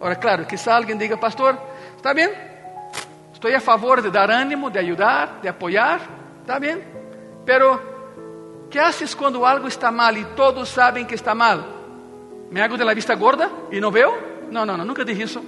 Ahora, 0.00 0.16
claro, 0.16 0.46
quizá 0.46 0.76
alguien 0.76 0.98
diga, 0.98 1.18
pastor, 1.18 1.58
está 1.96 2.12
bien, 2.12 2.30
estoy 3.42 3.54
a 3.54 3.60
favor 3.60 4.00
de 4.00 4.08
dar 4.08 4.30
ánimo, 4.30 4.70
de 4.70 4.78
ayudar, 4.78 5.42
de 5.42 5.48
apoyar, 5.48 6.00
está 6.42 6.60
bien, 6.60 6.80
pero 7.44 8.68
¿qué 8.70 8.78
haces 8.78 9.16
cuando 9.16 9.44
algo 9.44 9.66
está 9.66 9.90
mal 9.90 10.16
y 10.16 10.24
todos 10.36 10.68
saben 10.68 11.04
que 11.08 11.16
está 11.16 11.34
mal? 11.34 11.66
¿Me 12.52 12.62
hago 12.62 12.76
de 12.76 12.84
la 12.84 12.94
vista 12.94 13.16
gorda 13.16 13.50
y 13.72 13.80
no 13.80 13.90
veo? 13.90 14.16
No, 14.48 14.64
no, 14.64 14.76
no, 14.76 14.84
nunca 14.84 15.02
dije 15.02 15.24
eso. 15.24 15.42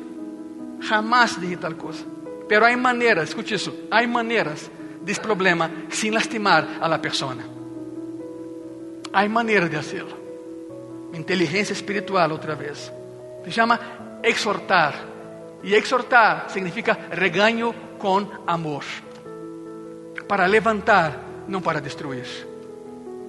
Jamás 0.80 1.40
dije 1.40 1.56
tal 1.56 1.76
cosa. 1.76 2.04
Pero 2.48 2.66
hay 2.66 2.74
maneras, 2.74 3.28
escuche 3.28 3.54
eso, 3.54 3.72
hay 3.92 4.08
maneras 4.08 4.68
de 5.00 5.12
este 5.12 5.22
problema 5.22 5.70
sin 5.88 6.14
lastimar 6.14 6.66
a 6.80 6.88
la 6.88 7.00
persona. 7.00 7.44
Hay 9.12 9.28
maneras 9.28 9.70
de 9.70 9.76
hacerlo. 9.76 10.16
Inteligencia 11.12 11.74
espiritual 11.74 12.32
otra 12.32 12.56
vez. 12.56 12.92
Se 13.44 13.52
llama 13.52 13.78
exhortar. 14.20 15.13
Y 15.64 15.74
exhortar 15.74 16.50
significa 16.50 17.08
regaño 17.10 17.74
con 17.98 18.30
amor. 18.46 18.84
Para 20.28 20.46
levantar, 20.46 21.18
no 21.48 21.60
para 21.60 21.80
destruir. 21.80 22.26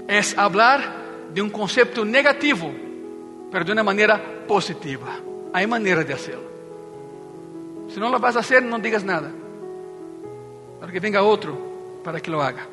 Es 0.07 0.37
hablar 0.37 1.05
de 1.33 1.41
un 1.41 1.49
concepto 1.49 2.05
negativo, 2.05 2.71
pero 3.51 3.65
de 3.65 3.71
una 3.71 3.83
manera 3.83 4.21
positiva. 4.47 5.17
Hay 5.53 5.65
maneras 5.65 6.05
de 6.05 6.13
hacerlo. 6.13 6.55
Si 7.87 7.99
no 7.99 8.09
lo 8.09 8.19
vas 8.19 8.35
a 8.35 8.39
hacer, 8.39 8.63
no 8.63 8.79
digas 8.79 9.03
nada. 9.03 9.31
Para 10.79 10.91
que 10.91 10.99
venga 10.99 11.23
otro 11.23 11.75
para 12.05 12.21
que 12.21 12.29
lo 12.29 12.41
haga. 12.41 12.67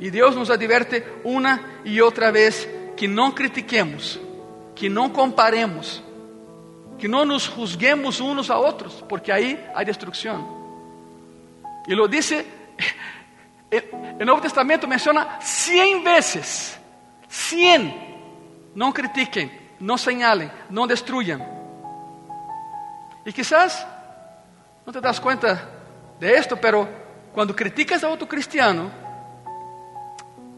Y 0.00 0.10
Dios 0.10 0.34
nos 0.34 0.50
advierte 0.50 1.06
una 1.22 1.80
y 1.84 2.00
otra 2.00 2.30
vez 2.32 2.68
que 2.96 3.06
no 3.06 3.34
critiquemos, 3.34 4.20
que 4.74 4.90
no 4.90 5.12
comparemos, 5.12 6.02
que 6.98 7.08
no 7.08 7.24
nos 7.24 7.48
juzguemos 7.48 8.20
unos 8.20 8.50
a 8.50 8.58
otros, 8.58 9.04
porque 9.08 9.32
ahí 9.32 9.64
hay 9.74 9.84
destrucción. 9.84 10.46
Y 11.86 11.94
lo 11.94 12.08
dice, 12.08 12.46
el 13.70 14.24
Nuevo 14.24 14.40
Testamento 14.40 14.86
menciona 14.86 15.38
cien 15.40 16.02
veces, 16.02 16.78
cien, 17.28 17.94
no 18.74 18.92
critiquen, 18.92 19.74
no 19.80 19.98
señalen, 19.98 20.50
no 20.70 20.86
destruyan. 20.86 21.46
Y 23.24 23.32
quizás 23.32 23.86
no 24.84 24.92
te 24.92 25.00
das 25.00 25.20
cuenta 25.20 25.68
de 26.18 26.34
esto, 26.36 26.56
pero 26.56 26.88
cuando 27.34 27.54
criticas 27.54 28.02
a 28.04 28.08
otro 28.08 28.26
cristiano, 28.26 28.90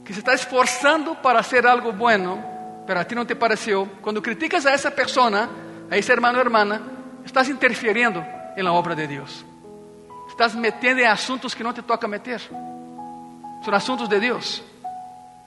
que 0.04 0.12
se 0.12 0.20
está 0.20 0.32
esforzando 0.32 1.20
para 1.20 1.40
hacer 1.40 1.66
algo 1.66 1.92
bueno, 1.92 2.42
pero 2.86 3.00
a 3.00 3.04
ti 3.04 3.14
no 3.14 3.26
te 3.26 3.36
pareció, 3.36 3.86
cuando 4.00 4.22
criticas 4.22 4.64
a 4.64 4.72
esa 4.72 4.90
persona, 4.90 5.48
a 5.90 5.96
ese 5.96 6.12
hermano 6.12 6.38
o 6.38 6.40
hermana, 6.40 6.80
estás 7.24 7.48
interfiriendo 7.48 8.24
en 8.56 8.64
la 8.64 8.72
obra 8.72 8.94
de 8.94 9.06
Dios. 9.06 9.44
Estás 10.28 10.54
metiendo 10.54 11.02
en 11.02 11.08
asuntos 11.08 11.54
que 11.54 11.64
no 11.64 11.72
te 11.72 11.82
toca 11.82 12.06
meter. 12.06 12.40
Son 12.40 13.74
asuntos 13.74 14.08
de 14.08 14.20
Dios. 14.20 14.62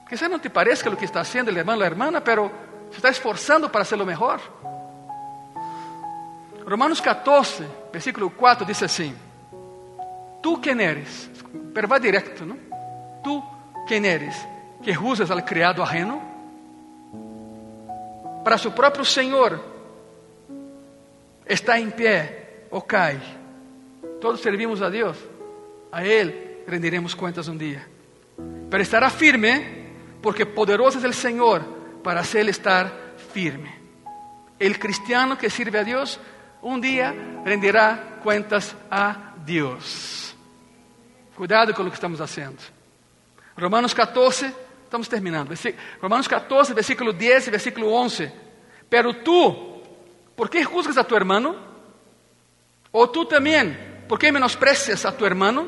Quizás 0.10 0.30
no 0.30 0.40
te 0.40 0.50
parezca 0.50 0.90
lo 0.90 0.98
que 0.98 1.06
está 1.06 1.22
haciendo 1.22 1.52
el 1.52 1.58
hermano 1.58 1.78
o 1.78 1.82
la 1.82 1.88
hermana, 1.88 2.24
pero 2.24 2.52
se 2.90 2.98
está 2.98 3.10
esforzando 3.10 3.72
para 3.72 3.84
hacerlo 3.84 4.06
mejor. 4.06 4.42
Romanos 6.66 7.02
14, 7.02 7.66
versículo 7.92 8.30
4 8.30 8.66
dice 8.66 8.86
así, 8.86 9.14
tú 10.42 10.60
quién 10.62 10.80
eres, 10.80 11.30
pero 11.74 11.88
va 11.88 12.00
directo, 12.00 12.46
¿no? 12.46 12.58
Tú 13.24 13.44
quién 13.88 14.06
eres, 14.06 14.36
que 14.84 14.94
juzgas 14.94 15.32
al 15.32 15.44
criado 15.46 15.82
ajeno, 15.82 16.22
para 18.44 18.58
su 18.58 18.72
propio 18.72 19.06
Señor, 19.06 19.71
está 21.46 21.78
en 21.78 21.92
pie 21.92 22.66
o 22.70 22.86
cae. 22.86 23.20
Todos 24.20 24.42
servimos 24.42 24.82
a 24.82 24.90
Dios, 24.90 25.18
a 25.92 26.04
Él 26.04 26.64
rendiremos 26.68 27.16
cuentas 27.16 27.48
un 27.48 27.58
día. 27.58 27.88
Pero 28.70 28.84
estará 28.84 29.10
firme 29.10 29.82
porque 30.22 30.46
poderoso 30.46 31.00
es 31.00 31.04
el 31.04 31.14
Señor 31.14 31.64
para 32.04 32.22
hacerle 32.22 32.52
estar 32.52 33.16
firme. 33.34 33.80
El 34.60 34.80
cristiano 34.80 35.38
que 35.38 35.50
sirve 35.50 35.80
a 35.80 35.84
Dios 35.84 36.20
un 36.62 36.80
día 36.80 37.14
rendirá 37.44 38.20
cuentas 38.24 38.76
a 38.90 39.34
Dios. 39.46 40.36
Cuidado 41.36 41.74
con 41.74 41.86
lo 41.86 41.92
que 41.92 41.96
estamos 41.96 42.22
haciendo. 42.22 42.62
Romanos 43.58 43.96
14, 43.96 44.54
estamos 44.84 45.10
terminando. 45.10 45.54
Romanos 46.02 46.28
14, 46.28 46.74
versículo 46.74 47.12
10 47.12 47.48
y 47.48 47.52
versículo 47.52 47.88
11. 47.90 48.32
Pero 48.88 49.18
tú, 49.18 49.71
¿por 50.42 50.50
qué 50.50 50.64
juzgas 50.64 50.98
a 50.98 51.04
tu 51.04 51.16
hermano? 51.16 51.54
O 52.92 53.08
tú 53.12 53.26
también, 53.26 54.06
¿por 54.08 54.18
qué 54.18 54.32
menosprecias 54.32 55.06
a 55.06 55.16
tu 55.16 55.24
hermano? 55.24 55.68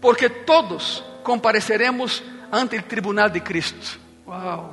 Porque 0.00 0.30
todos 0.30 1.04
compareceremos 1.24 2.22
ante 2.52 2.76
el 2.76 2.84
tribunal 2.84 3.32
de 3.32 3.42
Cristo. 3.42 3.98
Wow. 4.26 4.70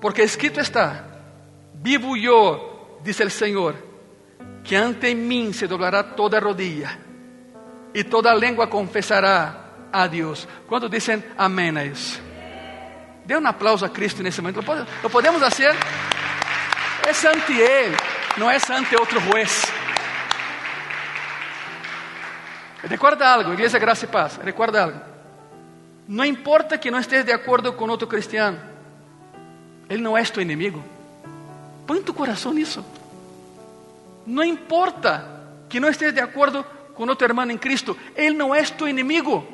Porque 0.00 0.22
escrito 0.22 0.60
está, 0.60 1.06
Vivo 1.82 2.16
yo, 2.16 3.00
dice 3.02 3.24
el 3.24 3.32
Señor, 3.32 3.74
que 4.62 4.76
ante 4.76 5.12
mí 5.12 5.52
se 5.52 5.66
doblará 5.66 6.14
toda 6.14 6.38
rodilla 6.38 6.98
y 7.92 8.04
toda 8.04 8.32
lengua 8.36 8.70
confesará 8.70 9.88
a 9.90 10.06
Dios. 10.06 10.46
¿Cuántos 10.68 10.88
dicen 10.88 11.34
amén 11.36 11.76
a 11.76 11.82
eso? 11.82 12.29
Dê 13.30 13.38
un 13.38 13.46
aplauso 13.46 13.86
a 13.86 13.92
Cristo 13.92 14.22
en 14.22 14.26
ese 14.26 14.42
momento. 14.42 14.60
¿Lo 15.04 15.08
podemos 15.08 15.40
hacer? 15.40 15.72
Es 17.08 17.24
ante 17.24 17.86
Él, 17.86 17.94
no 18.36 18.50
es 18.50 18.68
ante 18.68 18.96
otro 18.96 19.20
juez. 19.20 19.70
Recuerda 22.82 23.32
algo, 23.32 23.52
Iglesia 23.52 23.78
Gracia 23.78 24.08
y 24.08 24.10
Paz, 24.10 24.36
recuerda 24.42 24.82
algo. 24.82 25.00
No 26.08 26.24
importa 26.24 26.80
que 26.80 26.90
no 26.90 26.98
estés 26.98 27.24
de 27.24 27.32
acuerdo 27.32 27.76
con 27.76 27.88
otro 27.88 28.08
cristiano, 28.08 28.58
Él 29.88 30.02
no 30.02 30.18
es 30.18 30.32
tu 30.32 30.40
enemigo. 30.40 30.82
Põe 31.86 32.02
tu 32.02 32.12
coração 32.12 32.52
nisso. 32.52 32.84
Não 34.26 34.42
importa 34.42 35.24
que 35.68 35.78
não 35.78 35.88
esteja 35.88 36.10
de 36.10 36.20
acordo 36.20 36.64
com 36.96 37.06
outro 37.06 37.28
irmão 37.28 37.48
em 37.48 37.56
Cristo, 37.56 37.96
Ele 38.16 38.34
não 38.34 38.52
é 38.52 38.64
tu 38.64 38.88
inimigo. 38.88 39.46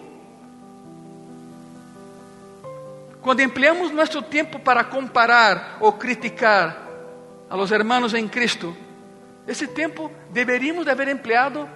Quando 3.27 3.41
empleamos 3.41 3.91
nosso 3.91 4.23
tempo 4.23 4.61
para 4.61 4.85
comparar 4.85 5.79
ou 5.81 5.93
criticar 5.95 6.81
a 7.51 7.57
los 7.57 7.73
hermanos 7.73 8.15
em 8.15 8.29
Cristo, 8.29 8.77
esse 9.49 9.67
tempo 9.67 10.13
deveríamos 10.31 10.85
de 10.85 10.93
haver 10.93 11.09
empleado 11.09 11.69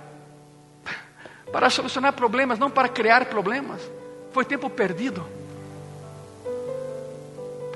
para 1.52 1.68
solucionar 1.68 2.12
problemas, 2.12 2.56
não 2.56 2.70
para 2.70 2.88
criar 2.88 3.24
problemas. 3.24 3.80
Foi 4.30 4.44
tempo 4.44 4.70
perdido. 4.70 5.26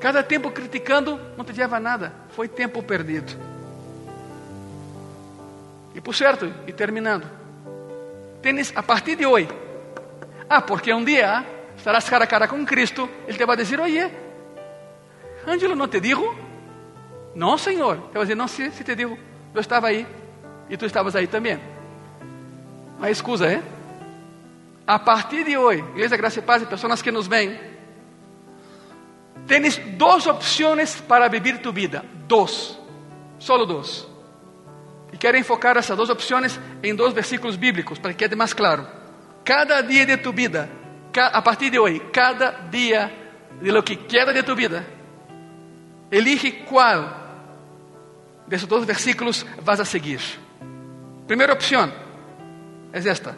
Cada 0.00 0.22
tempo 0.22 0.52
criticando 0.52 1.20
não 1.36 1.44
te 1.44 1.52
leva 1.52 1.78
a 1.78 1.80
nada. 1.80 2.12
Foi 2.28 2.46
tempo 2.46 2.80
perdido. 2.80 3.36
E 5.96 6.00
por 6.00 6.14
certo, 6.14 6.46
e 6.68 6.72
terminando, 6.72 7.28
tens 8.40 8.72
a 8.76 8.84
partir 8.84 9.16
de 9.16 9.26
hoje. 9.26 9.48
Ah, 10.48 10.62
porque 10.62 10.94
um 10.94 11.02
dia 11.02 11.44
estarás 11.84 12.08
cara 12.08 12.24
a 12.24 12.26
cara 12.26 12.48
com 12.48 12.64
Cristo, 12.64 13.06
Ele 13.28 13.36
te 13.36 13.44
vai 13.44 13.58
dizer: 13.58 13.78
Oye, 13.78 14.10
Ângelo 15.46 15.76
não 15.76 15.86
te 15.86 16.00
digo? 16.00 16.34
Não, 17.34 17.58
Senhor. 17.58 17.96
Ele 17.96 18.12
vai 18.14 18.22
dizer: 18.22 18.34
Não, 18.34 18.48
se, 18.48 18.70
te 18.70 18.96
digo, 18.96 19.18
eu 19.52 19.60
estava 19.60 19.88
aí 19.88 20.06
e 20.70 20.78
tu 20.78 20.86
estavas 20.86 21.14
aí 21.14 21.26
também. 21.26 21.60
É 23.02 23.10
excusa, 23.10 23.46
é? 23.46 23.62
A 24.86 24.98
partir 24.98 25.44
de 25.44 25.58
hoje, 25.58 25.84
Igreja 25.94 26.16
Graça 26.16 26.38
e 26.38 26.42
Paz 26.42 26.62
e 26.62 26.66
pessoas 26.66 27.02
que 27.02 27.12
nos 27.12 27.26
veem, 27.26 27.58
Tienes 29.46 29.78
dos 29.98 30.26
opciones 30.26 31.02
para 31.06 31.28
vivir 31.28 31.58
tu 31.58 31.70
vida. 31.70 32.02
Dos. 32.26 32.78
Solo 33.38 33.66
dos. 33.66 34.08
Y 35.12 35.18
quiero 35.18 35.36
enfocar 35.36 35.76
esas 35.76 35.98
dos 35.98 36.08
opciones 36.08 36.58
en 36.82 36.96
dos 36.96 37.12
versículos 37.12 37.58
bíblicos 37.58 37.98
para 37.98 38.14
que 38.14 38.24
quede 38.24 38.36
más 38.36 38.54
claro. 38.54 38.88
Cada 39.44 39.82
día 39.82 40.06
de 40.06 40.16
tu 40.16 40.32
vida, 40.32 40.66
a 41.20 41.42
partir 41.42 41.70
de 41.70 41.78
hoy, 41.78 42.00
cada 42.12 42.68
día 42.70 43.10
de 43.60 43.72
lo 43.72 43.84
que 43.84 44.06
queda 44.06 44.32
de 44.32 44.42
tu 44.42 44.54
vida, 44.54 44.84
elige 46.10 46.64
cuál 46.64 47.22
de 48.46 48.56
esos 48.56 48.68
dos 48.68 48.86
versículos 48.86 49.46
vas 49.64 49.80
a 49.80 49.84
seguir. 49.84 50.20
Primera 51.26 51.52
opción 51.52 51.92
es 52.92 53.06
esta. 53.06 53.34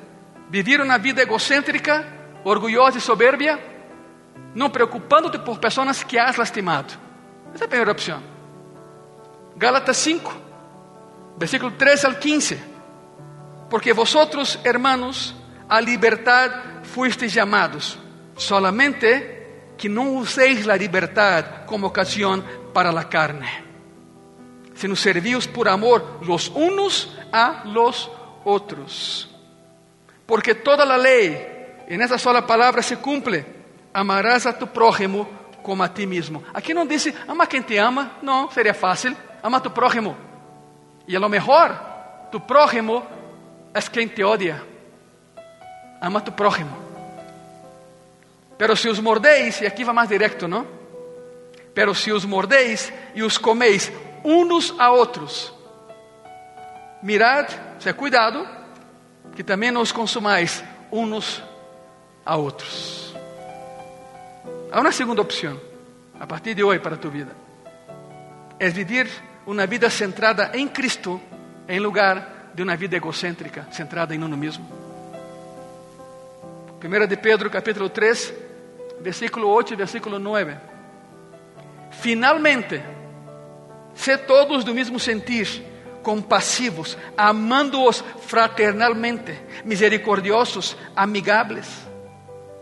Vivir 0.48 0.80
una 0.80 0.98
vida 0.98 1.22
egocéntrica, 1.22 2.04
orgullosa 2.44 2.98
y 2.98 3.00
soberbia 3.00 3.58
não 4.56 4.70
preocupando-te 4.70 5.38
por 5.38 5.58
pessoas 5.58 6.02
que 6.02 6.18
has 6.18 6.36
lastimado. 6.38 6.98
Essa 7.54 7.64
é 7.64 7.66
a 7.66 7.68
primeira 7.68 7.92
opção. 7.92 8.22
Gálatas 9.54 9.98
5, 9.98 10.34
versículo 11.36 11.72
13 11.72 12.06
al 12.06 12.18
15. 12.18 12.58
Porque 13.68 13.92
vosotros, 13.92 14.58
hermanos, 14.64 15.34
a 15.68 15.78
libertad 15.78 16.75
fuisteis 16.86 17.34
llamados, 17.34 17.98
solamente 18.36 19.72
que 19.76 19.88
no 19.88 20.02
uséis 20.02 20.64
la 20.64 20.76
libertad 20.76 21.66
como 21.66 21.88
ocasión 21.88 22.44
para 22.72 22.90
la 22.92 23.08
carne, 23.08 23.48
sino 24.74 24.96
servíos 24.96 25.46
por 25.46 25.68
amor 25.68 26.20
los 26.22 26.48
unos 26.48 27.14
a 27.32 27.62
los 27.66 28.10
otros. 28.44 29.28
Porque 30.24 30.54
toda 30.54 30.84
la 30.84 30.98
ley 30.98 31.56
en 31.88 32.02
esa 32.02 32.18
sola 32.18 32.46
palabra 32.46 32.82
se 32.82 32.96
cumple. 32.96 33.44
Amarás 33.92 34.46
a 34.46 34.58
tu 34.58 34.66
prójimo 34.66 35.28
como 35.62 35.82
a 35.82 35.92
ti 35.92 36.06
mismo. 36.06 36.42
Aquí 36.52 36.74
no 36.74 36.84
dice, 36.84 37.14
ama 37.28 37.44
a 37.44 37.46
quien 37.46 37.64
te 37.64 37.78
ama. 37.80 38.18
No, 38.22 38.50
sería 38.52 38.74
fácil. 38.74 39.16
Ama 39.42 39.62
tu 39.62 39.72
prójimo. 39.72 40.16
Y 41.06 41.14
a 41.14 41.20
lo 41.20 41.28
mejor, 41.28 41.76
tu 42.30 42.44
prójimo 42.46 43.04
es 43.74 43.88
quien 43.88 44.12
te 44.12 44.24
odia. 44.24 44.62
Ama 46.00 46.18
a 46.20 46.24
tu 46.24 46.32
prójimo. 46.32 46.76
Pero 48.58 48.74
si 48.74 48.88
os 48.88 49.00
mordéis, 49.02 49.60
y 49.60 49.66
aquí 49.66 49.84
va 49.84 49.92
más 49.92 50.08
directo, 50.08 50.48
¿no? 50.48 50.64
Pero 51.74 51.94
si 51.94 52.10
os 52.10 52.26
mordéis 52.26 52.92
y 53.14 53.22
os 53.22 53.38
coméis 53.38 53.92
unos 54.24 54.74
a 54.78 54.90
otros, 54.90 55.54
mirad, 57.02 57.46
o 57.78 57.80
sea, 57.80 57.94
cuidado, 57.94 58.46
que 59.36 59.44
también 59.44 59.76
os 59.76 59.92
consumáis 59.92 60.64
unos 60.90 61.42
a 62.24 62.36
otros. 62.36 63.14
Há 64.72 64.80
uma 64.80 64.92
segunda 64.92 65.20
opção, 65.20 65.60
a 66.18 66.26
partir 66.26 66.54
de 66.54 66.62
hoje, 66.62 66.80
para 66.80 66.96
tu 66.96 67.10
vida. 67.10 67.32
É 68.58 68.70
viver 68.70 69.08
uma 69.46 69.66
vida 69.66 69.90
centrada 69.90 70.50
em 70.54 70.66
Cristo, 70.66 71.20
em 71.68 71.78
lugar 71.78 72.50
de 72.54 72.62
uma 72.62 72.74
vida 72.74 72.96
egocêntrica, 72.96 73.68
centrada 73.70 74.14
em 74.14 74.22
uno 74.22 74.36
mesmo. 74.36 74.85
1 76.86 77.06
de 77.06 77.16
Pedro, 77.16 77.50
capítulo 77.50 77.90
3, 77.90 78.32
versículo 79.00 79.48
8 79.48 79.72
e 79.72 79.76
versículo 79.76 80.18
9. 80.18 80.56
Finalmente, 81.90 82.80
se 83.94 84.16
todos 84.18 84.62
do 84.64 84.72
mesmo 84.72 85.00
sentir, 85.00 85.64
compassivos, 86.02 86.96
amando-os 87.16 88.04
fraternalmente, 88.20 89.36
misericordiosos, 89.64 90.76
amigáveis. 90.94 91.66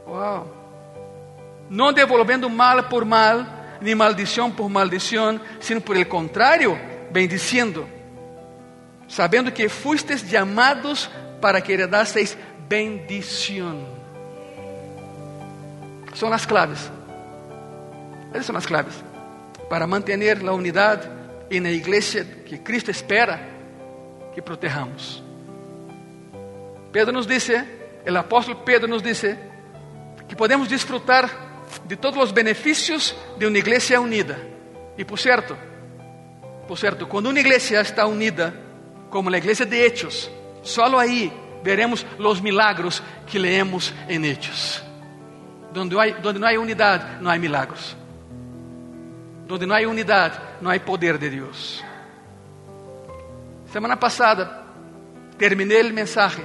Uau! 0.07 0.51
Não 1.69 1.93
devolvendo 1.93 2.49
mal 2.49 2.85
por 2.85 3.05
mal, 3.05 3.45
nem 3.81 3.95
maldição 3.95 4.51
por 4.51 4.71
maldição, 4.71 5.39
sino 5.61 5.83
por 5.83 5.97
el 5.97 6.07
contrário, 6.07 6.79
bendiciendo, 7.11 7.87
sabendo 9.07 9.53
que 9.53 9.69
fustes 9.69 10.23
chamados 10.23 11.11
para 11.41 11.61
que 11.61 11.73
heredasseis 11.73 12.39
bendição. 12.67 14.04
São 16.15 16.33
as 16.33 16.47
claves. 16.47 16.91
Essas 18.33 18.47
são 18.47 18.57
as 18.57 18.67
claves 18.67 18.95
para 19.69 19.87
manter 19.87 20.47
a 20.47 20.53
unidade 20.53 21.09
na 21.51 21.71
igreja 21.71 22.25
que 22.47 22.59
Cristo 22.59 22.91
espera 22.91 23.41
que 24.33 24.43
protejamos. 24.43 25.23
Pedro 26.93 27.13
nos 27.13 27.27
disse, 27.27 27.53
o 28.07 28.17
apóstolo 28.17 28.59
Pedro 28.59 28.89
nos 28.89 29.03
disse, 29.03 29.37
que 30.29 30.37
podemos 30.37 30.69
desfrutar 30.69 31.29
de 31.87 31.97
todos 31.97 32.23
os 32.23 32.33
benefícios 32.33 33.15
de 33.37 33.47
uma 33.47 33.59
igreja 33.59 34.01
unida. 34.01 34.39
E 34.97 35.05
por 35.05 35.19
certo, 35.19 35.57
por 36.69 36.79
certo, 36.79 37.07
quando 37.07 37.27
uma 37.31 37.39
igreja 37.39 37.81
está 37.81 38.07
unida, 38.07 38.55
como 39.11 39.29
a 39.29 39.39
igreja 39.39 39.65
de 39.65 39.77
Hechos, 39.77 40.31
solo 40.63 40.99
aí 40.99 41.33
veremos 41.63 42.05
os 42.19 42.41
milagros 42.41 43.03
que 43.27 43.39
leemos 43.39 43.93
em 44.09 44.25
Hechos. 44.25 44.84
Donde, 45.75 46.13
donde 46.23 46.39
não 46.39 46.47
há 46.47 46.53
unidade, 46.53 47.05
não 47.21 47.29
há 47.29 47.37
milagros. 47.37 47.97
Donde 49.45 49.67
não 49.67 49.75
há 49.75 49.81
unidade, 49.81 50.41
não 50.61 50.71
há 50.71 50.79
poder 50.79 51.19
de 51.19 51.29
Deus. 51.29 51.83
Semana 53.73 53.97
passada, 53.97 54.63
terminei 55.37 55.83
o 55.83 55.93
mensagem 55.93 56.45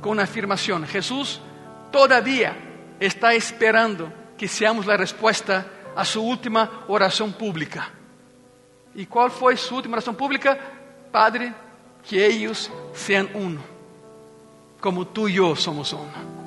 com 0.00 0.10
uma 0.10 0.24
afirmação: 0.24 0.84
Jesus 0.84 1.40
todavia 1.92 2.56
está 3.00 3.32
esperando 3.32 4.12
que 4.36 4.48
seamos 4.48 4.88
a 4.88 4.96
resposta 4.96 5.64
a 5.94 6.04
sua 6.04 6.24
última 6.24 6.68
oração 6.88 7.30
pública. 7.30 7.86
E 8.92 9.06
qual 9.06 9.30
foi 9.30 9.56
sua 9.56 9.76
última 9.76 9.94
oração 9.94 10.14
pública? 10.14 10.58
Padre, 11.12 11.54
que 12.02 12.16
eles 12.16 12.68
sejam 12.92 13.30
uno, 13.34 13.62
como 14.80 15.04
tu 15.04 15.28
e 15.28 15.36
eu 15.36 15.54
somos 15.54 15.92
uno. 15.92 16.37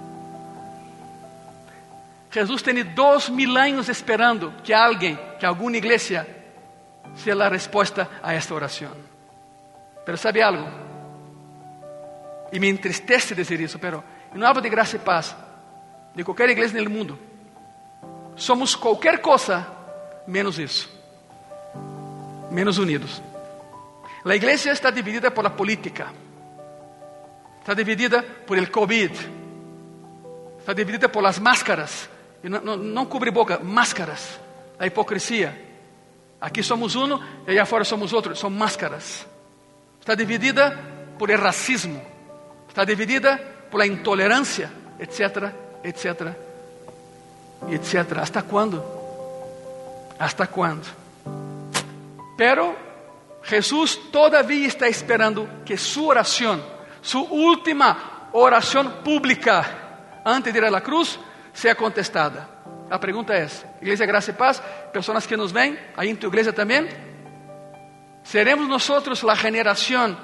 Jesus 2.32 2.62
tem 2.62 2.82
dois 2.84 3.28
mil 3.28 3.58
anos 3.58 3.90
esperando 3.90 4.54
que 4.64 4.74
alguém, 4.74 5.20
que 5.38 5.46
alguma 5.46 5.76
igreja, 5.76 6.26
seja 7.14 7.44
a 7.44 7.50
resposta 7.50 8.10
a 8.24 8.34
esta 8.34 8.56
oração. 8.56 8.92
Pero 10.06 10.18
sabe 10.18 10.42
algo? 10.42 10.66
E 12.54 12.60
me 12.60 12.70
entristece 12.70 13.36
dizer 13.36 13.60
isso, 13.60 13.78
pero 13.78 14.02
não 14.34 14.48
hablo 14.48 14.62
de 14.62 14.70
graça 14.70 14.96
e 14.96 15.00
paz 15.00 15.36
de 16.16 16.24
qualquer 16.24 16.50
igreja 16.50 16.82
no 16.82 16.90
mundo. 16.90 17.20
Somos 18.38 18.76
qualquer 18.76 19.20
coisa 19.22 19.68
menos 20.26 20.58
isso. 20.58 20.90
Menos 22.50 22.78
unidos. 22.78 23.22
A 24.24 24.36
igreja 24.36 24.72
está 24.72 24.90
dividida 24.90 25.32
por 25.32 25.44
la 25.44 25.50
política. 25.50 26.08
Está 27.60 27.74
dividida 27.74 28.24
por 28.24 28.58
el 28.58 28.72
COVID. 28.72 29.12
Está 30.60 30.74
dividida 30.74 31.10
por 31.10 31.24
las 31.24 31.40
máscaras 31.40 32.10
e 32.44 32.50
não, 32.50 32.62
não, 32.62 32.78
não 32.78 33.06
cobre 33.06 33.32
boca, 33.32 33.60
máscaras 33.60 34.40
da 34.78 34.88
hipocrisia. 34.88 35.70
Aqui 36.40 36.64
somos 36.64 36.96
um 36.96 37.20
e 37.48 37.52
allá 37.52 37.66
fora 37.66 37.84
somos 37.84 38.14
outro, 38.14 38.36
são 38.36 38.50
máscaras. 38.50 39.28
Está 40.00 40.16
dividida 40.16 40.78
por 41.20 41.30
el 41.30 41.38
racismo, 41.38 42.02
está 42.68 42.84
dividida 42.84 43.40
por 43.70 43.80
la 43.80 43.86
intolerância, 43.86 44.72
etc, 45.00 45.54
etc, 45.84 46.36
etc. 47.70 48.18
¿Hasta 48.20 48.42
quando? 48.42 48.84
¿Hasta 50.18 50.48
quando? 50.48 50.88
Pero 52.36 52.76
Jesus 53.44 54.12
todavía 54.12 54.68
está 54.68 54.88
esperando 54.88 55.48
que 55.64 55.78
sua 55.78 56.08
oração, 56.08 56.60
sua 57.04 57.22
última 57.30 58.30
oração 58.34 59.04
pública, 59.04 60.22
antes 60.26 60.52
de 60.52 60.60
ir 60.60 60.66
a 60.66 60.72
la 60.72 60.82
cruz, 60.82 61.20
seja 61.54 61.76
contestada. 61.76 62.48
A 62.90 63.00
pergunta 63.00 63.34
é: 63.34 63.48
Igreja 63.82 64.06
Graça 64.06 64.32
e 64.32 64.34
Paz, 64.34 64.62
pessoas 64.92 65.26
que 65.26 65.38
nos 65.38 65.52
vêm, 65.52 65.78
aí 65.96 66.10
em 66.10 66.16
tua 66.16 66.28
igreja 66.28 66.52
também, 66.52 66.90
seremos 68.24 68.68
nós 68.68 68.90
a 68.90 69.36
geração 69.52 70.18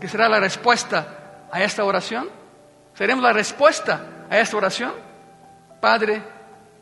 que 0.00 0.08
será 0.08 0.26
a 0.26 0.40
resposta 0.40 1.06
a 1.50 1.60
esta 1.60 1.84
oração? 1.84 2.28
Seremos 2.94 3.24
a 3.24 3.32
resposta 3.32 4.00
a 4.30 4.36
esta 4.36 4.56
oração? 4.56 4.94
Padre, 5.80 6.22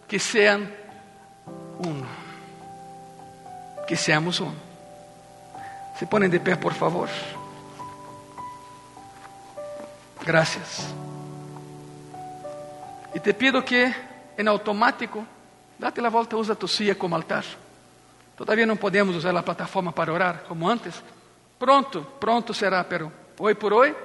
que 0.07 0.19
sejam 0.19 0.69
um. 1.85 2.05
Que 3.87 3.97
seamos 3.97 4.41
um. 4.41 4.55
Se 5.99 6.07
ponem 6.07 6.31
de 6.31 6.39
pé, 6.39 6.55
por 6.55 6.75
favor. 6.75 7.09
Gracias. 10.25 11.08
E 13.15 13.21
te 13.21 13.33
pido 13.33 13.63
que, 13.63 13.95
em 14.37 14.47
automático, 14.49 15.27
date 15.79 16.01
a 16.01 16.09
volta, 16.09 16.37
usa 16.37 16.55
tu 16.55 16.69
silla 16.69 16.95
como 16.95 17.15
altar. 17.15 17.45
Todavía 18.37 18.67
não 18.67 18.77
podemos 18.77 19.17
usar 19.17 19.37
a 19.37 19.43
plataforma 19.43 19.93
para 19.93 20.13
orar 20.13 20.45
como 20.47 20.69
antes. 20.69 21.03
Pronto, 21.59 22.07
pronto 22.21 22.55
será, 22.55 22.85
pero 22.85 23.13
hoje 23.39 23.55
por 23.55 23.73
hoje. 23.73 23.97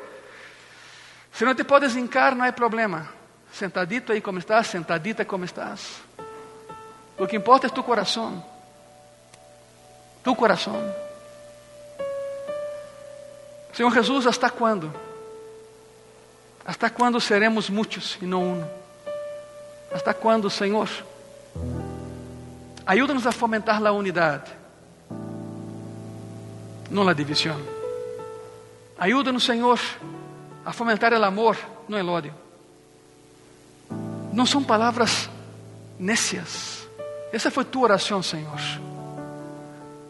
Se 1.32 1.45
não 1.45 1.54
te 1.54 1.64
podes 1.64 1.95
hincar, 1.95 2.36
não 2.36 2.45
há 2.45 2.51
problema. 2.51 3.10
Sentadito 3.51 4.12
aí 4.12 4.22
como 4.22 4.39
estás, 4.39 4.68
sentadita 4.68 5.24
como 5.26 5.45
estás. 5.45 6.01
O 7.18 7.28
que 7.28 7.36
importa 7.36 7.68
é 7.68 7.70
tu 7.70 7.84
coração. 7.84 8.43
Tu 10.24 10.36
coração. 10.36 10.82
Senhor 13.74 13.93
Jesus, 13.93 14.26
¿hasta 14.26 14.49
quando? 14.49 14.91
¿Hasta 16.66 16.89
quando 16.89 17.20
seremos 17.20 17.70
muitos 17.70 18.18
e 18.22 18.26
não 18.26 18.43
um? 18.43 18.82
¿Hasta 19.94 20.14
quando, 20.14 20.50
Senhor? 20.50 20.89
Ajuda-nos 22.86 23.26
a 23.26 23.32
fomentar 23.32 23.86
a 23.86 23.91
unidade, 23.91 24.52
não 26.89 27.08
a 27.08 27.14
divisão. 27.14 27.60
Ajuda-nos, 28.98 29.44
Senhor, 29.44 29.80
a 30.66 30.74
fomentar 30.74 31.14
o 31.14 31.24
amor, 31.24 31.58
não 31.88 32.02
o 32.02 32.10
ódio. 32.10 32.34
Não 34.34 34.46
são 34.46 34.64
palavras 34.64 35.30
nécias. 35.98 36.88
Essa 37.32 37.50
foi 37.50 37.64
tua 37.64 37.84
oração, 37.84 38.22
Senhor. 38.22 38.60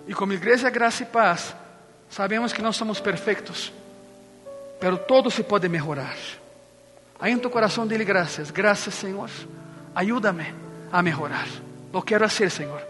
E 0.08 0.14
como 0.14 0.34
igreja 0.34 0.70
graça 0.70 1.04
e 1.04 1.06
paz, 1.06 1.56
sabemos 2.10 2.52
que 2.52 2.62
não 2.62 2.74
somos 2.74 3.00
perfeitos, 3.00 3.72
pero 4.80 4.98
todo 4.98 5.30
se 5.30 5.44
pode 5.44 5.70
melhorar. 5.70 6.18
Aí 7.20 7.32
em 7.32 7.38
tu 7.38 7.50
coração 7.50 7.88
dele 7.88 8.04
graças, 8.04 8.52
graças, 8.52 8.94
Senhor. 8.94 9.30
Ayúdame 9.96 10.54
a 10.92 11.02
mejorar. 11.02 11.46
Lo 11.92 12.02
quiero 12.02 12.26
hacer, 12.26 12.50
Señor. 12.50 12.82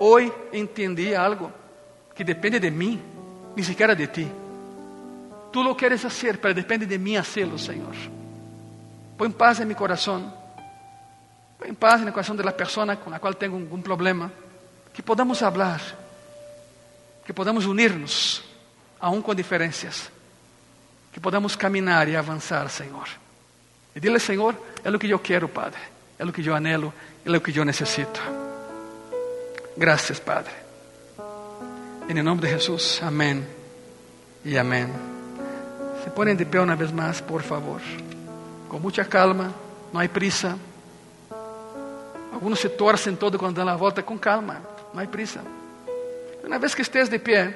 Hoy 0.00 0.32
entendí 0.52 1.14
algo 1.14 1.50
que 2.14 2.24
depende 2.24 2.60
de 2.60 2.70
mí, 2.70 3.00
ni 3.54 3.62
siquiera 3.62 3.94
de 3.94 4.08
ti. 4.08 4.28
Tú 5.52 5.62
lo 5.62 5.76
quieres 5.76 6.04
hacer, 6.04 6.40
pero 6.40 6.54
depende 6.54 6.86
de 6.86 6.98
mí 6.98 7.16
hacerlo, 7.16 7.58
Señor. 7.58 7.94
Pon 9.18 9.32
paz 9.32 9.60
en 9.60 9.68
mi 9.68 9.74
corazón. 9.74 10.32
Pon 11.58 11.74
paz 11.76 12.00
en 12.00 12.08
el 12.08 12.12
corazón 12.12 12.36
de 12.36 12.44
la 12.44 12.56
persona 12.56 12.98
con 12.98 13.12
la 13.12 13.20
cual 13.20 13.36
tengo 13.36 13.56
algún 13.56 13.82
problema. 13.82 14.30
Que 14.92 15.02
podamos 15.02 15.42
hablar. 15.42 15.80
Que 17.24 17.34
podamos 17.34 17.66
unirnos, 17.66 18.42
aún 18.98 19.22
con 19.22 19.36
diferencias. 19.36 20.10
Que 21.12 21.20
podamos 21.20 21.56
caminar 21.56 22.08
y 22.08 22.16
avanzar, 22.16 22.68
Señor. 22.70 23.06
Y 23.94 24.00
dile, 24.00 24.18
Señor, 24.18 24.56
es 24.82 24.90
lo 24.90 24.98
que 24.98 25.06
yo 25.06 25.20
quiero, 25.20 25.48
Padre. 25.48 25.91
Es 26.22 26.26
lo 26.26 26.32
que 26.32 26.42
yo 26.44 26.54
anhelo, 26.54 26.92
es 27.24 27.32
lo 27.32 27.42
que 27.42 27.50
yo 27.50 27.64
necesito. 27.64 28.20
Gracias, 29.74 30.20
Padre. 30.20 30.52
En 32.08 32.16
el 32.16 32.24
nombre 32.24 32.48
de 32.48 32.54
Jesús, 32.54 33.02
amén 33.02 33.44
y 34.44 34.56
amén. 34.56 34.92
Se 36.04 36.12
ponen 36.12 36.36
de 36.36 36.46
pie 36.46 36.60
una 36.60 36.76
vez 36.76 36.92
más, 36.92 37.20
por 37.20 37.42
favor. 37.42 37.80
Con 38.68 38.80
mucha 38.80 39.04
calma, 39.04 39.50
no 39.92 39.98
hay 39.98 40.06
prisa. 40.06 40.56
Algunos 42.32 42.60
se 42.60 42.68
torcen 42.68 43.16
todo 43.16 43.36
cuando 43.36 43.58
dan 43.58 43.66
la 43.66 43.74
volta 43.74 44.04
con 44.04 44.16
calma, 44.16 44.60
no 44.94 45.00
hay 45.00 45.08
prisa. 45.08 45.40
Una 46.44 46.56
vez 46.56 46.76
que 46.76 46.82
estés 46.82 47.10
de 47.10 47.18
pie, 47.18 47.52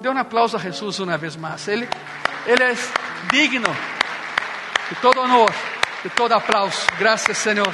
dê 0.00 0.08
un 0.08 0.18
aplauso 0.18 0.56
a 0.56 0.60
Jesús 0.60 0.98
una 0.98 1.16
vez 1.16 1.38
más. 1.38 1.68
Él, 1.68 1.86
él 2.44 2.60
es 2.60 2.90
digno 3.30 3.68
de 3.68 4.96
todo 5.00 5.22
honor, 5.22 5.52
de 6.02 6.10
todo 6.10 6.34
aplauso. 6.34 6.88
Gracias, 6.98 7.38
Señor. 7.38 7.72